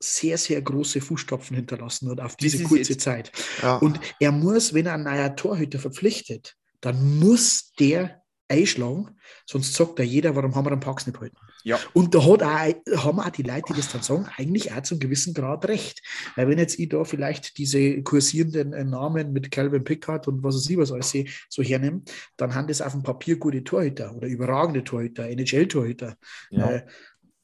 sehr, 0.00 0.36
sehr 0.36 0.60
große 0.60 1.00
Fußstapfen 1.00 1.56
hinterlassen 1.56 2.10
hat 2.10 2.20
auf 2.20 2.36
diese 2.36 2.62
kurze 2.64 2.92
jetzt, 2.92 3.02
Zeit. 3.02 3.32
Ja. 3.62 3.76
Und 3.78 3.98
er 4.20 4.30
muss, 4.30 4.74
wenn 4.74 4.86
er 4.86 4.94
einen 4.94 5.04
neuen 5.04 5.36
Torhüter 5.36 5.78
verpflichtet, 5.78 6.54
dann 6.80 7.18
muss 7.18 7.72
der 7.78 8.22
einschlagen, 8.48 9.10
sonst 9.46 9.74
sagt 9.74 9.98
da 9.98 10.02
jeder, 10.02 10.34
warum 10.34 10.54
haben 10.54 10.66
wir 10.66 10.70
den 10.70 10.80
Parks 10.80 11.06
nicht 11.06 11.20
halten. 11.20 11.36
Ja. 11.64 11.78
Und 11.92 12.14
da 12.14 12.24
hat 12.24 12.42
auch, 12.42 13.04
haben 13.04 13.20
auch 13.20 13.30
die 13.30 13.42
Leute, 13.42 13.64
die 13.68 13.74
das 13.74 13.92
dann 13.92 14.02
sagen, 14.02 14.26
eigentlich 14.36 14.72
auch 14.72 14.82
zum 14.82 14.98
gewissen 14.98 15.34
Grad 15.34 15.66
recht. 15.68 16.02
Weil 16.36 16.48
wenn 16.48 16.58
jetzt 16.58 16.78
ich 16.78 16.88
da 16.88 17.04
vielleicht 17.04 17.58
diese 17.58 18.02
kursierenden 18.02 18.72
äh, 18.72 18.84
Namen 18.84 19.32
mit 19.32 19.50
Calvin 19.50 19.84
Pickard 19.84 20.28
und 20.28 20.42
was 20.42 20.68
ich 20.68 20.78
was 20.78 20.92
alles 20.92 21.10
sehe, 21.10 21.26
so 21.48 21.62
hernehme, 21.62 22.02
dann 22.36 22.54
haben 22.54 22.68
das 22.68 22.80
auf 22.80 22.92
dem 22.92 23.02
Papier 23.02 23.36
gute 23.36 23.64
Torhüter 23.64 24.14
oder 24.14 24.28
überragende 24.28 24.84
Torhüter, 24.84 25.28
NHL-Torhüter. 25.28 26.16
Ja. 26.50 26.70
Äh, 26.70 26.86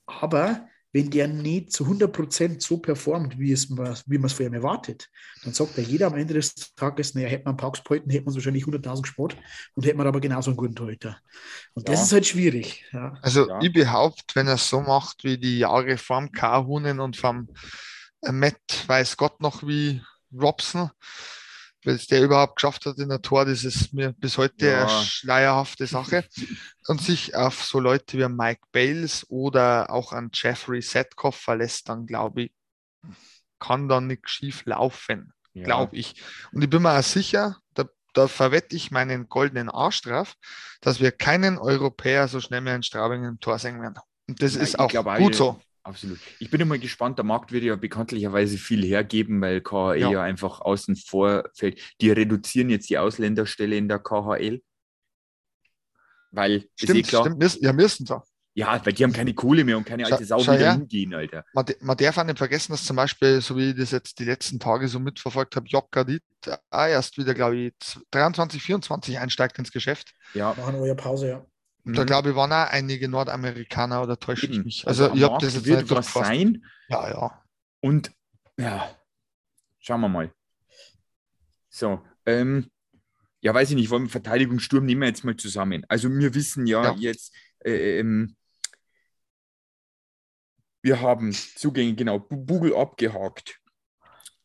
aber 0.07 0.69
wenn 0.95 1.11
der 1.11 1.27
nicht 1.27 1.73
zu 1.73 1.85
100% 1.85 2.65
so 2.65 2.79
performt, 2.79 3.37
wie, 3.37 3.51
es, 3.51 3.69
wie 3.69 4.17
man 4.17 4.27
es 4.27 4.33
von 4.33 4.47
ihm 4.47 4.55
erwartet, 4.55 5.11
dann 5.43 5.53
sagt 5.53 5.77
er 5.77 5.83
jeder 5.83 6.07
am 6.07 6.15
Ende 6.15 6.35
des 6.35 6.55
Tages, 6.77 7.15
naja, 7.15 7.27
hätte 7.27 7.47
man 7.47 7.57
Parks 7.57 7.83
behalten, 7.83 8.11
hätte 8.11 8.27
man 8.27 8.35
wahrscheinlich 8.35 8.65
100.000 8.65 9.03
gespart 9.03 9.37
und 9.75 9.85
hätte 9.85 9.97
man 9.97 10.07
aber 10.07 10.21
genauso 10.21 10.51
einen 10.51 10.57
guten 10.57 10.77
Torhüter. 10.77 11.19
Und 11.75 11.89
ja. 11.89 11.95
das 11.95 12.05
ist 12.05 12.13
halt 12.13 12.27
schwierig. 12.27 12.85
Ja. 12.93 13.19
Also 13.23 13.49
ja. 13.49 13.61
ich 13.61 13.73
behaupte, 13.73 14.37
wenn 14.37 14.47
er 14.47 14.55
es 14.55 14.69
so 14.69 14.83
macht 14.83 15.25
wie 15.25 15.37
die 15.37 15.59
Jahre 15.59 15.99
vom 15.99 16.31
K-Hunen 16.31 17.01
und 17.01 17.17
vom 17.17 17.49
Matt, 18.23 18.85
weiß 18.87 19.17
Gott 19.17 19.41
noch 19.41 19.67
wie 19.67 20.01
Robson, 20.33 20.91
weil 21.85 21.95
es 21.95 22.07
der 22.07 22.23
überhaupt 22.23 22.57
geschafft 22.57 22.87
hat 22.87 22.99
in 22.99 23.09
der 23.09 23.23
Tor, 23.23 23.45
das 23.45 23.65
ist 23.65 23.93
mir 23.93 24.13
bis 24.13 24.39
heute 24.39 24.67
ja. 24.67 24.87
eine 24.87 25.05
schleierhafte 25.05 25.87
Sache. 25.87 26.25
Und 26.87 27.01
sich 27.01 27.35
auf 27.35 27.65
so 27.65 27.81
Leute 27.81 28.19
wie 28.19 28.29
Mike 28.29 28.63
Bales 28.73 29.27
oder 29.31 29.91
auch 29.91 30.13
an 30.13 30.31
Jeffrey 30.35 30.83
Setkoff 30.83 31.37
verlässt, 31.37 31.89
dann 31.89 32.07
glaube 32.07 32.43
ich, 32.43 32.53
kann 33.59 33.89
da 33.89 34.01
nichts 34.01 34.31
schief 34.31 34.65
laufen, 34.67 35.33
ja. 35.55 35.65
glaube 35.65 35.97
ich. 35.97 36.23
Und 36.53 36.63
ich 36.63 36.69
bin 36.69 36.83
mir 36.83 36.99
auch 36.99 37.03
sicher, 37.03 37.57
da, 37.73 37.85
da 38.13 38.29
verwette 38.29 38.77
ich 38.77 38.91
meinen 38.91 39.29
goldenen 39.29 39.71
Arsch 39.71 40.03
drauf, 40.03 40.35
dass 40.83 41.01
wir 41.01 41.13
keinen 41.13 41.57
Europäer 41.57 42.29
so 42.29 42.41
schnell 42.41 42.61
mehr 42.61 42.77
in 42.77 42.83
Straubing 42.83 43.25
im 43.25 43.41
Tor 43.41 43.59
sehen 43.59 43.81
werden. 43.81 43.99
Und 44.29 44.43
das 44.43 44.55
ja, 44.55 44.63
ist 44.63 44.79
auch 44.79 44.93
gut 45.17 45.35
so. 45.35 45.59
Absolut. 45.85 46.19
Ich 46.39 46.51
bin 46.51 46.63
immer 46.63 46.79
gespannt, 46.79 47.19
der 47.19 47.27
Markt 47.27 47.53
wird 47.53 47.63
ja 47.63 47.77
bekanntlicherweise 47.77 48.57
viel 48.57 48.83
hergeben, 48.85 49.41
weil 49.43 49.61
KHL 49.61 50.01
ja, 50.01 50.11
ja 50.11 50.23
einfach 50.23 50.63
außen 50.63 50.97
vor 50.97 51.45
fällt. 51.55 51.79
Die 52.01 52.11
reduzieren 52.11 52.71
jetzt 52.71 52.89
die 52.89 52.97
Ausländerstelle 52.97 53.77
in 53.77 53.87
der 53.87 53.99
KHL. 53.99 54.63
Weil, 56.31 56.65
stimmt, 56.75 56.99
ist 57.01 57.07
eh 57.07 57.11
klar, 57.11 57.27
stimmt, 57.27 57.63
ja, 57.63 57.73
müssen 57.75 58.07
sie. 58.07 58.19
Ja, 58.57 58.81
weil 58.85 58.93
die 58.93 59.05
haben 59.05 59.13
keine 59.13 59.35
Kohle 59.35 59.65
mehr 59.65 59.77
und 59.77 59.85
keine 59.85 60.07
alte 60.07 60.25
Sau 60.25 60.41
wieder 60.41 60.73
hingehen, 60.73 61.13
Alter. 61.13 61.45
Man, 61.53 61.67
man, 61.81 61.97
darf 61.97 62.17
auch 62.17 62.25
nicht 62.25 62.39
vergessen, 62.39 62.73
dass 62.73 62.85
zum 62.85 62.97
Beispiel, 62.97 63.41
so 63.41 63.57
wie 63.57 63.71
ich 63.71 63.77
das 63.77 63.91
jetzt 63.91 64.19
die 64.21 64.25
letzten 64.25 64.61
Tage 64.61 64.89
so 64.89 65.01
mitverfolgt 65.01 65.57
habe, 65.57 65.67
Jokkadit 65.67 66.23
auch 66.71 66.87
erst 66.87 67.19
wieder, 67.19 67.35
glaube 67.35 67.57
ich, 67.57 67.73
23, 68.13 68.63
24 68.63 69.19
einsteigt 69.19 69.59
ins 69.59 69.73
Geschäft. 69.73 70.15
Ja. 70.35 70.55
Machen 70.57 70.81
wir 70.81 70.87
ja 70.87 70.95
Pause, 70.95 71.29
ja. 71.29 71.47
Da 71.85 72.03
mhm. 72.03 72.07
glaube 72.07 72.31
ich, 72.31 72.37
waren 72.37 72.53
auch 72.53 72.71
einige 72.71 73.09
Nordamerikaner 73.09 74.03
oder 74.03 74.19
täusche 74.19 74.47
ich 74.47 74.65
mich. 74.65 74.87
Also, 74.87 75.05
also 75.05 75.17
ich 75.17 75.23
habe 75.23 75.45
das 75.45 75.55
jetzt 75.55 75.67
wird 75.67 75.91
was 75.91 76.13
sein. 76.13 76.65
Ja, 76.89 77.11
ja. 77.11 77.43
Und 77.81 78.11
ja, 78.57 78.97
schauen 79.81 80.01
wir 80.01 80.09
mal. 80.09 80.33
So, 81.69 82.03
ähm, 82.25 82.71
ja, 83.41 83.53
weiß 83.53 83.71
ich 83.71 83.77
nicht, 83.77 83.91
wollen 83.91 84.05
wir 84.05 84.11
Verteidigungssturm 84.11 84.87
nehmen 84.87 85.03
wir 85.03 85.09
jetzt 85.09 85.25
mal 85.25 85.37
zusammen. 85.37 85.85
Also 85.89 86.09
wir 86.11 86.35
wissen 86.35 86.67
ja, 86.67 86.85
ja. 86.85 86.95
jetzt, 86.95 87.35
äh, 87.63 87.99
ähm, 87.99 88.37
wir 90.81 91.01
haben 91.01 91.33
Zugänge, 91.33 91.95
genau, 91.95 92.19
Bugel 92.19 92.75
abgehakt. 92.75 93.61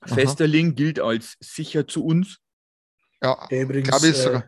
Aha. 0.02 0.15
Festerling 0.15 0.75
gilt 0.75 0.99
als 0.99 1.38
sicher 1.39 1.88
zu 1.88 2.06
uns. 2.06 2.39
Ja, 3.21 3.47
der 3.49 3.63
übrigens 3.63 4.04
äh, 4.04 4.41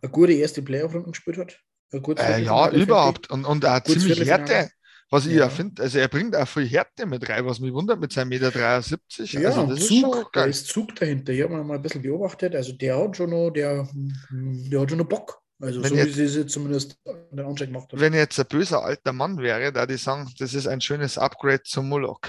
eine 0.00 0.10
gute 0.10 0.32
erste 0.32 0.62
Playoff-Runde 0.62 1.10
gespielt 1.10 1.38
hat. 1.38 1.60
Äh, 1.92 2.42
ja, 2.42 2.70
überhaupt. 2.70 3.30
Und, 3.30 3.44
und 3.44 3.64
auch 3.64 3.82
ziemlich 3.82 4.24
Härte. 4.26 4.70
Was 5.12 5.26
ich 5.26 5.34
ja, 5.34 5.48
finde, 5.48 5.82
also 5.82 5.98
er 5.98 6.06
bringt 6.06 6.36
auch 6.36 6.46
viel 6.46 6.68
Härte 6.68 7.04
mit 7.04 7.28
rein, 7.28 7.44
was 7.44 7.58
mich 7.58 7.72
wundert 7.72 7.98
mit 7.98 8.12
seinem 8.12 8.28
Meter 8.28 8.52
73. 8.52 9.32
Ja, 9.32 9.48
also 9.48 9.66
das 9.66 9.88
Zug, 9.88 10.16
ist 10.16 10.26
da 10.32 10.44
ist 10.44 10.66
Zug 10.68 10.94
dahinter. 10.94 11.32
Ich 11.32 11.42
habe 11.42 11.56
mal 11.64 11.74
ein 11.74 11.82
bisschen 11.82 12.02
beobachtet. 12.02 12.54
Also 12.54 12.72
der 12.74 12.96
hat 12.96 13.16
schon 13.16 13.30
noch, 13.30 13.50
der, 13.50 13.88
der 14.30 14.80
hat 14.80 14.90
schon 14.90 14.98
noch 14.98 15.08
Bock. 15.08 15.40
Also 15.60 15.82
wenn 15.82 15.90
so 15.90 15.96
jetzt, 15.96 16.16
wie 16.16 16.26
sie 16.26 16.40
es 16.42 16.52
zumindest 16.52 16.96
den 17.32 17.40
Anschein 17.40 17.68
gemacht 17.68 17.92
haben. 17.92 18.00
Wenn 18.00 18.14
jetzt 18.14 18.38
ein 18.38 18.46
böser 18.46 18.84
alter 18.84 19.12
Mann 19.12 19.38
wäre, 19.38 19.72
da 19.72 19.84
die 19.84 19.96
sagen, 19.96 20.30
das 20.38 20.54
ist 20.54 20.68
ein 20.68 20.80
schönes 20.80 21.18
Upgrade 21.18 21.64
zum 21.64 21.88
Moloch. 21.88 22.20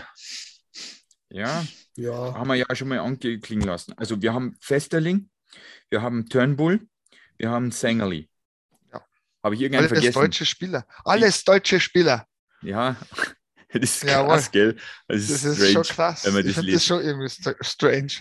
Ja, 1.30 1.64
Ja, 1.96 2.34
haben 2.34 2.48
wir 2.50 2.56
ja 2.56 2.66
schon 2.76 2.90
mal 2.90 3.00
anklingen 3.00 3.68
lassen. 3.68 3.94
Also 3.96 4.22
wir 4.22 4.34
haben 4.34 4.58
Festerling, 4.60 5.30
wir 5.90 6.02
haben 6.02 6.28
Turnbull, 6.28 6.82
wir 7.38 7.52
haben 7.52 7.72
Sängerli. 7.72 8.31
Habe 9.44 9.56
ich 9.56 9.62
irgendeinen 9.62 9.88
Alles 9.90 10.00
vergessen? 10.00 10.20
deutsche 10.20 10.46
Spieler. 10.46 10.86
Alles 11.04 11.44
deutsche 11.44 11.80
Spieler. 11.80 12.26
Ja, 12.62 12.96
das 13.74 13.82
ist 13.84 14.04
Jawohl. 14.04 14.28
krass, 14.30 14.52
gell? 14.52 14.76
Das 15.08 15.22
ist, 15.22 15.32
Das 15.32 15.44
ist 15.44 15.56
strange, 15.58 15.72
schon 15.74 15.84
krass. 15.96 16.26
wenn 16.26 16.34
man 16.34 16.42
ich 16.42 16.48
das 16.48 16.56
finde 16.56 16.72
liest. 16.72 16.76
das 16.82 16.86
schon 16.88 17.02
irgendwie 17.04 17.28
st- 17.28 17.56
strange. 17.64 18.12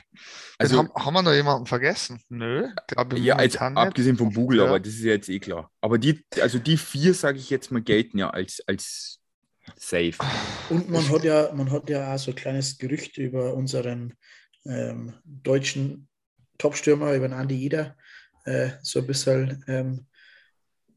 Also, 0.59 0.79
haben, 0.79 0.91
haben 0.95 1.15
wir 1.15 1.23
noch 1.23 1.33
jemanden 1.33 1.67
vergessen? 1.67 2.23
Nö, 2.29 2.69
glaube 2.87 3.17
ich 3.19 3.25
ja, 3.25 3.37
nicht. 3.37 3.61
abgesehen 3.61 4.17
vom 4.17 4.33
Google, 4.33 4.59
Ja. 4.59 4.67
aber 4.67 4.79
das 4.81 4.93
ist 4.95 5.01
ja 5.03 5.13
jetzt 5.13 5.29
eh 5.29 5.41
klar. 5.41 5.71
Aber 5.81 5.99
die, 5.99 6.25
also 6.41 6.59
die 6.59 6.77
vier, 6.77 7.15
sage 7.15 7.39
ich 7.39 7.49
jetzt 7.51 7.71
mal, 7.71 7.81
gelten 7.83 8.19
ja 8.19 8.31
als, 8.31 8.63
als 8.67 9.21
safe. 9.77 10.15
und 10.69 10.91
man 10.91 11.09
hat 11.09 11.25
ja, 11.25 11.51
man 11.55 11.71
hat 11.71 11.89
ja 11.89 12.15
auch 12.15 12.19
so 12.19 12.31
ein 12.33 12.35
kleines 12.35 12.77
Gerücht 12.79 13.17
über 13.19 13.55
unseren 13.55 14.15
ähm, 14.67 15.15
deutschen 15.25 16.09
Topstürmer, 16.59 17.15
über 17.15 17.29
den 17.29 17.33
Andi 17.33 17.55
Jeder, 17.55 17.97
äh, 18.45 18.71
so 18.83 18.99
ein 19.01 19.07
bisschen 19.07 19.65
ähm, 19.67 20.07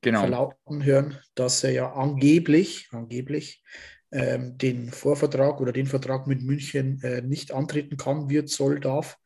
Genau. 0.03 0.19
verlauten 0.21 0.83
hören, 0.83 1.17
dass 1.35 1.63
er 1.63 1.71
ja 1.71 1.93
angeblich, 1.93 2.89
angeblich 2.91 3.63
ähm, 4.11 4.57
den 4.57 4.91
Vorvertrag 4.91 5.59
oder 5.59 5.71
den 5.71 5.87
Vertrag 5.87 6.27
mit 6.27 6.41
München 6.43 7.01
äh, 7.01 7.21
nicht 7.21 7.51
antreten 7.51 7.97
kann, 7.97 8.29
wird, 8.29 8.49
soll, 8.49 8.79
darf, 8.79 9.17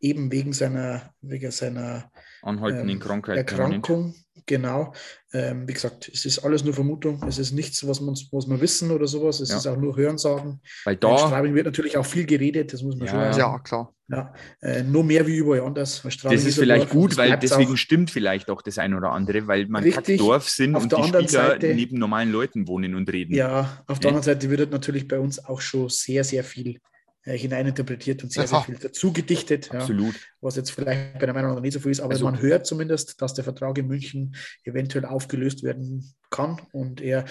eben 0.00 0.32
wegen 0.32 0.52
seiner, 0.52 1.14
wegen 1.20 1.50
seiner 1.50 2.10
Anhaltenden 2.42 2.88
ähm, 2.88 2.98
Krankheit. 2.98 3.36
Erkrankung. 3.36 4.14
Genau. 4.46 4.92
Ähm, 5.32 5.68
wie 5.68 5.74
gesagt, 5.74 6.08
es 6.12 6.24
ist 6.24 6.40
alles 6.40 6.64
nur 6.64 6.74
Vermutung, 6.74 7.22
es 7.28 7.38
ist 7.38 7.52
nichts, 7.52 7.86
was, 7.86 8.00
man, 8.00 8.14
was 8.32 8.48
wir 8.48 8.60
wissen 8.60 8.90
oder 8.90 9.06
sowas, 9.06 9.40
es 9.40 9.50
Ja. 9.50 9.58
ist 9.58 9.66
auch 9.66 9.76
nur 9.76 9.96
Hörensagen. 9.96 10.60
Weil 10.84 10.94
In 10.94 11.00
da, 11.00 11.18
Straubing 11.18 11.54
wird 11.54 11.66
natürlich 11.66 11.96
auch 11.96 12.06
viel 12.06 12.24
geredet, 12.26 12.72
das 12.72 12.82
muss 12.82 12.96
man 12.96 13.06
Ja. 13.06 13.12
schon 13.12 13.20
Ja, 13.20 13.32
sagen. 13.34 13.62
klar. 13.62 13.94
Ja. 14.12 14.34
Äh, 14.60 14.82
nur 14.82 15.02
mehr 15.04 15.26
wie 15.26 15.36
überall 15.36 15.62
anders. 15.62 16.04
Straubing 16.08 16.36
das 16.36 16.46
ist 16.46 16.58
vielleicht 16.58 16.84
Dorf 16.84 16.90
gut, 16.92 17.16
weil 17.16 17.36
deswegen 17.38 17.72
auch. 17.72 17.76
stimmt 17.76 18.10
vielleicht 18.10 18.50
auch 18.50 18.60
das 18.62 18.76
ein 18.78 18.92
oder 18.94 19.10
andere, 19.10 19.46
weil 19.46 19.66
man 19.66 19.82
Richtig. 19.82 20.18
Dorf 20.18 20.48
sind 20.50 20.76
Auf 20.76 20.82
und 20.82 20.92
der 20.92 20.98
die 20.98 21.04
anderen 21.04 21.28
Spieler 21.28 21.46
Seite- 21.48 21.74
neben 21.74 21.98
normalen 21.98 22.30
Leuten 22.30 22.68
wohnen 22.68 22.94
und 22.94 23.10
reden. 23.10 23.34
Ja, 23.34 23.82
auf 23.86 23.96
Ja. 23.96 24.00
der 24.00 24.08
anderen 24.10 24.24
Seite 24.24 24.50
wird 24.50 24.70
natürlich 24.70 25.08
bei 25.08 25.18
uns 25.18 25.42
auch 25.44 25.60
schon 25.62 25.88
sehr, 25.88 26.24
sehr 26.24 26.44
viel 26.44 26.78
äh, 27.24 27.38
hineininterpretiert 27.38 28.22
und 28.24 28.32
sehr, 28.32 28.46
sehr 28.48 28.58
Aha. 28.58 28.64
viel 28.64 28.76
dazu 28.82 29.12
gedichtet. 29.12 29.70
Ja. 29.72 29.78
Absolut. 29.80 30.14
was 30.40 30.56
jetzt 30.56 30.72
vielleicht 30.72 31.20
bei 31.20 31.24
der 31.26 31.32
Meinung 31.34 31.60
nicht 31.62 31.72
so 31.72 31.78
viel 31.80 31.92
ist, 31.92 32.00
aber 32.00 32.12
Also- 32.14 32.24
man 32.24 32.42
hört 32.42 32.66
zumindest, 32.66 33.22
dass 33.22 33.32
der 33.34 33.44
Vertrag 33.44 33.78
in 33.78 33.86
München 33.86 34.34
eventuell 34.64 35.04
aufgelöst 35.04 35.62
werden 35.62 36.12
kann 36.30 36.60
und 36.72 37.00
er 37.00 37.24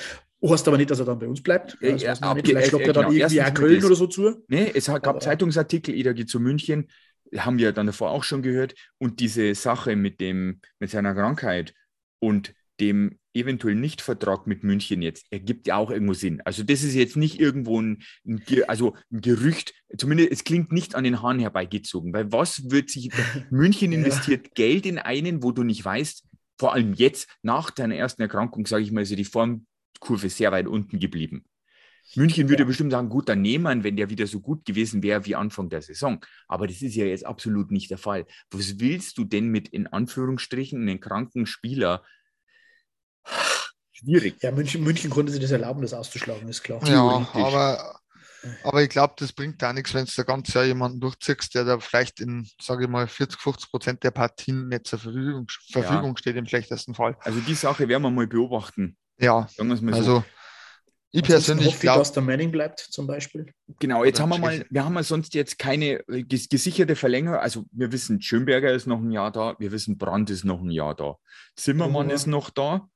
heißt 0.49 0.67
aber 0.67 0.77
nicht, 0.77 0.89
dass 0.89 0.99
er 0.99 1.05
dann 1.05 1.19
bei 1.19 1.27
uns 1.27 1.41
bleibt. 1.43 1.77
Ja, 1.81 1.95
ja, 1.95 2.15
man 2.19 2.37
nicht. 2.37 2.47
Vielleicht 2.47 2.67
äh, 2.67 2.69
schlagt 2.69 2.87
er 2.87 2.93
dann 2.93 3.09
genau. 3.09 3.15
irgendwie 3.15 3.41
auch 3.41 3.53
Köln 3.53 3.83
oder 3.83 3.95
so 3.95 4.07
zu. 4.07 4.43
Nee, 4.47 4.71
es 4.73 4.87
gab 4.87 5.07
Aber- 5.07 5.19
Zeitungsartikel, 5.19 5.93
Ida 5.93 6.13
geht 6.13 6.29
zu 6.29 6.39
München, 6.39 6.87
haben 7.37 7.57
wir 7.59 7.71
dann 7.71 7.85
davor 7.85 8.11
auch 8.11 8.23
schon 8.23 8.41
gehört. 8.41 8.73
Und 8.97 9.19
diese 9.19 9.53
Sache 9.55 9.95
mit, 9.95 10.19
dem, 10.19 10.61
mit 10.79 10.89
seiner 10.89 11.13
Krankheit 11.13 11.73
und 12.19 12.53
dem 12.79 13.19
eventuell 13.33 13.75
Nicht-Vertrag 13.75 14.47
mit 14.47 14.63
München 14.63 15.01
jetzt 15.01 15.25
ergibt 15.29 15.67
ja 15.67 15.77
auch 15.77 15.91
irgendwo 15.91 16.13
Sinn. 16.13 16.41
Also 16.43 16.63
das 16.63 16.83
ist 16.83 16.95
jetzt 16.95 17.15
nicht 17.15 17.39
irgendwo 17.39 17.79
ein, 17.79 18.01
ein, 18.25 18.43
also 18.67 18.95
ein 19.11 19.21
Gerücht, 19.21 19.73
zumindest 19.95 20.31
es 20.31 20.43
klingt 20.43 20.71
nicht 20.71 20.95
an 20.95 21.03
den 21.03 21.21
Haaren 21.21 21.39
herbeigezogen, 21.39 22.13
weil 22.13 22.31
was 22.31 22.69
wird 22.71 22.89
sich, 22.89 23.09
München 23.51 23.91
Ja. 23.91 23.99
investiert 23.99 24.53
Geld 24.55 24.85
in 24.85 24.97
einen, 24.97 25.43
wo 25.43 25.51
du 25.51 25.63
nicht 25.63 25.85
weißt, 25.85 26.25
vor 26.59 26.73
allem 26.73 26.93
jetzt 26.93 27.29
nach 27.41 27.71
deiner 27.71 27.95
ersten 27.95 28.21
Erkrankung, 28.21 28.65
sage 28.65 28.83
ich 28.83 28.91
mal, 28.91 29.03
ja 29.03 29.15
die 29.15 29.25
Formkurve 30.01 30.29
sehr 30.29 30.51
weit 30.51 30.67
unten 30.67 30.99
geblieben. 30.99 31.45
München 32.15 32.49
würde 32.49 32.63
Ja. 32.63 32.67
bestimmt 32.67 32.91
sagen, 32.91 33.09
gut, 33.09 33.29
dann 33.29 33.41
nehmen 33.41 33.63
wir, 33.63 33.83
wenn 33.83 33.95
der 33.95 34.09
wieder 34.09 34.27
so 34.27 34.41
gut 34.41 34.65
gewesen 34.65 35.01
wäre 35.03 35.25
wie 35.25 35.35
Anfang 35.35 35.69
der 35.69 35.81
Saison. 35.81 36.19
Aber 36.47 36.67
das 36.67 36.81
ist 36.81 36.95
ja 36.95 37.05
jetzt 37.05 37.25
absolut 37.25 37.71
nicht 37.71 37.89
der 37.89 37.99
Fall. 37.99 38.25
Was 38.49 38.79
willst 38.79 39.17
du 39.17 39.23
denn 39.23 39.47
mit 39.47 39.69
in 39.69 39.87
Anführungsstrichen 39.87 40.81
einen 40.81 40.99
kranken 40.99 41.45
Spieler? 41.45 42.03
Schwierig. 43.91 44.41
Ja, 44.41 44.51
München, 44.51 44.83
München 44.83 45.11
konnte 45.11 45.31
sich 45.31 45.41
das 45.41 45.51
erlauben, 45.51 45.83
das 45.83 45.93
auszuschlagen, 45.93 46.49
ist 46.49 46.63
klar. 46.63 46.85
Ja, 46.89 47.27
aber, 47.33 47.99
aber 48.63 48.83
ich 48.83 48.89
glaube, 48.89 49.13
das 49.17 49.31
bringt 49.31 49.61
da 49.61 49.71
nichts, 49.71 49.93
wenn 49.93 50.05
du 50.05 50.11
da 50.13 50.23
ganz 50.23 50.51
Jahr 50.53 50.65
jemanden 50.65 50.99
durchziehst, 50.99 51.53
der 51.53 51.63
da 51.65 51.79
vielleicht 51.79 52.19
in, 52.19 52.49
sage 52.59 52.85
ich 52.85 52.89
mal, 52.89 53.07
40, 53.07 53.39
50 53.39 53.69
Prozent 53.69 54.03
der 54.03 54.11
Partien 54.11 54.67
nicht 54.67 54.87
zur 54.87 54.97
Verfügung, 54.99 55.47
Verfügung 55.71 56.17
steht, 56.17 56.35
im 56.35 56.47
schlechtesten 56.47 56.95
Fall. 56.95 57.15
Also 57.21 57.39
die 57.41 57.53
Sache 57.53 57.87
werden 57.87 58.01
wir 58.01 58.09
mal 58.09 58.27
beobachten. 58.27 58.97
Ja, 59.21 59.47
Sagen 59.55 59.69
wir 59.69 59.75
es 59.75 59.81
mal 59.81 59.93
so. 59.93 59.99
also 59.99 60.23
ich 61.13 61.23
persönlich 61.23 61.67
hoffe 61.67 61.79
glaube, 61.81 61.99
dass 61.99 62.13
der 62.13 62.23
Manning 62.23 62.51
bleibt, 62.51 62.79
zum 62.79 63.05
Beispiel. 63.05 63.53
Genau, 63.79 64.05
jetzt 64.05 64.15
Oder 64.19 64.23
haben 64.23 64.29
wir 64.29 64.37
mal, 64.39 64.65
wir 64.69 64.85
haben 64.85 64.95
ja 64.95 65.03
sonst 65.03 65.33
jetzt 65.33 65.59
keine 65.59 66.07
äh, 66.07 66.23
ges 66.23 66.47
gesicherte 66.47 66.95
Verlängerung. 66.95 67.39
Also 67.39 67.65
wir 67.71 67.91
wissen, 67.91 68.21
Schönberger 68.21 68.71
ist 68.71 68.87
noch 68.87 68.99
ein 68.99 69.11
Jahr 69.11 69.31
da, 69.31 69.55
wir 69.59 69.71
wissen, 69.73 69.97
Brandt 69.97 70.29
ist 70.29 70.45
noch 70.45 70.61
ein 70.61 70.71
Jahr 70.71 70.95
da. 70.95 71.17
Zimmermann 71.55 72.07
Brunhuber. 72.07 72.13
ist 72.13 72.27
noch 72.27 72.49
da, 72.49 72.63
ja, 72.73 72.89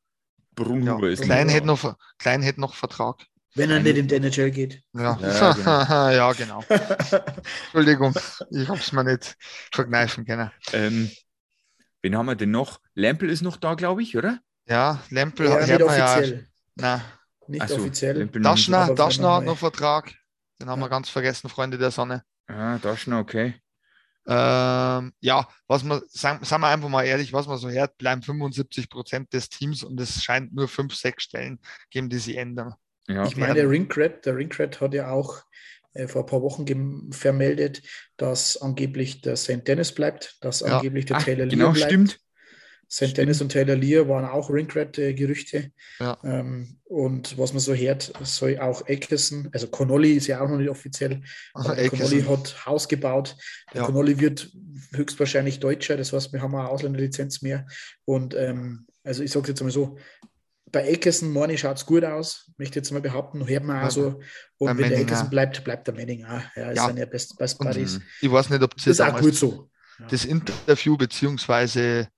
Brunhuber 0.55 1.09
ist 1.09 1.23
Klein, 1.23 1.47
noch 1.47 1.53
hätte 1.53 1.67
da. 1.67 1.73
noch, 1.73 1.97
Klein 2.17 2.41
hätte 2.41 2.61
noch 2.61 2.73
Vertrag. 2.75 3.25
Wenn 3.53 3.69
er 3.69 3.79
nicht 3.79 3.97
in 3.97 4.07
die 4.07 4.15
NHL 4.15 4.51
geht. 4.51 4.81
Ja, 4.93 5.17
Ja, 5.21 5.53
genau. 5.53 6.09
ja, 6.09 6.33
genau. 6.33 6.63
Entschuldigung, 7.65 8.13
ich 8.51 8.67
habe 8.69 8.79
es 8.79 8.91
mir 8.91 9.03
nicht 9.03 9.35
verkneifen 9.71 10.25
können. 10.25 10.51
Ähm, 10.73 11.11
wen 12.01 12.15
haben 12.17 12.25
wir 12.27 12.35
denn 12.35 12.51
noch? 12.51 12.79
Lempel 12.93 13.29
ist 13.29 13.41
noch 13.41 13.57
da, 13.57 13.75
glaube 13.75 14.03
ich, 14.03 14.17
oder? 14.17 14.39
Ja, 14.67 15.03
Lempel 15.09 15.47
Ja, 15.47 15.59
hört 15.59 15.67
nicht 15.79 15.85
man 15.85 15.97
ja. 15.97 16.13
offiziell. 16.17 16.47
Na, 16.75 17.01
Nicht 17.47 17.61
Ach 17.61 17.69
so, 17.69 17.75
offiziell. 17.75 18.17
Lempel 18.17 18.41
noch 18.41 18.55
nicht. 18.55 18.67
Daschner, 18.69 18.95
Daschner 18.95 19.33
hat 19.35 19.43
noch 19.45 19.57
Vertrag. 19.57 20.13
Den 20.59 20.69
haben 20.69 20.79
wir 20.79 20.85
Ja. 20.85 20.89
ganz 20.89 21.09
vergessen, 21.09 21.49
Freunde 21.49 21.77
der 21.77 21.91
Sonne. 21.91 22.23
Ah, 22.47 22.77
Daschner, 22.79 23.19
okay. 23.19 23.55
Ähm, 24.27 25.13
ja, 25.19 25.47
was 25.67 25.83
man, 25.83 26.01
sagen, 26.07 26.43
sagen 26.43 26.61
wir 26.63 26.69
einfach 26.69 26.89
mal 26.89 27.03
ehrlich, 27.03 27.31
was 27.31 27.45
man 27.47 27.57
so 27.59 27.69
hört, 27.69 27.95
bleiben 27.99 28.23
75 28.23 28.89
Prozent 28.89 29.31
des 29.33 29.49
Teams 29.49 29.83
und 29.83 29.99
es 30.01 30.23
scheint 30.23 30.53
nur 30.55 30.67
fünf, 30.67 30.95
sechs 30.95 31.23
Stellen 31.25 31.59
geben, 31.91 32.09
die 32.09 32.17
sie 32.17 32.35
ändern. 32.35 32.73
Ja, 33.07 33.25
Ich 33.27 33.37
meine, 33.37 33.53
der 33.53 33.69
Ringcred, 33.69 34.25
der 34.25 34.35
Ringcred 34.35 34.81
hat 34.81 34.95
ja 34.95 35.11
auch 35.11 35.43
äh, 35.93 36.07
vor 36.07 36.23
ein 36.23 36.25
paar 36.25 36.41
Wochen 36.41 36.65
gem- 36.65 37.11
vermeldet, 37.11 37.83
dass 38.17 38.57
angeblich 38.59 39.21
der 39.21 39.35
St. 39.37 39.67
Dennis 39.67 39.93
bleibt, 39.93 40.37
dass 40.41 40.61
Ja. 40.61 40.77
angeblich 40.77 41.05
der 41.05 41.17
Ach, 41.17 41.23
Taylor 41.23 41.45
genau, 41.45 41.65
Lear 41.65 41.73
bleibt. 41.73 41.91
stimmt. 41.91 42.19
St. 42.91 43.17
Dennis 43.17 43.41
und 43.41 43.49
Taylor 43.49 43.75
Lear 43.75 44.07
waren 44.07 44.25
auch 44.25 44.49
Ringcred-Gerüchte. 44.49 45.71
Ja. 45.99 46.17
Ähm, 46.23 46.77
und 46.85 47.37
was 47.37 47.51
man 47.53 47.59
so 47.59 47.73
hört, 47.73 48.13
soll 48.23 48.59
auch 48.59 48.87
Eckerson, 48.87 49.49
also 49.51 49.67
Connolly 49.67 50.13
ist 50.13 50.27
ja 50.27 50.39
auch 50.41 50.49
noch 50.49 50.57
nicht 50.57 50.69
offiziell, 50.69 51.21
der 51.55 51.89
Connolly 51.89 52.21
hat 52.23 52.65
Haus 52.65 52.87
gebaut. 52.87 53.35
Der 53.73 53.81
Ja. 53.81 53.85
Connolly 53.87 54.19
wird 54.19 54.51
höchstwahrscheinlich 54.93 55.59
Deutscher, 55.59 55.97
das 55.97 56.13
heißt, 56.13 56.31
wir 56.31 56.41
haben 56.41 56.55
eine 56.55 56.69
Ausländerlizenz 56.69 57.41
mehr. 57.41 57.65
Und 58.05 58.33
ähm, 58.35 58.85
also 59.03 59.23
ich 59.23 59.31
sage 59.31 59.49
jetzt 59.49 59.61
mal 59.61 59.71
so, 59.71 59.97
bei 60.71 60.87
Eckerson, 60.87 61.31
Morni 61.31 61.57
schaut 61.57 61.77
es 61.77 61.85
gut 61.85 62.03
aus, 62.03 62.51
möchte 62.57 62.79
jetzt 62.79 62.91
mal 62.91 63.01
behaupten, 63.01 63.47
hört 63.47 63.63
man 63.63 63.85
auch 63.85 63.91
so. 63.91 64.19
Und 64.57 64.67
wenn 64.69 64.77
der 64.77 64.85
Manning 64.89 65.01
Eckerson 65.05 65.25
auch. 65.27 65.29
bleibt, 65.31 65.63
bleibt 65.63 65.87
der 65.87 65.93
Manning 65.95 66.25
auch. 66.25 66.41
Ja, 66.55 66.71
ist 66.71 66.77
Ja. 66.77 66.91
ja 66.91 67.05
Best, 67.05 67.37
Best 67.37 67.57
Buddies. 67.59 67.99
ich 68.21 68.31
weiß 68.31 68.49
nicht, 68.49 68.61
ob 68.61 68.75
Das 68.75 68.87
ist 68.87 69.01
auch 69.01 69.19
gut 69.19 69.35
so. 69.35 69.69
das 70.09 70.25
Interview 70.25 70.97
beziehungsweise 70.97 72.09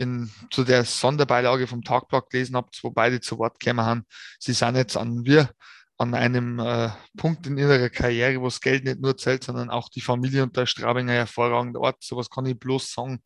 in, 0.00 0.30
zu 0.50 0.64
der 0.64 0.84
Sonderbeilage 0.84 1.66
vom 1.66 1.82
Tagblatt 1.82 2.30
gelesen 2.30 2.56
habt, 2.56 2.82
wo 2.82 2.90
beide 2.90 3.20
zu 3.20 3.38
Wort 3.38 3.60
gekommen 3.60 3.84
haben. 3.84 4.04
Sie 4.38 4.54
sind 4.54 4.76
jetzt 4.76 4.96
an 4.96 5.24
wir 5.26 5.50
an 5.98 6.14
einem 6.14 6.58
äh, 6.58 6.88
Punkt 7.18 7.46
in 7.46 7.58
ihrer 7.58 7.90
Karriere, 7.90 8.40
wo 8.40 8.46
das 8.46 8.62
Geld 8.62 8.84
nicht 8.84 9.00
nur 9.00 9.18
zählt, 9.18 9.44
sondern 9.44 9.68
auch 9.68 9.90
die 9.90 10.00
Familie 10.00 10.42
und 10.42 10.56
der 10.56 10.64
Straubinger 10.64 11.12
hervorragender 11.12 11.80
Ort. 11.80 12.02
Sowas 12.02 12.30
kann 12.30 12.46
ich 12.46 12.58
bloß 12.58 12.90
sagen, 12.90 13.22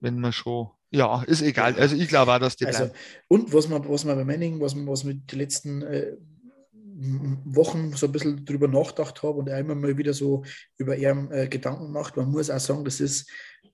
wenn 0.00 0.18
man 0.18 0.32
schon, 0.32 0.70
ja, 0.90 1.22
ist 1.22 1.42
egal. 1.42 1.76
Also 1.78 1.94
ich 1.94 2.08
glaube 2.08 2.34
auch, 2.34 2.40
dass 2.40 2.56
die 2.56 2.66
Also, 2.66 2.86
bleiben. 2.86 2.98
und 3.28 3.54
was 3.54 3.68
man, 3.68 3.88
was 3.88 4.04
man 4.04 4.16
bei 4.16 4.24
Manning, 4.24 4.60
was 4.60 4.74
man, 4.74 4.88
was 4.88 5.04
man 5.04 5.24
die 5.24 5.36
letzten 5.36 5.82
äh, 5.82 6.16
Wochen 7.44 7.92
so 7.92 8.06
ein 8.06 8.12
bisschen 8.12 8.44
drüber 8.44 8.66
nachgedacht 8.66 9.22
habe 9.22 9.38
und 9.38 9.48
er 9.48 9.60
immer 9.60 9.76
mal 9.76 9.96
wieder 9.96 10.12
so 10.12 10.44
über 10.78 10.96
ihren 10.96 11.30
äh, 11.30 11.46
Gedanken 11.46 11.92
macht, 11.92 12.16
man 12.16 12.32
muss 12.32 12.50
auch 12.50 12.58
sagen, 12.58 12.84
das 12.84 12.98
ist 12.98 13.30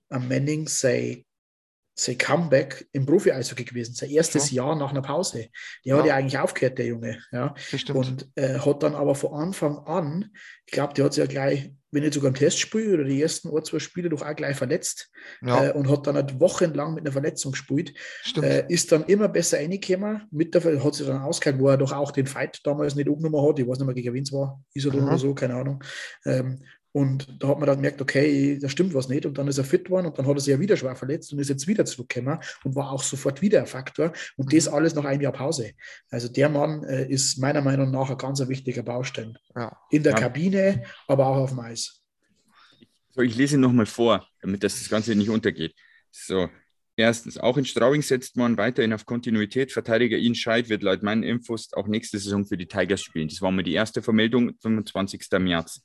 am 0.09 0.27
Manning 0.27 0.67
sein, 0.67 1.25
sein 1.95 2.17
Comeback 2.17 2.87
im 2.91 3.05
Profi-Eishockey 3.05 3.65
gewesen, 3.65 3.93
sein 3.93 4.09
erstes 4.09 4.47
Schon. 4.49 4.55
Jahr 4.55 4.75
nach 4.75 4.91
einer 4.91 5.01
Pause. 5.03 5.49
Der 5.85 5.97
hat 5.97 6.05
Ja. 6.05 6.11
ja 6.11 6.15
eigentlich 6.15 6.37
aufgehört, 6.39 6.77
der 6.79 6.87
Junge. 6.87 7.19
Ja. 7.31 7.53
Und 7.93 8.27
äh, 8.35 8.57
hat 8.59 8.81
dann 8.83 8.95
aber 8.95 9.13
von 9.15 9.33
Anfang 9.33 9.77
an, 9.79 10.31
ich 10.65 10.71
glaube, 10.73 10.93
der 10.95 11.05
hat 11.05 11.13
sich 11.13 11.21
ja 11.21 11.27
gleich, 11.27 11.71
wenn 11.91 12.01
nicht 12.01 12.15
sogar 12.15 12.29
im 12.29 12.33
Testspiel 12.35 12.95
oder 12.95 13.03
die 13.03 13.21
ersten 13.21 13.55
ein, 13.55 13.63
zwei 13.63 13.77
Spiele 13.77 14.09
doch 14.09 14.23
auch 14.23 14.35
gleich 14.35 14.57
verletzt 14.57 15.11
ja, 15.45 15.65
äh, 15.67 15.71
und 15.73 15.87
hat 15.87 16.07
dann 16.07 16.15
halt 16.15 16.39
wochenlang 16.39 16.95
mit 16.95 17.03
einer 17.05 17.11
Verletzung 17.11 17.51
gespielt. 17.51 17.93
Äh, 18.41 18.63
ist 18.69 18.91
dann 18.91 19.03
immer 19.03 19.27
besser 19.29 19.57
reingekommen. 19.59 20.23
Mit 20.31 20.55
der 20.55 20.83
hat 20.83 20.95
sich 20.95 21.05
dann 21.05 21.21
ausgehört, 21.21 21.61
wo 21.61 21.67
er 21.69 21.77
doch 21.77 21.91
auch 21.91 22.11
den 22.11 22.25
Fight 22.25 22.59
damals 22.63 22.95
nicht 22.95 23.07
angenommen 23.07 23.47
hat. 23.47 23.59
Ich 23.59 23.67
weiß 23.67 23.77
nicht 23.77 23.85
mehr, 23.85 23.93
gegen 23.93 24.13
wen 24.15 24.23
es 24.23 24.31
war. 24.33 24.59
Iserlohn 24.73 25.01
Mhm. 25.03 25.07
oder 25.09 25.17
so, 25.19 25.35
keine 25.35 25.53
Ahnung. 25.53 25.83
Ähm, 26.25 26.63
und 26.93 27.27
da 27.39 27.49
hat 27.49 27.57
man 27.59 27.67
dann 27.67 27.77
gemerkt, 27.77 28.01
okay, 28.01 28.57
da 28.61 28.69
stimmt 28.69 28.93
was 28.93 29.09
nicht. 29.09 29.25
Und 29.25 29.37
dann 29.37 29.47
ist 29.47 29.57
er 29.57 29.63
fit 29.65 29.85
geworden 29.85 30.05
und 30.05 30.17
dann 30.17 30.25
hat 30.27 30.35
er 30.37 30.39
sich 30.39 30.53
ja 30.53 30.59
wieder 30.59 30.77
schwer 30.77 30.95
verletzt 30.95 31.33
und 31.33 31.39
ist 31.39 31.49
jetzt 31.49 31.67
wieder 31.67 31.83
zurückgekommen 31.85 32.39
und 32.63 32.75
war 32.75 32.91
auch 32.91 33.03
sofort 33.03 33.41
wieder 33.41 33.59
ein 33.59 33.67
Faktor. 33.67 34.13
Und 34.37 34.45
Mhm. 34.53 34.55
das 34.55 34.67
alles 34.67 34.93
nach 34.95 35.03
einem 35.03 35.21
Jahr 35.21 35.33
Pause. 35.33 35.71
Also 36.09 36.27
der 36.29 36.49
Mann 36.49 36.83
äh, 36.83 37.09
ist 37.11 37.39
meiner 37.39 37.61
Meinung 37.61 37.91
nach 37.91 38.09
ein 38.11 38.17
ganz 38.17 38.47
wichtiger 38.47 38.83
Baustein. 38.83 39.35
ja. 39.55 39.75
In 39.91 40.03
der 40.03 40.13
Ja. 40.13 40.19
Kabine, 40.19 40.83
aber 41.07 41.27
auch 41.27 41.37
auf 41.37 41.49
dem 41.49 41.59
Eis. 41.59 41.99
So, 43.09 43.21
ich 43.21 43.35
lese 43.35 43.57
nochmal 43.57 43.85
vor, 43.85 44.27
damit 44.41 44.63
das, 44.63 44.79
das 44.79 44.89
Ganze 44.89 45.15
nicht 45.15 45.29
untergeht. 45.29 45.73
So, 46.11 46.49
erstens, 46.95 47.37
auch 47.37 47.57
in 47.57 47.65
Straubing 47.65 48.01
setzt 48.01 48.37
man 48.37 48.57
weiterhin 48.57 48.93
auf 48.93 49.05
Kontinuität. 49.05 49.71
Verteidiger 49.71 50.17
Ian 50.17 50.35
Scheid 50.35 50.69
wird 50.69 50.83
laut 50.83 51.03
meinen 51.03 51.23
Infos 51.23 51.73
auch 51.73 51.87
nächste 51.87 52.17
Saison 52.19 52.45
für 52.45 52.57
die 52.57 52.67
Tigers 52.67 53.01
spielen. 53.01 53.27
Das 53.27 53.41
war 53.41 53.51
mal 53.51 53.63
die 53.63 53.73
erste 53.73 54.01
Vermeldung, 54.01 54.53
25. 54.61 55.21
März. 55.39 55.81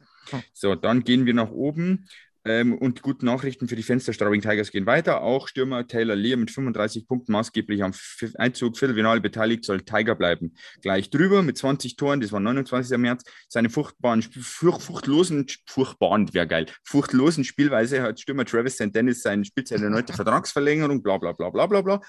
So, 0.52 0.74
dann 0.74 1.04
gehen 1.04 1.26
wir 1.26 1.34
nach 1.34 1.50
oben. 1.50 2.06
Ähm, 2.44 2.78
und 2.78 3.02
gute 3.02 3.26
Nachrichten 3.26 3.68
für 3.68 3.76
die 3.76 3.82
Fenster 3.82 4.12
Straubing 4.12 4.40
Tigers 4.40 4.70
gehen 4.70 4.86
weiter. 4.86 5.20
Auch 5.22 5.48
Stürmer 5.48 5.86
Taylor 5.86 6.16
Lear 6.16 6.38
mit 6.38 6.50
35 6.50 7.06
Punkten 7.06 7.32
maßgeblich 7.32 7.82
am 7.82 7.92
Einzug 8.36 8.78
Viertelfinale 8.78 9.20
beteiligt, 9.20 9.64
soll 9.64 9.82
Tiger 9.82 10.14
bleiben. 10.14 10.54
Gleich 10.80 11.10
drüber 11.10 11.42
mit 11.42 11.58
20 11.58 11.96
Toren, 11.96 12.20
das 12.20 12.32
war 12.32 12.40
29. 12.40 12.96
März. 12.96 13.24
Seine 13.48 13.68
furchtbaren, 13.68 14.22
furch, 14.22 14.80
furchtlosen, 14.80 15.46
furchtbaren, 15.66 16.32
wäre 16.32 16.46
geil, 16.46 16.66
furchtlosen 16.84 17.44
Spielweise 17.44 18.02
hat 18.02 18.20
Stürmer 18.20 18.46
Travis 18.46 18.74
St. 18.74 18.94
Dennis 18.94 19.22
seine 19.22 19.44
Spielzeit 19.44 19.82
erneute 19.82 20.12
Vertragsverlängerung, 20.12 21.02
bla 21.02 21.18
bla 21.18 21.32
bla 21.32 21.50
bla 21.50 21.66
bla 21.66 21.82
bla. 21.82 22.00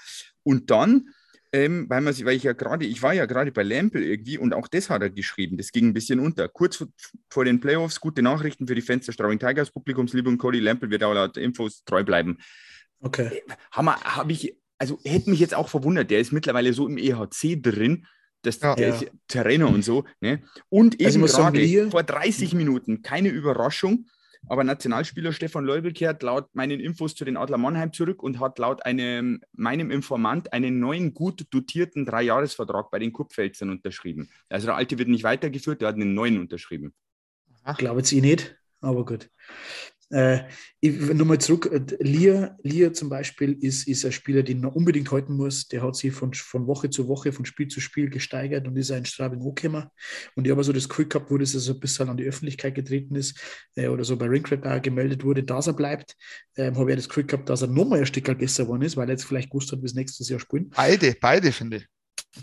Und 0.42 0.70
dann 0.70 1.10
ähm, 1.52 1.86
weil, 1.88 2.00
man, 2.00 2.14
weil 2.24 2.36
ich 2.36 2.44
ja 2.44 2.52
gerade, 2.52 2.86
ich 2.86 3.02
war 3.02 3.12
ja 3.12 3.26
gerade 3.26 3.50
bei 3.50 3.62
Lampel 3.62 4.02
irgendwie 4.02 4.38
und 4.38 4.54
auch 4.54 4.68
das 4.68 4.88
hat 4.88 5.02
er 5.02 5.10
geschrieben. 5.10 5.56
Das 5.56 5.72
ging 5.72 5.88
ein 5.88 5.94
bisschen 5.94 6.20
unter. 6.20 6.48
Kurz 6.48 6.76
vor, 6.76 6.86
vor 7.28 7.44
den 7.44 7.60
Playoffs, 7.60 8.00
gute 8.00 8.22
Nachrichten 8.22 8.68
für 8.68 8.74
die 8.74 8.82
Fans 8.82 9.06
der 9.06 9.12
Straubing 9.12 9.38
Tigers, 9.38 9.70
Publikumsliebe 9.70 10.28
und 10.28 10.38
Cody 10.38 10.60
Lampel 10.60 10.90
wird 10.90 11.02
auch 11.02 11.12
laut 11.12 11.36
Infos 11.36 11.82
treu 11.84 12.04
bleiben. 12.04 12.38
Okay. 13.00 13.42
Habe 13.72 13.94
hab 13.96 14.30
ich, 14.30 14.56
also 14.78 15.00
hätte 15.04 15.30
mich 15.30 15.40
jetzt 15.40 15.54
auch 15.54 15.68
verwundert, 15.68 16.10
der 16.10 16.20
ist 16.20 16.32
mittlerweile 16.32 16.72
so 16.72 16.86
im 16.86 16.98
EHC 16.98 17.60
drin, 17.60 18.06
das, 18.42 18.60
ja. 18.60 18.74
der 18.74 18.94
ist 18.94 19.10
Trainer 19.28 19.68
und 19.68 19.84
so. 19.84 20.04
Ne? 20.20 20.42
Und 20.68 20.94
also 21.00 21.16
eben 21.16 21.22
also 21.22 21.36
gerade 21.36 21.90
vor 21.90 22.02
30 22.02 22.54
Minuten, 22.54 23.02
keine 23.02 23.28
Überraschung, 23.28 24.06
aber 24.46 24.64
Nationalspieler 24.64 25.32
Stefan 25.32 25.64
Leubel 25.64 25.92
kehrt 25.92 26.22
laut 26.22 26.54
meinen 26.54 26.80
Infos 26.80 27.14
zu 27.14 27.24
den 27.24 27.36
Adler 27.36 27.58
Mannheim 27.58 27.92
zurück 27.92 28.22
und 28.22 28.40
hat 28.40 28.58
laut 28.58 28.84
einem, 28.84 29.40
meinem 29.52 29.90
Informant 29.90 30.52
einen 30.52 30.80
neuen, 30.80 31.14
gut 31.14 31.46
dotierten 31.50 32.06
Dreijahresvertrag 32.06 32.90
bei 32.90 32.98
den 32.98 33.12
Kurpfälzern 33.12 33.70
unterschrieben. 33.70 34.30
Also 34.48 34.66
der 34.66 34.76
alte 34.76 34.98
wird 34.98 35.08
nicht 35.08 35.24
weitergeführt, 35.24 35.80
der 35.80 35.88
hat 35.88 35.96
einen 35.96 36.14
neuen 36.14 36.38
unterschrieben. 36.38 36.94
Glaube 37.76 38.00
ich 38.00 38.12
nicht, 38.12 38.56
aber 38.80 39.04
gut. 39.04 39.30
Äh, 40.10 40.40
Nochmal 40.82 41.38
zurück, 41.38 41.70
äh, 41.72 41.80
Lier, 42.02 42.56
Lier 42.62 42.92
zum 42.92 43.08
Beispiel 43.08 43.56
ist, 43.60 43.86
ist 43.86 44.04
ein 44.04 44.12
Spieler, 44.12 44.42
den 44.42 44.60
man 44.60 44.72
unbedingt 44.72 45.10
halten 45.12 45.34
muss. 45.34 45.68
Der 45.68 45.82
hat 45.82 45.94
sich 45.94 46.12
von, 46.12 46.34
von 46.34 46.66
Woche 46.66 46.90
zu 46.90 47.06
Woche, 47.06 47.32
von 47.32 47.44
Spiel 47.44 47.68
zu 47.68 47.80
Spiel 47.80 48.10
gesteigert 48.10 48.66
und 48.66 48.76
ist 48.76 48.90
ein 48.90 49.04
Straubing 49.04 49.40
hochgekommen. 49.40 49.86
Und 50.34 50.46
ich 50.46 50.50
habe 50.50 50.64
so 50.64 50.72
das 50.72 50.88
Gefühl 50.88 51.06
gehabt, 51.06 51.30
wo 51.30 51.38
das 51.38 51.52
so 51.52 51.72
ein 51.72 51.80
bisschen 51.80 52.08
an 52.08 52.16
die 52.16 52.24
Öffentlichkeit 52.24 52.74
getreten 52.74 53.14
ist 53.14 53.38
äh, 53.76 53.86
oder 53.86 54.02
so 54.02 54.16
bei 54.16 54.26
Ringcrack 54.26 54.66
auch 54.66 54.82
gemeldet 54.82 55.22
wurde, 55.22 55.44
dass 55.44 55.68
er 55.68 55.74
bleibt, 55.74 56.16
ähm, 56.56 56.76
habe 56.76 56.90
ich 56.90 56.96
das 56.96 57.08
Gefühl 57.08 57.24
gehabt, 57.26 57.48
dass 57.48 57.62
er 57.62 57.68
nochmal 57.68 58.00
ein 58.00 58.06
Stück 58.06 58.36
besser 58.38 58.64
geworden 58.64 58.82
ist, 58.82 58.96
weil 58.96 59.08
er 59.08 59.12
jetzt 59.12 59.24
vielleicht 59.24 59.50
gewusst 59.50 59.70
hat, 59.70 59.80
bis 59.80 59.94
nächstes 59.94 60.28
Jahr 60.28 60.40
spielen. 60.40 60.70
Beide, 60.74 61.14
beide 61.20 61.52
finde 61.52 61.78
ich. 61.78 61.86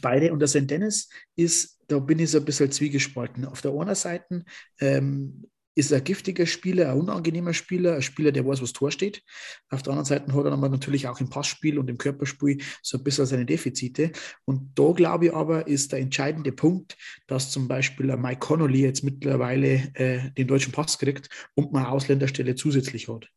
Beide. 0.02 0.32
Und 0.32 0.40
der 0.40 0.48
St. 0.48 0.70
Dennis 0.70 1.10
ist, 1.36 1.80
da 1.88 2.00
bin 2.00 2.20
ich 2.20 2.32
so 2.32 2.40
ein 2.40 2.46
bisschen 2.46 2.72
zwiegespalten. 2.72 3.46
Auf 3.46 3.62
der 3.62 3.72
einen 3.72 3.96
Seite 3.96 4.44
ähm, 4.80 5.46
ist 5.78 5.94
ein 5.94 6.04
giftiger 6.04 6.48
Spieler, 6.48 6.92
ein 6.92 6.98
unangenehmer 6.98 7.54
Spieler, 7.54 7.96
ein 7.96 8.02
Spieler, 8.02 8.32
der 8.32 8.46
weiß, 8.48 8.64
was 8.64 8.74
Tor 8.74 8.92
steht. 8.92 9.22
Auf 9.70 9.84
der 9.84 9.92
anderen 9.92 10.06
Seite 10.06 10.34
hat 10.34 10.46
er 10.46 10.52
aber 10.52 10.70
natürlich 10.70 11.08
auch 11.08 11.22
im 11.22 11.30
Passspiel 11.30 11.78
und 11.78 11.88
im 11.88 12.00
Körperspiel 12.00 12.58
so 12.82 12.98
ein 12.98 13.04
bisschen 13.04 13.28
seine 13.28 13.46
Defizite. 13.46 14.12
Und 14.46 14.72
da 14.74 14.92
glaube 14.92 15.28
ich 15.28 15.34
aber, 15.34 15.68
ist 15.68 15.92
der 15.92 16.00
entscheidende 16.00 16.52
Punkt, 16.52 16.98
dass 17.28 17.52
zum 17.52 17.68
Beispiel 17.68 18.10
ein 18.10 18.20
Mike 18.20 18.40
Connolly 18.40 18.82
jetzt 18.82 19.04
mittlerweile 19.04 19.92
äh, 19.94 20.32
den 20.32 20.48
deutschen 20.48 20.74
Pass 20.74 20.98
kriegt 20.98 21.30
und 21.54 21.72
man 21.72 21.86
Ausländerstelle 21.86 22.56
zusätzlich 22.56 23.08
hat. 23.08 23.30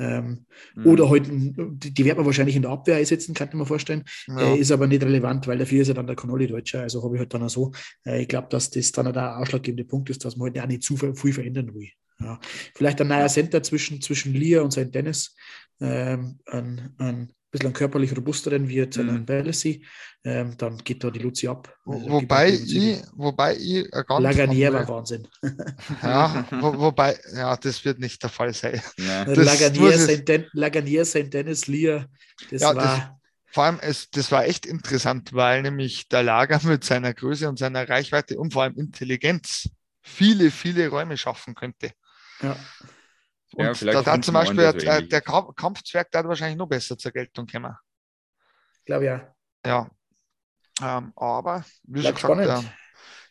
Ähm, 0.00 0.46
mhm. 0.74 0.86
Oder 0.86 1.10
halt, 1.10 1.26
die, 1.28 2.04
wird 2.04 2.16
man 2.16 2.24
wahrscheinlich 2.24 2.56
in 2.56 2.62
der 2.62 2.70
Abwehr 2.70 2.96
einsetzen, 2.96 3.34
kann 3.34 3.48
ich 3.48 3.54
mir 3.54 3.66
vorstellen. 3.66 4.04
Ja. 4.26 4.54
Äh, 4.54 4.58
ist 4.58 4.72
aber 4.72 4.86
nicht 4.86 5.02
relevant, 5.02 5.46
weil 5.46 5.58
dafür 5.58 5.82
ist 5.82 5.88
er 5.88 5.94
dann 5.94 6.06
der 6.06 6.16
Connolly 6.16 6.46
Deutscher. 6.46 6.80
Also 6.80 7.04
habe 7.04 7.16
ich 7.16 7.20
halt 7.20 7.34
dann 7.34 7.42
auch 7.42 7.50
so. 7.50 7.72
Äh, 8.06 8.22
ich 8.22 8.28
glaube, 8.28 8.48
dass 8.48 8.70
das 8.70 8.92
dann 8.92 9.08
auch 9.08 9.12
der 9.12 9.38
ausschlaggebende 9.38 9.84
Punkt 9.84 10.08
ist, 10.08 10.24
dass 10.24 10.36
man 10.36 10.46
halt 10.46 10.62
auch 10.62 10.66
nicht 10.66 10.82
zu 10.82 10.96
viel 10.96 11.32
verändern 11.32 11.74
will. 11.74 11.90
Ja. 12.18 12.40
Vielleicht 12.74 13.00
ein 13.02 13.08
neuer 13.08 13.28
Center 13.28 13.62
zwischen, 13.62 14.00
zwischen 14.00 14.32
Lia 14.32 14.62
und 14.62 14.72
St. 14.72 14.94
Dennis. 14.94 15.36
Ähm, 15.80 16.38
ein, 16.46 16.94
ein 16.98 17.32
bisschen 17.50 17.72
körperlich 17.72 18.16
robusteren 18.16 18.68
wie 18.68 18.76
jetzt 18.76 18.96
mhm. 18.96 19.24
Bellesi, 19.24 19.84
ähm, 20.24 20.56
dann 20.56 20.78
geht 20.78 21.02
da 21.02 21.10
die 21.10 21.18
Luzi 21.18 21.48
ab. 21.48 21.74
Also 21.84 22.08
wobei, 22.10 22.50
ich, 22.50 23.02
wobei 23.14 23.56
ich 23.56 23.90
ganz 23.90 24.22
Laganier 24.22 24.72
war 24.72 24.88
Wahnsinn. 24.88 25.26
ja, 26.02 26.46
wo, 26.60 26.78
wobei, 26.78 27.18
ja, 27.34 27.56
das 27.56 27.84
wird 27.84 27.98
nicht 27.98 28.22
der 28.22 28.30
Fall 28.30 28.52
sein. 28.52 28.80
Ja. 28.98 29.24
Laganier, 29.24 31.04
St. 31.04 31.32
Dennis, 31.32 31.66
Lia, 31.66 32.06
das 32.50 32.62
ja, 32.62 32.68
war. 32.68 32.74
Das, 32.74 33.20
vor 33.52 33.64
allem, 33.64 33.78
es, 33.80 34.10
das 34.10 34.30
war 34.30 34.44
echt 34.44 34.64
interessant, 34.64 35.32
weil 35.32 35.62
nämlich 35.62 36.08
der 36.08 36.22
Lager 36.22 36.60
mit 36.64 36.84
seiner 36.84 37.14
Größe 37.14 37.48
und 37.48 37.58
seiner 37.58 37.88
Reichweite 37.88 38.38
und 38.38 38.52
vor 38.52 38.62
allem 38.62 38.76
Intelligenz 38.76 39.68
viele, 40.02 40.50
viele 40.50 40.88
Räume 40.88 41.16
schaffen 41.16 41.54
könnte. 41.54 41.90
Ja. 42.42 42.56
Und 43.54 43.80
ja, 43.80 43.92
da, 43.92 44.02
da 44.02 44.22
zum 44.22 44.34
Beispiel 44.34 44.72
der, 44.72 45.02
der 45.02 45.20
Kampfzwerg, 45.20 46.10
der 46.10 46.20
hat 46.20 46.28
wahrscheinlich 46.28 46.56
noch 46.56 46.68
besser 46.68 46.96
zur 46.96 47.10
Geltung 47.10 47.46
kommen. 47.46 47.74
Glaube 48.84 49.04
ja. 49.04 49.34
Ja. 49.66 49.90
Ähm, 50.80 51.12
aber, 51.16 51.64
wie 51.84 52.02
schon 52.02 52.14
gesagt, 52.14 52.64
äh, 52.64 52.68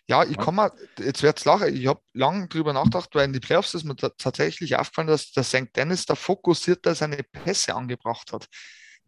ja, 0.08 0.24
ich 0.24 0.38
kann 0.38 0.56
mal, 0.56 0.72
jetzt 0.98 1.22
wird 1.22 1.38
es 1.38 1.46
lachen, 1.46 1.74
ich 1.76 1.88
habe 1.88 2.02
lange 2.14 2.48
drüber 2.48 2.74
nachgedacht, 2.74 3.10
weil 3.14 3.26
in 3.26 3.34
die 3.34 3.40
Playoffs 3.40 3.76
ist 3.76 3.84
mir 3.84 3.96
tatsächlich 3.96 4.76
aufgefallen, 4.76 5.08
dass 5.08 5.32
der 5.32 5.44
St. 5.44 5.76
Dennis 5.76 6.06
da 6.06 6.16
fokussierter 6.16 6.96
seine 6.96 7.24
Pässe 7.24 7.76
angebracht 7.76 8.34
hat 8.34 8.48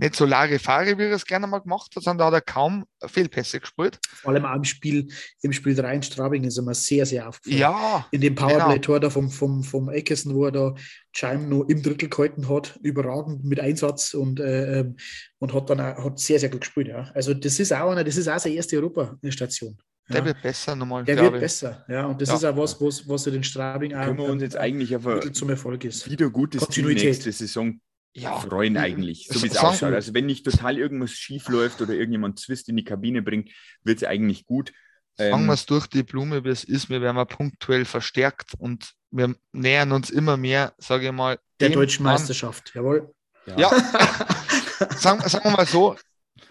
nicht 0.01 0.15
so 0.15 0.25
Larifari, 0.25 0.97
wie 0.97 1.03
er 1.03 1.11
es 1.11 1.25
gerne 1.25 1.45
mal 1.45 1.59
gemacht 1.59 1.95
hat, 1.95 2.03
sondern 2.03 2.17
da 2.17 2.25
hat 2.25 2.33
er 2.33 2.53
kaum 2.53 2.85
Fehlpässe 3.05 3.59
gespielt. 3.59 3.99
Vor 4.01 4.31
allem 4.31 4.45
auch 4.45 4.55
im 4.55 4.63
Spiel, 4.63 5.07
im 5.41 5.53
Spiel 5.53 5.75
3 5.75 5.95
in 5.95 6.03
Straubing 6.03 6.43
ist 6.43 6.57
er 6.57 6.63
mir 6.63 6.73
sehr, 6.73 7.05
sehr 7.05 7.29
aufgefallen. 7.29 7.61
Ja. 7.61 8.07
In 8.09 8.21
dem 8.21 8.33
Powerplay-Tor 8.33 8.99
genau. 8.99 9.07
da 9.07 9.09
vom, 9.11 9.29
vom, 9.29 9.63
vom 9.63 9.89
Eckerson, 9.89 10.33
wo 10.33 10.45
er 10.45 10.51
da 10.51 10.73
Chime 11.13 11.47
noch 11.47 11.65
im 11.65 11.83
Drittel 11.83 12.09
gehalten 12.09 12.49
hat, 12.49 12.79
überragend 12.81 13.43
mit 13.43 13.59
Einsatz 13.59 14.15
und, 14.15 14.39
äh, 14.39 14.79
ähm, 14.79 14.97
und 15.37 15.53
hat 15.53 15.69
dann 15.69 15.79
auch, 15.79 16.03
hat 16.03 16.19
sehr, 16.19 16.39
sehr 16.39 16.49
gut 16.49 16.61
gespielt. 16.61 16.87
Ja. 16.87 17.11
Also 17.13 17.35
das 17.35 17.59
ist 17.59 17.71
auch 17.71 17.91
eine, 17.91 18.03
das 18.03 18.17
ist 18.17 18.27
auch 18.27 18.39
seine 18.39 18.55
erste 18.55 18.77
Europastation. 18.77 19.77
Ja. 20.09 20.15
Der 20.15 20.25
wird 20.25 20.41
besser 20.41 20.75
nochmal. 20.75 21.05
Der 21.05 21.15
wird 21.17 21.35
ich. 21.35 21.41
besser, 21.41 21.85
ja. 21.87 22.07
Und 22.07 22.19
das 22.19 22.29
ja. 22.29 22.35
ist 22.35 22.45
auch 22.45 22.57
was, 22.57 22.81
was, 22.81 23.07
was 23.07 23.27
in 23.27 23.33
den 23.33 23.43
Straubing 23.43 23.93
auch 23.93 24.05
Können 24.05 24.17
wir 24.17 24.25
uns 24.25 24.41
jetzt 24.41 24.57
eigentlich 24.57 24.95
auf 24.95 25.05
zum 25.31 25.51
Erfolg 25.51 25.85
ist. 25.85 26.09
Wieder 26.09 26.27
gutes 26.31 26.67
Team 26.69 26.87
nächste 26.87 27.31
Saison 27.31 27.79
ja, 28.13 28.39
freuen 28.39 28.77
eigentlich, 28.77 29.27
so 29.27 29.41
wie 29.41 29.47
es 29.47 29.57
ausschaut. 29.57 29.93
Also 29.93 30.13
wenn 30.13 30.25
nicht 30.25 30.43
total 30.43 30.77
irgendwas 30.77 31.11
schief 31.11 31.47
läuft 31.47 31.81
oder 31.81 31.93
irgendjemand 31.93 32.39
Zwist 32.39 32.67
in 32.69 32.75
die 32.75 32.83
Kabine 32.83 33.21
bringt, 33.21 33.49
wird 33.83 33.97
es 33.97 34.03
eigentlich 34.03 34.45
gut. 34.45 34.73
Fangen 35.17 35.43
ähm, 35.43 35.45
wir 35.47 35.53
es 35.53 35.65
durch 35.65 35.87
die 35.87 36.03
Blume, 36.03 36.43
wie 36.43 36.49
es 36.49 36.63
ist. 36.63 36.89
Wir 36.89 37.01
werden 37.01 37.25
punktuell 37.27 37.85
verstärkt 37.85 38.53
und 38.57 38.93
wir 39.11 39.35
nähern 39.51 39.91
uns 39.91 40.09
immer 40.09 40.37
mehr, 40.37 40.73
sage 40.77 41.07
ich 41.07 41.11
mal. 41.11 41.39
Der 41.59 41.69
deutschen 41.69 42.03
Meisterschaft, 42.03 42.71
jawohl. 42.73 43.13
Ja, 43.45 43.57
ja. 43.57 43.69
sagen, 44.95 45.27
sagen, 45.27 45.45
wir 45.45 45.51
mal 45.51 45.65
so, 45.65 45.95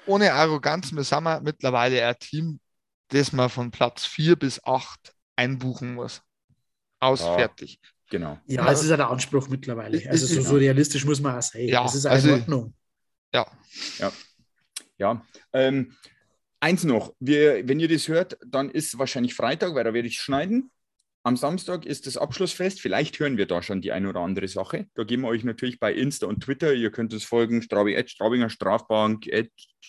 ohne 0.06 0.32
Arroganz, 0.32 0.92
wir 0.92 1.04
sind 1.04 1.24
wir 1.24 1.40
mittlerweile 1.40 2.06
ein 2.06 2.18
Team, 2.18 2.60
das 3.08 3.32
man 3.32 3.50
von 3.50 3.70
Platz 3.70 4.04
4 4.06 4.36
bis 4.36 4.62
8 4.64 5.14
einbuchen 5.36 5.94
muss. 5.94 6.22
Aus, 7.00 7.20
ja. 7.20 7.48
Genau. 8.10 8.38
Ja, 8.46 8.70
es 8.70 8.82
ist 8.82 8.90
ja 8.90 8.96
der 8.96 9.08
Anspruch 9.08 9.48
mittlerweile. 9.48 10.02
Also 10.10 10.26
so, 10.26 10.40
so 10.42 10.56
realistisch 10.56 11.04
muss 11.04 11.20
man 11.20 11.38
auch 11.38 11.42
sein. 11.42 11.68
Ja, 11.68 11.84
das 11.84 11.94
ist 11.94 12.06
also, 12.06 12.28
in 12.28 12.34
Ordnung. 12.40 12.74
Ja. 13.32 13.46
Ja. 13.98 14.12
ja. 14.98 15.24
Ähm, 15.52 15.92
eins 16.58 16.82
noch, 16.82 17.14
wir, 17.20 17.68
wenn 17.68 17.78
ihr 17.78 17.88
das 17.88 18.08
hört, 18.08 18.36
dann 18.44 18.68
ist 18.68 18.98
wahrscheinlich 18.98 19.34
Freitag, 19.34 19.76
weil 19.76 19.84
da 19.84 19.94
werde 19.94 20.08
ich 20.08 20.20
schneiden. 20.20 20.72
Am 21.22 21.36
Samstag 21.36 21.86
ist 21.86 22.06
das 22.06 22.16
Abschlussfest. 22.16 22.80
Vielleicht 22.80 23.20
hören 23.20 23.36
wir 23.36 23.46
da 23.46 23.62
schon 23.62 23.80
die 23.80 23.92
eine 23.92 24.08
oder 24.08 24.20
andere 24.20 24.48
Sache. 24.48 24.86
Da 24.94 25.04
geben 25.04 25.22
wir 25.22 25.28
euch 25.28 25.44
natürlich 25.44 25.78
bei 25.78 25.92
Insta 25.92 26.26
und 26.26 26.42
Twitter. 26.42 26.72
Ihr 26.72 26.90
könnt 26.90 27.12
es 27.12 27.24
folgen: 27.24 27.62
Straubing, 27.62 28.04
Straubinger 28.08 28.50
Strafbank, 28.50 29.28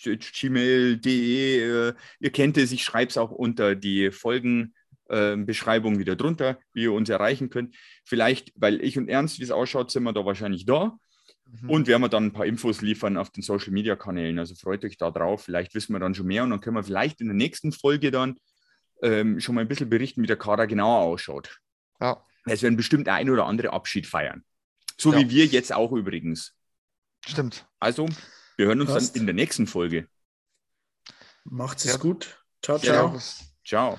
gmail.de. 0.04 1.88
Äh, 1.88 1.94
ihr 2.20 2.30
kennt 2.30 2.56
es, 2.58 2.70
ich 2.70 2.84
schreibe 2.84 3.10
es 3.10 3.16
auch 3.16 3.30
unter 3.30 3.74
die 3.74 4.12
Folgen 4.12 4.74
äh, 5.12 5.36
Beschreibung 5.36 5.98
wieder 5.98 6.16
drunter, 6.16 6.58
wie 6.72 6.84
ihr 6.84 6.92
uns 6.92 7.08
erreichen 7.08 7.50
könnt. 7.50 7.74
Vielleicht, 8.04 8.52
weil 8.56 8.82
ich 8.82 8.98
und 8.98 9.08
Ernst, 9.08 9.38
wie 9.38 9.44
es 9.44 9.50
ausschaut, 9.50 9.90
sind 9.90 10.02
wir 10.04 10.12
da 10.12 10.24
wahrscheinlich 10.24 10.66
da. 10.66 10.98
Mhm. 11.44 11.70
Und 11.70 11.86
werden 11.86 12.02
wir 12.02 12.08
dann 12.08 12.26
ein 12.26 12.32
paar 12.32 12.46
Infos 12.46 12.80
liefern 12.80 13.16
auf 13.16 13.30
den 13.30 13.42
Social 13.42 13.72
Media 13.72 13.94
Kanälen. 13.94 14.38
Also 14.38 14.54
freut 14.54 14.84
euch 14.84 14.96
da 14.96 15.10
drauf. 15.10 15.44
Vielleicht 15.44 15.74
wissen 15.74 15.92
wir 15.94 16.00
dann 16.00 16.14
schon 16.14 16.26
mehr 16.26 16.42
und 16.44 16.50
dann 16.50 16.60
können 16.60 16.76
wir 16.76 16.82
vielleicht 16.82 17.20
in 17.20 17.26
der 17.26 17.36
nächsten 17.36 17.72
Folge 17.72 18.10
dann 18.10 18.36
ähm, 19.02 19.38
schon 19.40 19.54
mal 19.54 19.60
ein 19.60 19.68
bisschen 19.68 19.90
berichten, 19.90 20.22
wie 20.22 20.26
der 20.26 20.36
Kader 20.36 20.66
genauer 20.66 21.02
ausschaut. 21.02 21.58
Ja. 22.00 22.24
Es 22.46 22.62
werden 22.62 22.76
bestimmt 22.76 23.08
ein 23.08 23.30
oder 23.30 23.46
andere 23.46 23.72
Abschied 23.72 24.06
feiern. 24.06 24.44
So 24.98 25.12
ja. 25.12 25.18
wie 25.18 25.30
wir 25.30 25.46
jetzt 25.46 25.72
auch 25.72 25.92
übrigens. 25.92 26.54
Stimmt. 27.26 27.66
Also, 27.78 28.08
wir 28.56 28.66
hören 28.66 28.80
uns 28.80 28.90
Passt. 28.90 29.14
dann 29.14 29.22
in 29.22 29.26
der 29.26 29.34
nächsten 29.34 29.66
Folge. 29.66 30.08
Macht's 31.44 31.84
es 31.84 31.92
ja. 31.92 31.98
gut. 31.98 32.42
Ciao, 32.62 32.78
ciao. 32.78 33.18
Ciao. 33.64 33.98